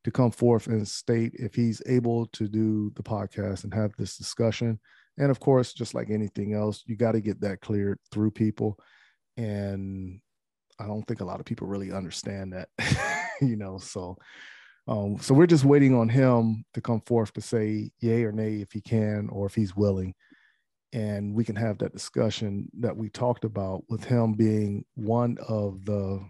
to 0.08 0.12
come 0.12 0.30
forth 0.30 0.68
and 0.68 0.88
state 0.88 1.32
if 1.34 1.54
he's 1.54 1.82
able 1.84 2.26
to 2.28 2.48
do 2.48 2.90
the 2.96 3.02
podcast 3.02 3.64
and 3.64 3.74
have 3.74 3.92
this 3.98 4.16
discussion. 4.16 4.80
And 5.18 5.30
of 5.30 5.38
course, 5.38 5.74
just 5.74 5.94
like 5.94 6.08
anything 6.08 6.54
else, 6.54 6.82
you 6.86 6.96
got 6.96 7.12
to 7.12 7.20
get 7.20 7.42
that 7.42 7.60
cleared 7.60 7.98
through 8.10 8.30
people. 8.30 8.78
And 9.36 10.20
I 10.80 10.86
don't 10.86 11.02
think 11.06 11.20
a 11.20 11.26
lot 11.26 11.40
of 11.40 11.46
people 11.46 11.66
really 11.66 11.92
understand 11.92 12.54
that, 12.54 12.68
you 13.42 13.56
know. 13.56 13.76
So, 13.76 14.16
um, 14.86 15.18
so 15.20 15.34
we're 15.34 15.46
just 15.46 15.66
waiting 15.66 15.94
on 15.94 16.08
him 16.08 16.64
to 16.72 16.80
come 16.80 17.02
forth 17.02 17.34
to 17.34 17.42
say 17.42 17.90
yay 18.00 18.24
or 18.24 18.32
nay 18.32 18.62
if 18.62 18.72
he 18.72 18.80
can 18.80 19.28
or 19.30 19.44
if 19.44 19.54
he's 19.54 19.76
willing, 19.76 20.14
and 20.94 21.34
we 21.34 21.44
can 21.44 21.56
have 21.56 21.76
that 21.78 21.92
discussion 21.92 22.70
that 22.80 22.96
we 22.96 23.10
talked 23.10 23.44
about 23.44 23.82
with 23.90 24.04
him 24.04 24.32
being 24.32 24.86
one 24.94 25.36
of 25.48 25.84
the 25.84 26.24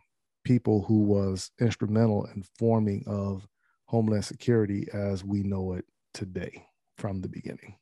people 0.44 0.82
who 0.88 1.00
was 1.00 1.52
instrumental 1.60 2.26
in 2.34 2.42
forming 2.58 3.04
of 3.06 3.46
Homeland 3.88 4.24
Security 4.24 4.86
as 4.92 5.24
we 5.24 5.42
know 5.42 5.72
it 5.72 5.84
today 6.14 6.66
from 6.98 7.20
the 7.20 7.28
beginning. 7.28 7.76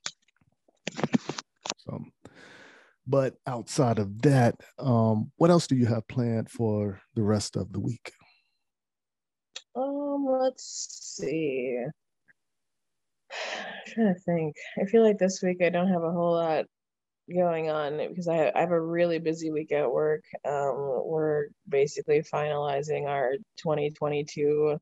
So, 1.79 2.05
but 3.07 3.35
outside 3.47 3.99
of 3.99 4.23
that, 4.23 4.61
um, 4.79 5.31
what 5.37 5.51
else 5.51 5.67
do 5.67 5.77
you 5.77 5.87
have 5.87 6.07
planned 6.09 6.51
for 6.51 7.01
the 7.15 7.23
rest 7.23 7.57
of 7.57 7.73
the 7.73 7.81
week? 7.81 8.13
Um, 9.75 10.27
let's 10.29 11.17
see. 11.19 11.85
I'm 13.31 13.93
trying 13.93 14.15
to 14.15 14.21
think. 14.21 14.57
I 14.81 14.87
feel 14.87 15.03
like 15.03 15.19
this 15.19 15.43
week 15.43 15.59
I 15.63 15.71
don't 15.71 15.89
have 15.89 16.03
a 16.03 16.13
whole 16.13 16.35
lot 16.35 16.67
going 17.35 17.71
on 17.71 17.99
because 18.09 18.29
I, 18.29 18.53
I 18.55 18.61
have 18.61 18.71
a 18.71 18.81
really 18.81 19.19
busy 19.19 19.51
week 19.51 19.73
at 19.73 19.91
work. 19.91 20.23
Um, 20.45 21.03
we're 21.05 21.49
basically 21.69 22.23
finalizing 22.23 23.09
our 23.09 23.33
2022 23.57 24.79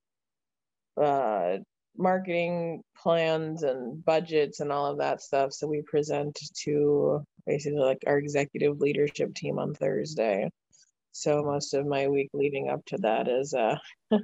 uh, 1.00 1.58
marketing 1.96 2.82
plans 2.96 3.62
and 3.62 4.04
budgets 4.04 4.60
and 4.60 4.72
all 4.72 4.86
of 4.86 4.98
that 4.98 5.22
stuff. 5.22 5.52
So 5.52 5.66
we 5.66 5.82
present 5.82 6.38
to 6.64 7.24
basically 7.46 7.80
like 7.80 8.02
our 8.06 8.18
executive 8.18 8.80
leadership 8.80 9.34
team 9.34 9.58
on 9.58 9.74
Thursday. 9.74 10.50
So 11.12 11.44
most 11.44 11.74
of 11.74 11.86
my 11.86 12.08
week 12.08 12.30
leading 12.32 12.68
up 12.70 12.84
to 12.86 12.98
that 12.98 13.28
is 13.28 13.54
uh 13.54 13.78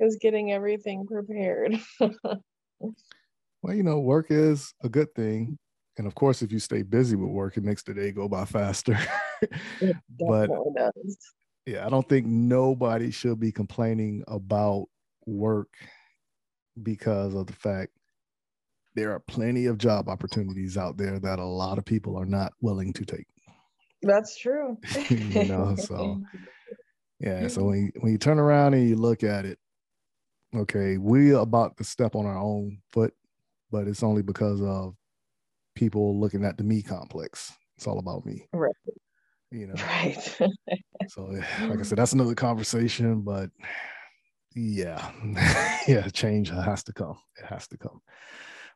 is 0.00 0.16
getting 0.20 0.52
everything 0.52 1.06
prepared. 1.06 1.76
well, 2.00 3.74
you 3.74 3.82
know, 3.82 3.98
work 3.98 4.26
is 4.30 4.72
a 4.84 4.88
good 4.88 5.12
thing. 5.14 5.58
And 5.96 6.06
of 6.06 6.14
course, 6.14 6.42
if 6.42 6.52
you 6.52 6.58
stay 6.58 6.82
busy 6.82 7.16
with 7.16 7.30
work, 7.30 7.56
it 7.56 7.64
makes 7.64 7.82
the 7.82 7.94
day 7.94 8.12
go 8.12 8.28
by 8.28 8.44
faster. 8.44 8.98
but 10.20 10.48
does. 10.76 11.18
yeah, 11.66 11.86
I 11.86 11.90
don't 11.90 12.08
think 12.08 12.26
nobody 12.26 13.10
should 13.10 13.40
be 13.40 13.52
complaining 13.52 14.22
about 14.28 14.86
work 15.26 15.68
because 16.82 17.34
of 17.34 17.46
the 17.46 17.52
fact 17.52 17.92
there 18.94 19.12
are 19.12 19.20
plenty 19.20 19.66
of 19.66 19.78
job 19.78 20.08
opportunities 20.08 20.76
out 20.76 20.96
there 20.96 21.18
that 21.18 21.38
a 21.38 21.44
lot 21.44 21.78
of 21.78 21.84
people 21.84 22.16
are 22.16 22.26
not 22.26 22.52
willing 22.60 22.92
to 22.92 23.04
take. 23.04 23.26
That's 24.02 24.36
true. 24.36 24.78
you 25.08 25.44
know, 25.44 25.74
so 25.78 26.20
yeah. 27.20 27.48
So 27.48 27.64
when 27.64 27.86
you, 27.86 27.92
when 28.00 28.12
you 28.12 28.18
turn 28.18 28.38
around 28.38 28.74
and 28.74 28.88
you 28.88 28.96
look 28.96 29.22
at 29.22 29.44
it, 29.44 29.58
okay, 30.54 30.98
we 30.98 31.32
are 31.32 31.40
about 31.40 31.76
to 31.78 31.84
step 31.84 32.14
on 32.14 32.26
our 32.26 32.38
own 32.38 32.78
foot, 32.92 33.14
but 33.70 33.88
it's 33.88 34.02
only 34.02 34.22
because 34.22 34.60
of 34.62 34.94
people 35.74 36.20
looking 36.20 36.44
at 36.44 36.56
the 36.56 36.64
me 36.64 36.82
complex. 36.82 37.52
It's 37.76 37.86
all 37.86 37.98
about 37.98 38.24
me. 38.24 38.46
Right. 38.52 38.72
You 39.50 39.68
know. 39.68 39.74
Right. 39.74 40.36
so 41.08 41.22
like 41.24 41.78
I 41.78 41.82
said, 41.82 41.98
that's 41.98 42.12
another 42.12 42.34
conversation, 42.34 43.22
but 43.22 43.50
yeah. 44.54 45.10
Yeah 45.86 46.08
change 46.08 46.48
has 46.48 46.82
to 46.84 46.92
come. 46.92 47.18
It 47.36 47.44
has 47.44 47.66
to 47.68 47.76
come. 47.76 48.00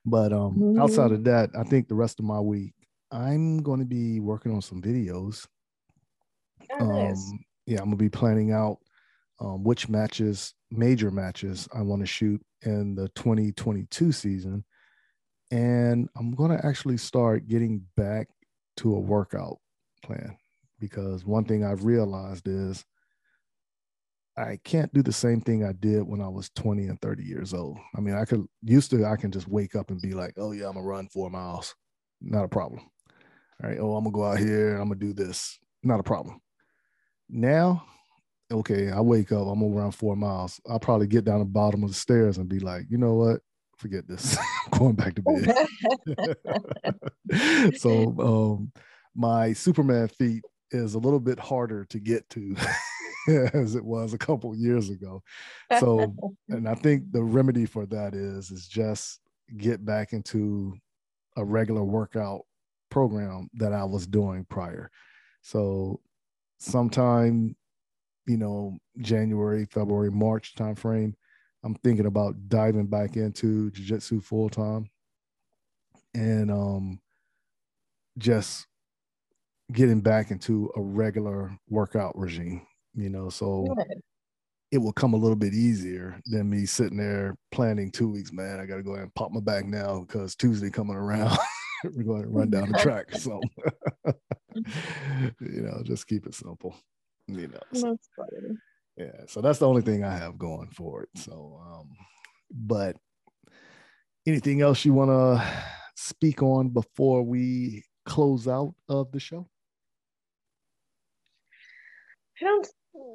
But 0.04 0.32
um 0.32 0.54
mm-hmm. 0.54 0.80
outside 0.80 1.12
of 1.12 1.24
that 1.24 1.50
i 1.58 1.62
think 1.62 1.88
the 1.88 1.94
rest 1.94 2.18
of 2.18 2.24
my 2.24 2.40
week 2.40 2.74
i'm 3.10 3.62
going 3.62 3.80
to 3.80 3.86
be 3.86 4.20
working 4.20 4.52
on 4.52 4.62
some 4.62 4.82
videos. 4.82 5.46
Nice. 6.78 7.30
um 7.30 7.44
yeah 7.66 7.78
i'm 7.78 7.86
going 7.86 7.98
to 7.98 8.04
be 8.04 8.08
planning 8.08 8.52
out 8.52 8.78
um, 9.40 9.62
which 9.62 9.88
matches 9.88 10.54
major 10.70 11.10
matches 11.10 11.68
i 11.74 11.80
want 11.80 12.00
to 12.00 12.06
shoot 12.06 12.42
in 12.62 12.94
the 12.94 13.08
2022 13.10 14.12
season. 14.12 14.64
And 15.50 16.08
i'm 16.16 16.32
going 16.32 16.56
to 16.56 16.66
actually 16.66 16.98
start 16.98 17.48
getting 17.48 17.82
back 17.96 18.28
to 18.78 18.94
a 18.94 19.00
workout 19.00 19.58
plan 20.04 20.36
because 20.78 21.24
one 21.24 21.44
thing 21.44 21.64
i've 21.64 21.84
realized 21.84 22.46
is 22.46 22.84
I 24.38 24.58
can't 24.62 24.92
do 24.94 25.02
the 25.02 25.12
same 25.12 25.40
thing 25.40 25.64
I 25.64 25.72
did 25.72 26.02
when 26.02 26.20
I 26.20 26.28
was 26.28 26.48
20 26.50 26.86
and 26.86 27.00
30 27.00 27.24
years 27.24 27.52
old. 27.52 27.76
I 27.96 28.00
mean, 28.00 28.14
I 28.14 28.24
could 28.24 28.46
used 28.62 28.90
to 28.92 29.04
I 29.04 29.16
can 29.16 29.32
just 29.32 29.48
wake 29.48 29.74
up 29.74 29.90
and 29.90 30.00
be 30.00 30.12
like, 30.12 30.34
oh 30.36 30.52
yeah, 30.52 30.68
I'm 30.68 30.74
gonna 30.74 30.86
run 30.86 31.08
four 31.08 31.28
miles. 31.28 31.74
Not 32.20 32.44
a 32.44 32.48
problem. 32.48 32.82
All 33.62 33.68
right. 33.68 33.78
Oh, 33.80 33.96
I'm 33.96 34.04
gonna 34.04 34.14
go 34.14 34.24
out 34.24 34.38
here 34.38 34.76
I'm 34.76 34.88
gonna 34.88 35.00
do 35.00 35.12
this. 35.12 35.58
Not 35.82 35.98
a 35.98 36.04
problem. 36.04 36.40
Now, 37.28 37.84
okay, 38.50 38.90
I 38.90 39.00
wake 39.00 39.32
up, 39.32 39.48
I'm 39.48 39.60
gonna 39.60 39.74
run 39.74 39.90
four 39.90 40.14
miles. 40.14 40.60
I'll 40.68 40.78
probably 40.78 41.08
get 41.08 41.24
down 41.24 41.40
the 41.40 41.44
bottom 41.44 41.82
of 41.82 41.90
the 41.90 41.96
stairs 41.96 42.38
and 42.38 42.48
be 42.48 42.60
like, 42.60 42.84
you 42.88 42.98
know 42.98 43.14
what? 43.14 43.40
Forget 43.76 44.06
this. 44.06 44.38
going 44.70 44.94
back 44.94 45.16
to 45.16 45.22
bed. 47.26 47.74
so 47.78 48.14
um 48.20 48.72
my 49.16 49.52
Superman 49.52 50.06
feet 50.06 50.44
is 50.70 50.94
a 50.94 50.98
little 50.98 51.20
bit 51.20 51.40
harder 51.40 51.84
to 51.86 51.98
get 51.98 52.28
to 52.30 52.54
as 53.54 53.74
it 53.74 53.84
was 53.84 54.12
a 54.12 54.18
couple 54.18 54.54
years 54.54 54.90
ago. 54.90 55.22
So, 55.78 56.14
and 56.48 56.68
I 56.68 56.74
think 56.74 57.10
the 57.12 57.22
remedy 57.22 57.66
for 57.66 57.86
that 57.86 58.14
is 58.14 58.50
is 58.50 58.66
just 58.68 59.20
get 59.56 59.84
back 59.84 60.12
into 60.12 60.74
a 61.36 61.44
regular 61.44 61.84
workout 61.84 62.42
program 62.90 63.48
that 63.54 63.72
I 63.72 63.84
was 63.84 64.06
doing 64.06 64.44
prior. 64.44 64.90
So, 65.42 66.00
sometime, 66.58 67.56
you 68.26 68.36
know, 68.36 68.78
January, 68.98 69.64
February, 69.66 70.10
March 70.10 70.54
timeframe, 70.54 71.14
I'm 71.64 71.74
thinking 71.76 72.06
about 72.06 72.48
diving 72.48 72.86
back 72.86 73.16
into 73.16 73.70
jiu-jitsu 73.70 74.20
full 74.20 74.48
time 74.48 74.88
and 76.14 76.50
um 76.50 77.00
just 78.16 78.66
getting 79.72 80.00
back 80.00 80.30
into 80.30 80.70
a 80.76 80.80
regular 80.80 81.56
workout 81.68 82.16
regime 82.18 82.66
you 82.94 83.10
know, 83.10 83.28
so 83.28 83.74
Good. 83.76 84.02
it 84.72 84.78
will 84.78 84.92
come 84.92 85.14
a 85.14 85.18
little 85.18 85.36
bit 85.36 85.54
easier 85.54 86.20
than 86.26 86.50
me 86.50 86.66
sitting 86.66 86.98
there 86.98 87.36
planning 87.50 87.90
two 87.90 88.08
weeks, 88.08 88.32
man. 88.32 88.60
I 88.60 88.66
got 88.66 88.76
to 88.76 88.82
go 88.82 88.92
ahead 88.92 89.04
and 89.04 89.14
pop 89.14 89.30
my 89.30 89.40
back 89.40 89.66
now 89.66 90.00
because 90.00 90.34
Tuesday 90.34 90.70
coming 90.70 90.96
around. 90.96 91.36
We're 91.84 92.02
going 92.02 92.22
to 92.22 92.28
run 92.28 92.50
down 92.50 92.72
the 92.72 92.78
track. 92.78 93.14
So, 93.14 93.40
you 95.40 95.62
know, 95.62 95.80
just 95.84 96.08
keep 96.08 96.26
it 96.26 96.34
simple. 96.34 96.74
You 97.28 97.48
know, 97.48 97.60
so. 97.72 97.96
Yeah. 98.96 99.26
So 99.28 99.40
that's 99.40 99.60
the 99.60 99.68
only 99.68 99.82
thing 99.82 100.02
I 100.02 100.16
have 100.16 100.38
going 100.38 100.70
for 100.70 101.04
it. 101.04 101.08
So, 101.14 101.60
um, 101.64 101.90
but 102.50 102.96
anything 104.26 104.60
else 104.60 104.84
you 104.84 104.92
want 104.92 105.10
to 105.10 105.46
speak 105.94 106.42
on 106.42 106.70
before 106.70 107.22
we 107.22 107.84
close 108.04 108.48
out 108.48 108.74
of 108.88 109.12
the 109.12 109.20
show? 109.20 109.48
I 112.40 112.44
don't 112.44 112.68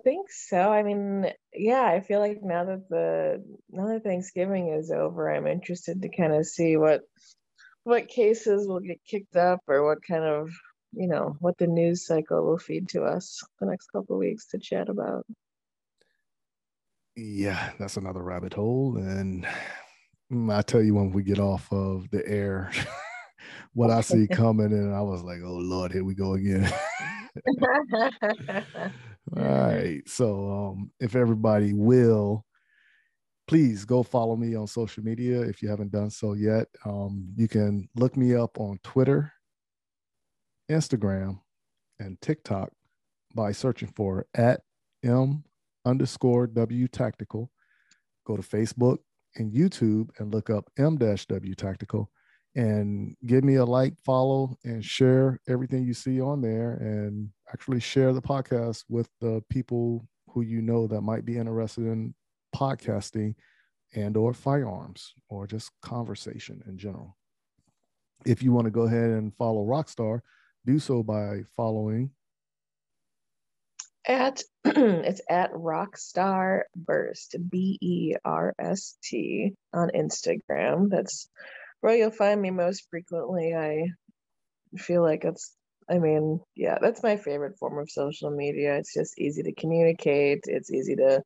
think 0.03 0.31
so. 0.31 0.57
I 0.57 0.83
mean, 0.83 1.31
yeah, 1.53 1.83
I 1.83 2.01
feel 2.01 2.19
like 2.19 2.39
now 2.43 2.65
that 2.65 2.89
the 2.89 3.43
now 3.69 3.87
that 3.87 4.03
Thanksgiving 4.03 4.69
is 4.69 4.91
over, 4.91 5.29
I'm 5.29 5.47
interested 5.47 6.01
to 6.01 6.09
kind 6.09 6.33
of 6.33 6.45
see 6.45 6.77
what 6.77 7.01
what 7.83 8.07
cases 8.07 8.67
will 8.67 8.79
get 8.79 8.99
kicked 9.09 9.35
up 9.35 9.59
or 9.67 9.85
what 9.85 9.99
kind 10.07 10.23
of 10.23 10.49
you 10.93 11.07
know 11.07 11.35
what 11.39 11.57
the 11.57 11.67
news 11.67 12.05
cycle 12.05 12.45
will 12.45 12.57
feed 12.57 12.89
to 12.89 13.03
us 13.03 13.43
the 13.59 13.67
next 13.67 13.87
couple 13.87 14.17
weeks 14.17 14.47
to 14.47 14.59
chat 14.59 14.89
about. 14.89 15.25
Yeah, 17.15 17.71
that's 17.79 17.97
another 17.97 18.23
rabbit 18.23 18.53
hole, 18.53 18.97
and 18.97 19.45
mm, 20.31 20.53
I 20.53 20.61
tell 20.61 20.81
you 20.81 20.95
when 20.95 21.11
we 21.11 21.23
get 21.23 21.39
off 21.39 21.71
of 21.71 22.09
the 22.09 22.27
air. 22.27 22.71
what 23.73 23.91
I 23.91 24.01
see 24.01 24.27
coming, 24.31 24.71
and 24.73 24.93
I 24.93 25.01
was 25.01 25.23
like, 25.23 25.39
"Oh 25.43 25.57
Lord, 25.57 25.91
here 25.91 26.03
we 26.03 26.15
go 26.15 26.33
again." 26.33 26.71
All 29.35 29.43
right. 29.43 30.01
So 30.05 30.51
um, 30.51 30.91
if 30.99 31.15
everybody 31.15 31.73
will, 31.73 32.45
please 33.47 33.83
go 33.83 34.03
follow 34.03 34.35
me 34.35 34.55
on 34.55 34.67
social 34.67 35.03
media 35.03 35.41
if 35.41 35.61
you 35.61 35.69
haven't 35.69 35.91
done 35.91 36.09
so 36.09 36.33
yet. 36.33 36.67
Um, 36.85 37.27
you 37.35 37.47
can 37.47 37.89
look 37.95 38.15
me 38.15 38.35
up 38.35 38.59
on 38.59 38.79
Twitter, 38.83 39.33
Instagram, 40.69 41.39
and 41.99 42.19
TikTok 42.21 42.71
by 43.33 43.51
searching 43.51 43.91
for 43.95 44.27
at 44.35 44.61
M 45.03 45.43
underscore 45.85 46.47
W 46.47 46.87
Tactical. 46.87 47.51
Go 48.25 48.37
to 48.37 48.43
Facebook 48.43 48.99
and 49.35 49.51
YouTube 49.51 50.09
and 50.19 50.31
look 50.33 50.49
up 50.49 50.69
M 50.77 50.95
W 50.97 51.55
Tactical 51.55 52.11
and 52.55 53.15
give 53.25 53.43
me 53.43 53.55
a 53.55 53.65
like, 53.65 53.93
follow, 54.05 54.57
and 54.63 54.83
share 54.83 55.39
everything 55.47 55.85
you 55.85 55.93
see 55.93 56.21
on 56.21 56.41
there 56.41 56.73
and 56.73 57.29
actually 57.51 57.79
share 57.79 58.13
the 58.13 58.21
podcast 58.21 58.83
with 58.89 59.09
the 59.21 59.43
people 59.49 60.07
who 60.29 60.41
you 60.41 60.61
know 60.61 60.87
that 60.87 61.01
might 61.01 61.25
be 61.25 61.37
interested 61.37 61.85
in 61.85 62.13
podcasting 62.55 63.35
and 63.95 64.17
or 64.17 64.33
firearms 64.33 65.13
or 65.29 65.47
just 65.47 65.71
conversation 65.81 66.61
in 66.67 66.77
general. 66.77 67.17
If 68.25 68.41
you 68.41 68.51
want 68.51 68.65
to 68.65 68.71
go 68.71 68.83
ahead 68.83 69.09
and 69.11 69.35
follow 69.35 69.65
Rockstar, 69.65 70.21
do 70.65 70.79
so 70.79 71.03
by 71.03 71.41
following 71.55 72.11
at 74.05 74.43
it's 74.65 75.21
at 75.29 75.53
Rockstar 75.53 76.63
Burst 76.75 77.35
B 77.49 77.77
E 77.81 78.15
R 78.23 78.53
S 78.59 78.97
T 79.03 79.53
on 79.73 79.89
Instagram. 79.95 80.89
That's 80.89 81.29
where 81.83 81.97
you'll 81.97 82.11
find 82.11 82.41
me 82.41 82.49
most 82.49 82.87
frequently. 82.89 83.53
I 83.53 83.87
feel 84.77 85.01
like 85.01 85.25
it's 85.25 85.53
I 85.89 85.99
mean, 85.99 86.39
yeah, 86.55 86.77
that's 86.81 87.03
my 87.03 87.17
favorite 87.17 87.57
form 87.59 87.77
of 87.77 87.91
social 87.91 88.31
media. 88.31 88.77
It's 88.77 88.93
just 88.93 89.19
easy 89.19 89.43
to 89.43 89.53
communicate. 89.53 90.45
It's 90.45 90.71
easy 90.71 90.95
to 90.95 91.21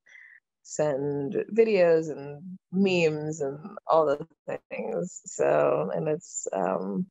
send 0.63 1.35
videos 1.55 2.09
and 2.09 2.57
memes 2.71 3.41
and 3.41 3.59
all 3.85 4.07
the 4.07 4.57
things. 4.71 5.21
So, 5.25 5.91
and 5.93 6.07
it's 6.07 6.47
um 6.51 7.05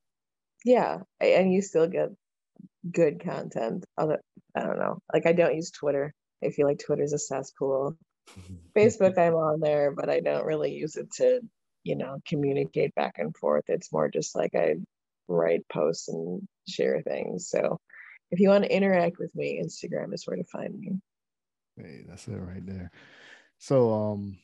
yeah, 0.65 0.99
and 1.21 1.53
you 1.53 1.63
still 1.63 1.87
get 1.87 2.09
good 2.91 3.23
content. 3.23 3.85
Other 3.97 4.21
I 4.57 4.63
don't 4.63 4.81
know. 4.81 4.99
Like 5.15 5.27
I 5.27 5.33
don't 5.35 5.55
use 5.55 5.71
Twitter. 5.71 6.13
I 6.45 6.51
feel 6.51 6.67
like 6.67 6.81
Twitter's 6.85 7.13
a 7.13 7.19
cesspool. 7.19 7.97
Facebook 8.77 9.17
I'm 9.17 9.35
on 9.35 9.61
there, 9.61 9.93
but 9.93 10.11
I 10.11 10.19
don't 10.19 10.47
really 10.47 10.73
use 10.73 10.97
it 10.97 11.13
to, 11.19 11.41
you 11.87 11.95
know, 11.95 12.19
communicate 12.27 12.95
back 12.97 13.15
and 13.19 13.35
forth. 13.37 13.65
It's 13.69 13.93
more 13.93 14.09
just 14.09 14.35
like 14.35 14.57
I 14.57 14.75
write 15.29 15.65
posts 15.73 16.09
and 16.09 16.43
share 16.69 17.01
things. 17.01 17.49
So 17.49 17.79
if 18.33 18.41
you 18.41 18.49
want 18.49 18.65
to 18.65 18.75
interact 18.75 19.19
with 19.21 19.33
me, 19.37 19.63
Instagram 19.65 20.13
is 20.13 20.27
where 20.27 20.37
to 20.37 20.45
find 20.45 20.77
me. 20.77 20.99
Hey, 21.77 22.05
that's 22.09 22.27
it 22.27 22.33
right 22.33 22.67
there. 22.67 22.91
So 23.59 23.93
um 23.93 24.39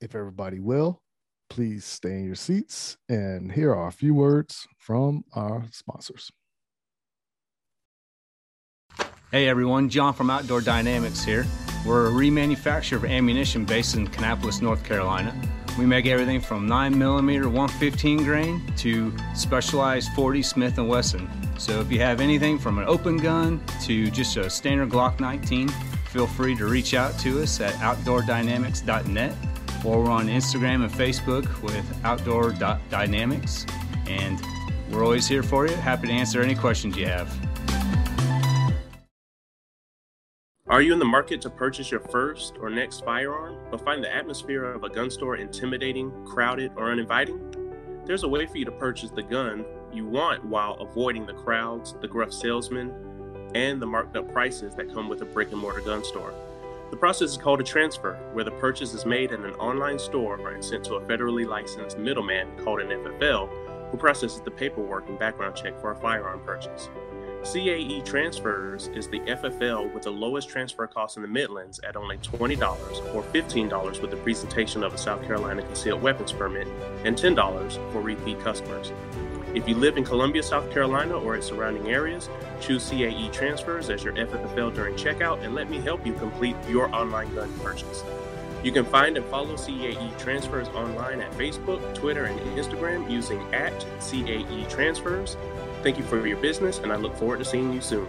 if 0.00 0.14
everybody 0.14 0.60
will, 0.60 1.02
please 1.50 1.84
stay 1.84 2.12
in 2.12 2.24
your 2.24 2.36
seats 2.36 2.96
and 3.08 3.50
here 3.50 3.74
are 3.74 3.88
a 3.88 3.92
few 3.92 4.14
words 4.14 4.68
from 4.78 5.24
our 5.34 5.66
sponsors. 5.72 6.30
Hey 9.32 9.48
everyone, 9.48 9.88
John 9.88 10.14
from 10.14 10.30
Outdoor 10.30 10.60
Dynamics 10.60 11.24
here. 11.24 11.46
We're 11.84 12.08
a 12.08 12.12
remanufacturer 12.12 12.96
of 12.96 13.04
ammunition 13.04 13.64
based 13.64 13.96
in 13.96 14.06
Kannapolis, 14.06 14.62
North 14.62 14.84
Carolina. 14.84 15.34
We 15.78 15.86
make 15.86 16.06
everything 16.06 16.40
from 16.40 16.68
9mm 16.68 17.46
115 17.46 18.24
grain 18.24 18.72
to 18.78 19.12
specialized 19.34 20.10
40 20.12 20.42
Smith 20.42 20.76
& 20.76 20.78
Wesson. 20.78 21.28
So 21.58 21.80
if 21.80 21.90
you 21.90 22.00
have 22.00 22.20
anything 22.20 22.58
from 22.58 22.78
an 22.78 22.84
open 22.86 23.16
gun 23.16 23.62
to 23.82 24.10
just 24.10 24.36
a 24.36 24.50
standard 24.50 24.90
Glock 24.90 25.20
19, 25.20 25.68
feel 26.08 26.26
free 26.26 26.56
to 26.56 26.66
reach 26.66 26.94
out 26.94 27.18
to 27.20 27.42
us 27.42 27.60
at 27.60 27.74
outdoordynamics.net 27.74 29.34
or 29.84 30.02
we're 30.02 30.10
on 30.10 30.26
Instagram 30.28 30.84
and 30.84 30.92
Facebook 30.92 31.62
with 31.62 32.04
outdoor.dynamics. 32.04 33.66
And 34.06 34.40
we're 34.90 35.04
always 35.04 35.28
here 35.28 35.42
for 35.42 35.66
you. 35.66 35.74
Happy 35.76 36.08
to 36.08 36.12
answer 36.12 36.42
any 36.42 36.54
questions 36.54 36.96
you 36.96 37.06
have. 37.06 37.39
Are 40.70 40.82
you 40.82 40.92
in 40.92 41.00
the 41.00 41.04
market 41.04 41.40
to 41.40 41.50
purchase 41.50 41.90
your 41.90 41.98
first 41.98 42.54
or 42.60 42.70
next 42.70 43.04
firearm, 43.04 43.56
but 43.72 43.84
find 43.84 44.04
the 44.04 44.14
atmosphere 44.14 44.66
of 44.66 44.84
a 44.84 44.88
gun 44.88 45.10
store 45.10 45.34
intimidating, 45.34 46.12
crowded, 46.24 46.70
or 46.76 46.92
uninviting? 46.92 47.40
There's 48.06 48.22
a 48.22 48.28
way 48.28 48.46
for 48.46 48.56
you 48.56 48.64
to 48.66 48.70
purchase 48.70 49.10
the 49.10 49.24
gun 49.24 49.64
you 49.92 50.06
want 50.06 50.44
while 50.44 50.74
avoiding 50.74 51.26
the 51.26 51.32
crowds, 51.32 51.96
the 52.00 52.06
gruff 52.06 52.32
salesmen, 52.32 52.92
and 53.56 53.82
the 53.82 53.86
marked 53.86 54.16
up 54.16 54.32
prices 54.32 54.76
that 54.76 54.94
come 54.94 55.08
with 55.08 55.22
a 55.22 55.24
brick 55.24 55.50
and 55.50 55.60
mortar 55.60 55.80
gun 55.80 56.04
store. 56.04 56.32
The 56.92 56.96
process 56.96 57.30
is 57.30 57.36
called 57.36 57.60
a 57.60 57.64
transfer, 57.64 58.14
where 58.32 58.44
the 58.44 58.52
purchase 58.52 58.94
is 58.94 59.04
made 59.04 59.32
in 59.32 59.44
an 59.44 59.54
online 59.54 59.98
store 59.98 60.50
and 60.50 60.64
sent 60.64 60.84
to 60.84 60.94
a 60.94 61.00
federally 61.00 61.48
licensed 61.48 61.98
middleman 61.98 62.46
called 62.62 62.80
an 62.80 62.90
FFL, 62.90 63.90
who 63.90 63.96
processes 63.96 64.40
the 64.40 64.52
paperwork 64.52 65.08
and 65.08 65.18
background 65.18 65.56
check 65.56 65.80
for 65.80 65.90
a 65.90 65.96
firearm 65.96 66.38
purchase. 66.46 66.90
CAE 67.44 68.04
Transfers 68.04 68.88
is 68.88 69.08
the 69.08 69.20
FFL 69.20 69.94
with 69.94 70.02
the 70.02 70.10
lowest 70.10 70.46
transfer 70.46 70.86
cost 70.86 71.16
in 71.16 71.22
the 71.22 71.28
Midlands 71.28 71.80
at 71.80 71.96
only 71.96 72.18
$20 72.18 73.14
or 73.14 73.22
$15 73.22 74.02
with 74.02 74.10
the 74.10 74.16
presentation 74.18 74.84
of 74.84 74.92
a 74.92 74.98
South 74.98 75.22
Carolina 75.22 75.62
concealed 75.62 76.02
weapons 76.02 76.32
permit 76.32 76.68
and 77.04 77.16
$10 77.16 77.92
for 77.92 78.02
repeat 78.02 78.38
customers. 78.40 78.92
If 79.54 79.66
you 79.66 79.74
live 79.74 79.96
in 79.96 80.04
Columbia, 80.04 80.42
South 80.42 80.70
Carolina 80.70 81.14
or 81.14 81.34
its 81.34 81.46
surrounding 81.46 81.88
areas, 81.88 82.28
choose 82.60 82.88
CAE 82.90 83.32
Transfers 83.32 83.88
as 83.88 84.04
your 84.04 84.12
FFL 84.12 84.74
during 84.74 84.94
checkout 84.96 85.42
and 85.42 85.54
let 85.54 85.70
me 85.70 85.78
help 85.78 86.06
you 86.06 86.12
complete 86.12 86.56
your 86.68 86.94
online 86.94 87.34
gun 87.34 87.50
purchase. 87.60 88.04
You 88.62 88.70
can 88.70 88.84
find 88.84 89.16
and 89.16 89.24
follow 89.26 89.56
CAE 89.56 90.18
Transfers 90.18 90.68
online 90.68 91.22
at 91.22 91.32
Facebook, 91.32 91.94
Twitter, 91.94 92.26
and 92.26 92.38
Instagram 92.58 93.10
using 93.10 93.42
at 93.54 93.72
CAE 93.98 94.68
Transfers 94.68 95.38
Thank 95.82 95.96
you 95.96 96.04
for 96.04 96.26
your 96.26 96.36
business, 96.36 96.78
and 96.78 96.92
I 96.92 96.96
look 96.96 97.16
forward 97.16 97.38
to 97.38 97.44
seeing 97.44 97.72
you 97.72 97.80
soon. 97.80 98.06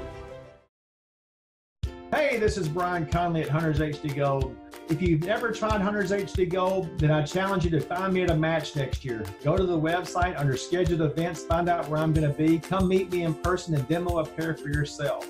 Hey, 2.13 2.37
this 2.37 2.57
is 2.57 2.67
Brian 2.67 3.05
Conley 3.05 3.43
at 3.43 3.47
Hunters 3.47 3.79
HD 3.79 4.13
Gold. 4.13 4.53
If 4.89 5.01
you've 5.01 5.23
never 5.23 5.53
tried 5.53 5.79
Hunters 5.79 6.11
HD 6.11 6.49
Gold, 6.51 6.99
then 6.99 7.11
I 7.11 7.21
challenge 7.21 7.63
you 7.63 7.71
to 7.71 7.79
find 7.79 8.13
me 8.13 8.23
at 8.23 8.29
a 8.29 8.35
match 8.35 8.75
next 8.75 9.05
year. 9.05 9.23
Go 9.41 9.55
to 9.55 9.65
the 9.65 9.79
website 9.79 10.37
under 10.37 10.57
scheduled 10.57 11.01
events, 11.01 11.45
find 11.45 11.69
out 11.69 11.87
where 11.87 12.01
I'm 12.01 12.11
going 12.11 12.29
to 12.29 12.37
be. 12.37 12.59
Come 12.59 12.89
meet 12.89 13.09
me 13.09 13.23
in 13.23 13.33
person 13.35 13.73
and 13.73 13.87
demo 13.87 14.19
a 14.19 14.25
pair 14.25 14.53
for 14.53 14.67
yourself. 14.67 15.25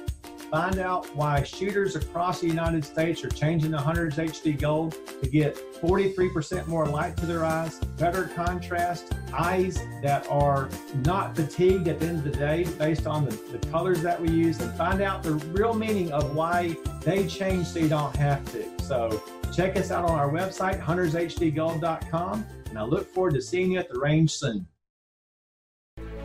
Find 0.51 0.79
out 0.79 1.07
why 1.15 1.43
shooters 1.43 1.95
across 1.95 2.41
the 2.41 2.47
United 2.47 2.83
States 2.83 3.23
are 3.23 3.29
changing 3.29 3.71
the 3.71 3.79
Hunters 3.79 4.17
HD 4.17 4.59
Gold 4.59 4.97
to 5.21 5.29
get 5.29 5.55
43% 5.81 6.67
more 6.67 6.85
light 6.85 7.15
to 7.17 7.25
their 7.25 7.45
eyes, 7.45 7.79
better 7.97 8.25
contrast, 8.35 9.13
eyes 9.31 9.79
that 10.03 10.27
are 10.29 10.67
not 11.05 11.37
fatigued 11.37 11.87
at 11.87 12.01
the 12.01 12.07
end 12.07 12.17
of 12.17 12.23
the 12.25 12.37
day 12.37 12.65
based 12.77 13.07
on 13.07 13.23
the, 13.23 13.31
the 13.57 13.65
colors 13.69 14.01
that 14.01 14.21
we 14.21 14.29
use, 14.29 14.59
and 14.59 14.69
find 14.73 15.01
out 15.01 15.23
the 15.23 15.35
real 15.53 15.73
meaning 15.73 16.11
of 16.11 16.35
why 16.35 16.75
they 16.99 17.25
change 17.27 17.67
so 17.67 17.79
you 17.79 17.87
don't 17.87 18.13
have 18.17 18.43
to. 18.51 18.65
So 18.83 19.23
check 19.55 19.77
us 19.77 19.89
out 19.89 20.03
on 20.03 20.19
our 20.19 20.29
website, 20.29 20.81
huntershdgold.com, 20.81 22.45
and 22.67 22.77
I 22.77 22.83
look 22.83 23.07
forward 23.13 23.35
to 23.35 23.41
seeing 23.41 23.71
you 23.71 23.79
at 23.79 23.87
the 23.87 23.97
range 23.97 24.31
soon. 24.31 24.67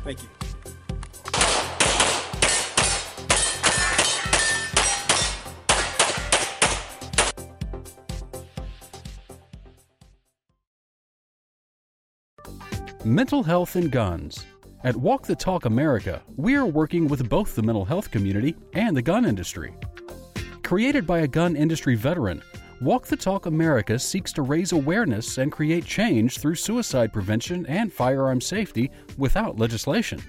Thank 0.05 0.23
you. 0.23 0.38
Mental 13.09 13.43
health 13.43 13.75
and 13.77 13.91
guns. 13.91 14.45
At 14.85 14.95
Walk 14.95 15.27
the 15.27 15.35
Talk 15.35 15.65
America, 15.65 16.21
we 16.37 16.57
are 16.57 16.67
working 16.67 17.09
with 17.09 17.27
both 17.27 17.55
the 17.55 17.63
mental 17.63 17.87
health 17.87 18.11
community 18.11 18.55
and 18.75 18.95
the 18.95 19.01
gun 19.01 19.25
industry. 19.25 19.73
Created 20.63 21.07
by 21.07 21.21
a 21.21 21.27
gun 21.27 21.57
industry 21.57 21.95
veteran, 21.95 22.43
Walk 22.83 23.07
the 23.07 23.17
Talk 23.17 23.47
America 23.47 23.99
seeks 23.99 24.31
to 24.35 24.43
raise 24.43 24.73
awareness 24.73 25.39
and 25.39 25.51
create 25.51 25.87
change 25.87 26.37
through 26.37 26.57
suicide 26.57 27.11
prevention 27.11 27.65
and 27.65 27.91
firearm 27.91 28.43
safety 28.43 28.91
without 29.17 29.59
legislation. 29.59 30.21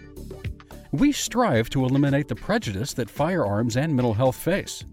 We 0.94 1.12
strive 1.12 1.70
to 1.72 1.84
eliminate 1.84 2.30
the 2.30 2.36
prejudice 2.36 2.94
that 2.94 3.10
firearms 3.10 3.76
and 3.76 3.94
mental 3.94 4.14
health 4.14 4.38
face. 4.38 4.86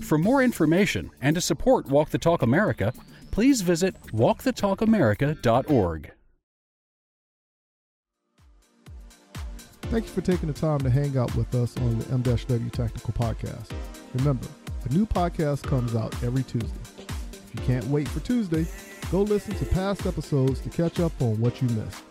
For 0.00 0.16
more 0.16 0.42
information 0.42 1.10
and 1.20 1.34
to 1.34 1.42
support 1.42 1.88
Walk 1.88 2.08
the 2.08 2.16
Talk 2.16 2.40
America, 2.40 2.94
please 3.30 3.60
visit 3.60 4.00
walkthetalkamerica.org. 4.12 6.12
Thank 9.90 10.06
you 10.06 10.12
for 10.12 10.22
taking 10.22 10.48
the 10.48 10.54
time 10.54 10.78
to 10.80 10.90
hang 10.90 11.18
out 11.18 11.34
with 11.36 11.54
us 11.54 11.76
on 11.76 11.98
the 11.98 12.08
M-W 12.12 12.70
Tactical 12.70 13.12
Podcast. 13.12 13.70
Remember, 14.14 14.46
a 14.84 14.88
new 14.92 15.06
podcast 15.06 15.62
comes 15.64 15.94
out 15.94 16.14
every 16.22 16.44
Tuesday. 16.44 16.70
If 16.98 17.54
you 17.54 17.60
can't 17.66 17.84
wait 17.86 18.08
for 18.08 18.20
Tuesday, 18.20 18.66
go 19.10 19.22
listen 19.22 19.54
to 19.56 19.64
past 19.66 20.06
episodes 20.06 20.60
to 20.60 20.70
catch 20.70 20.98
up 20.98 21.12
on 21.20 21.38
what 21.40 21.60
you 21.60 21.68
missed. 21.68 22.02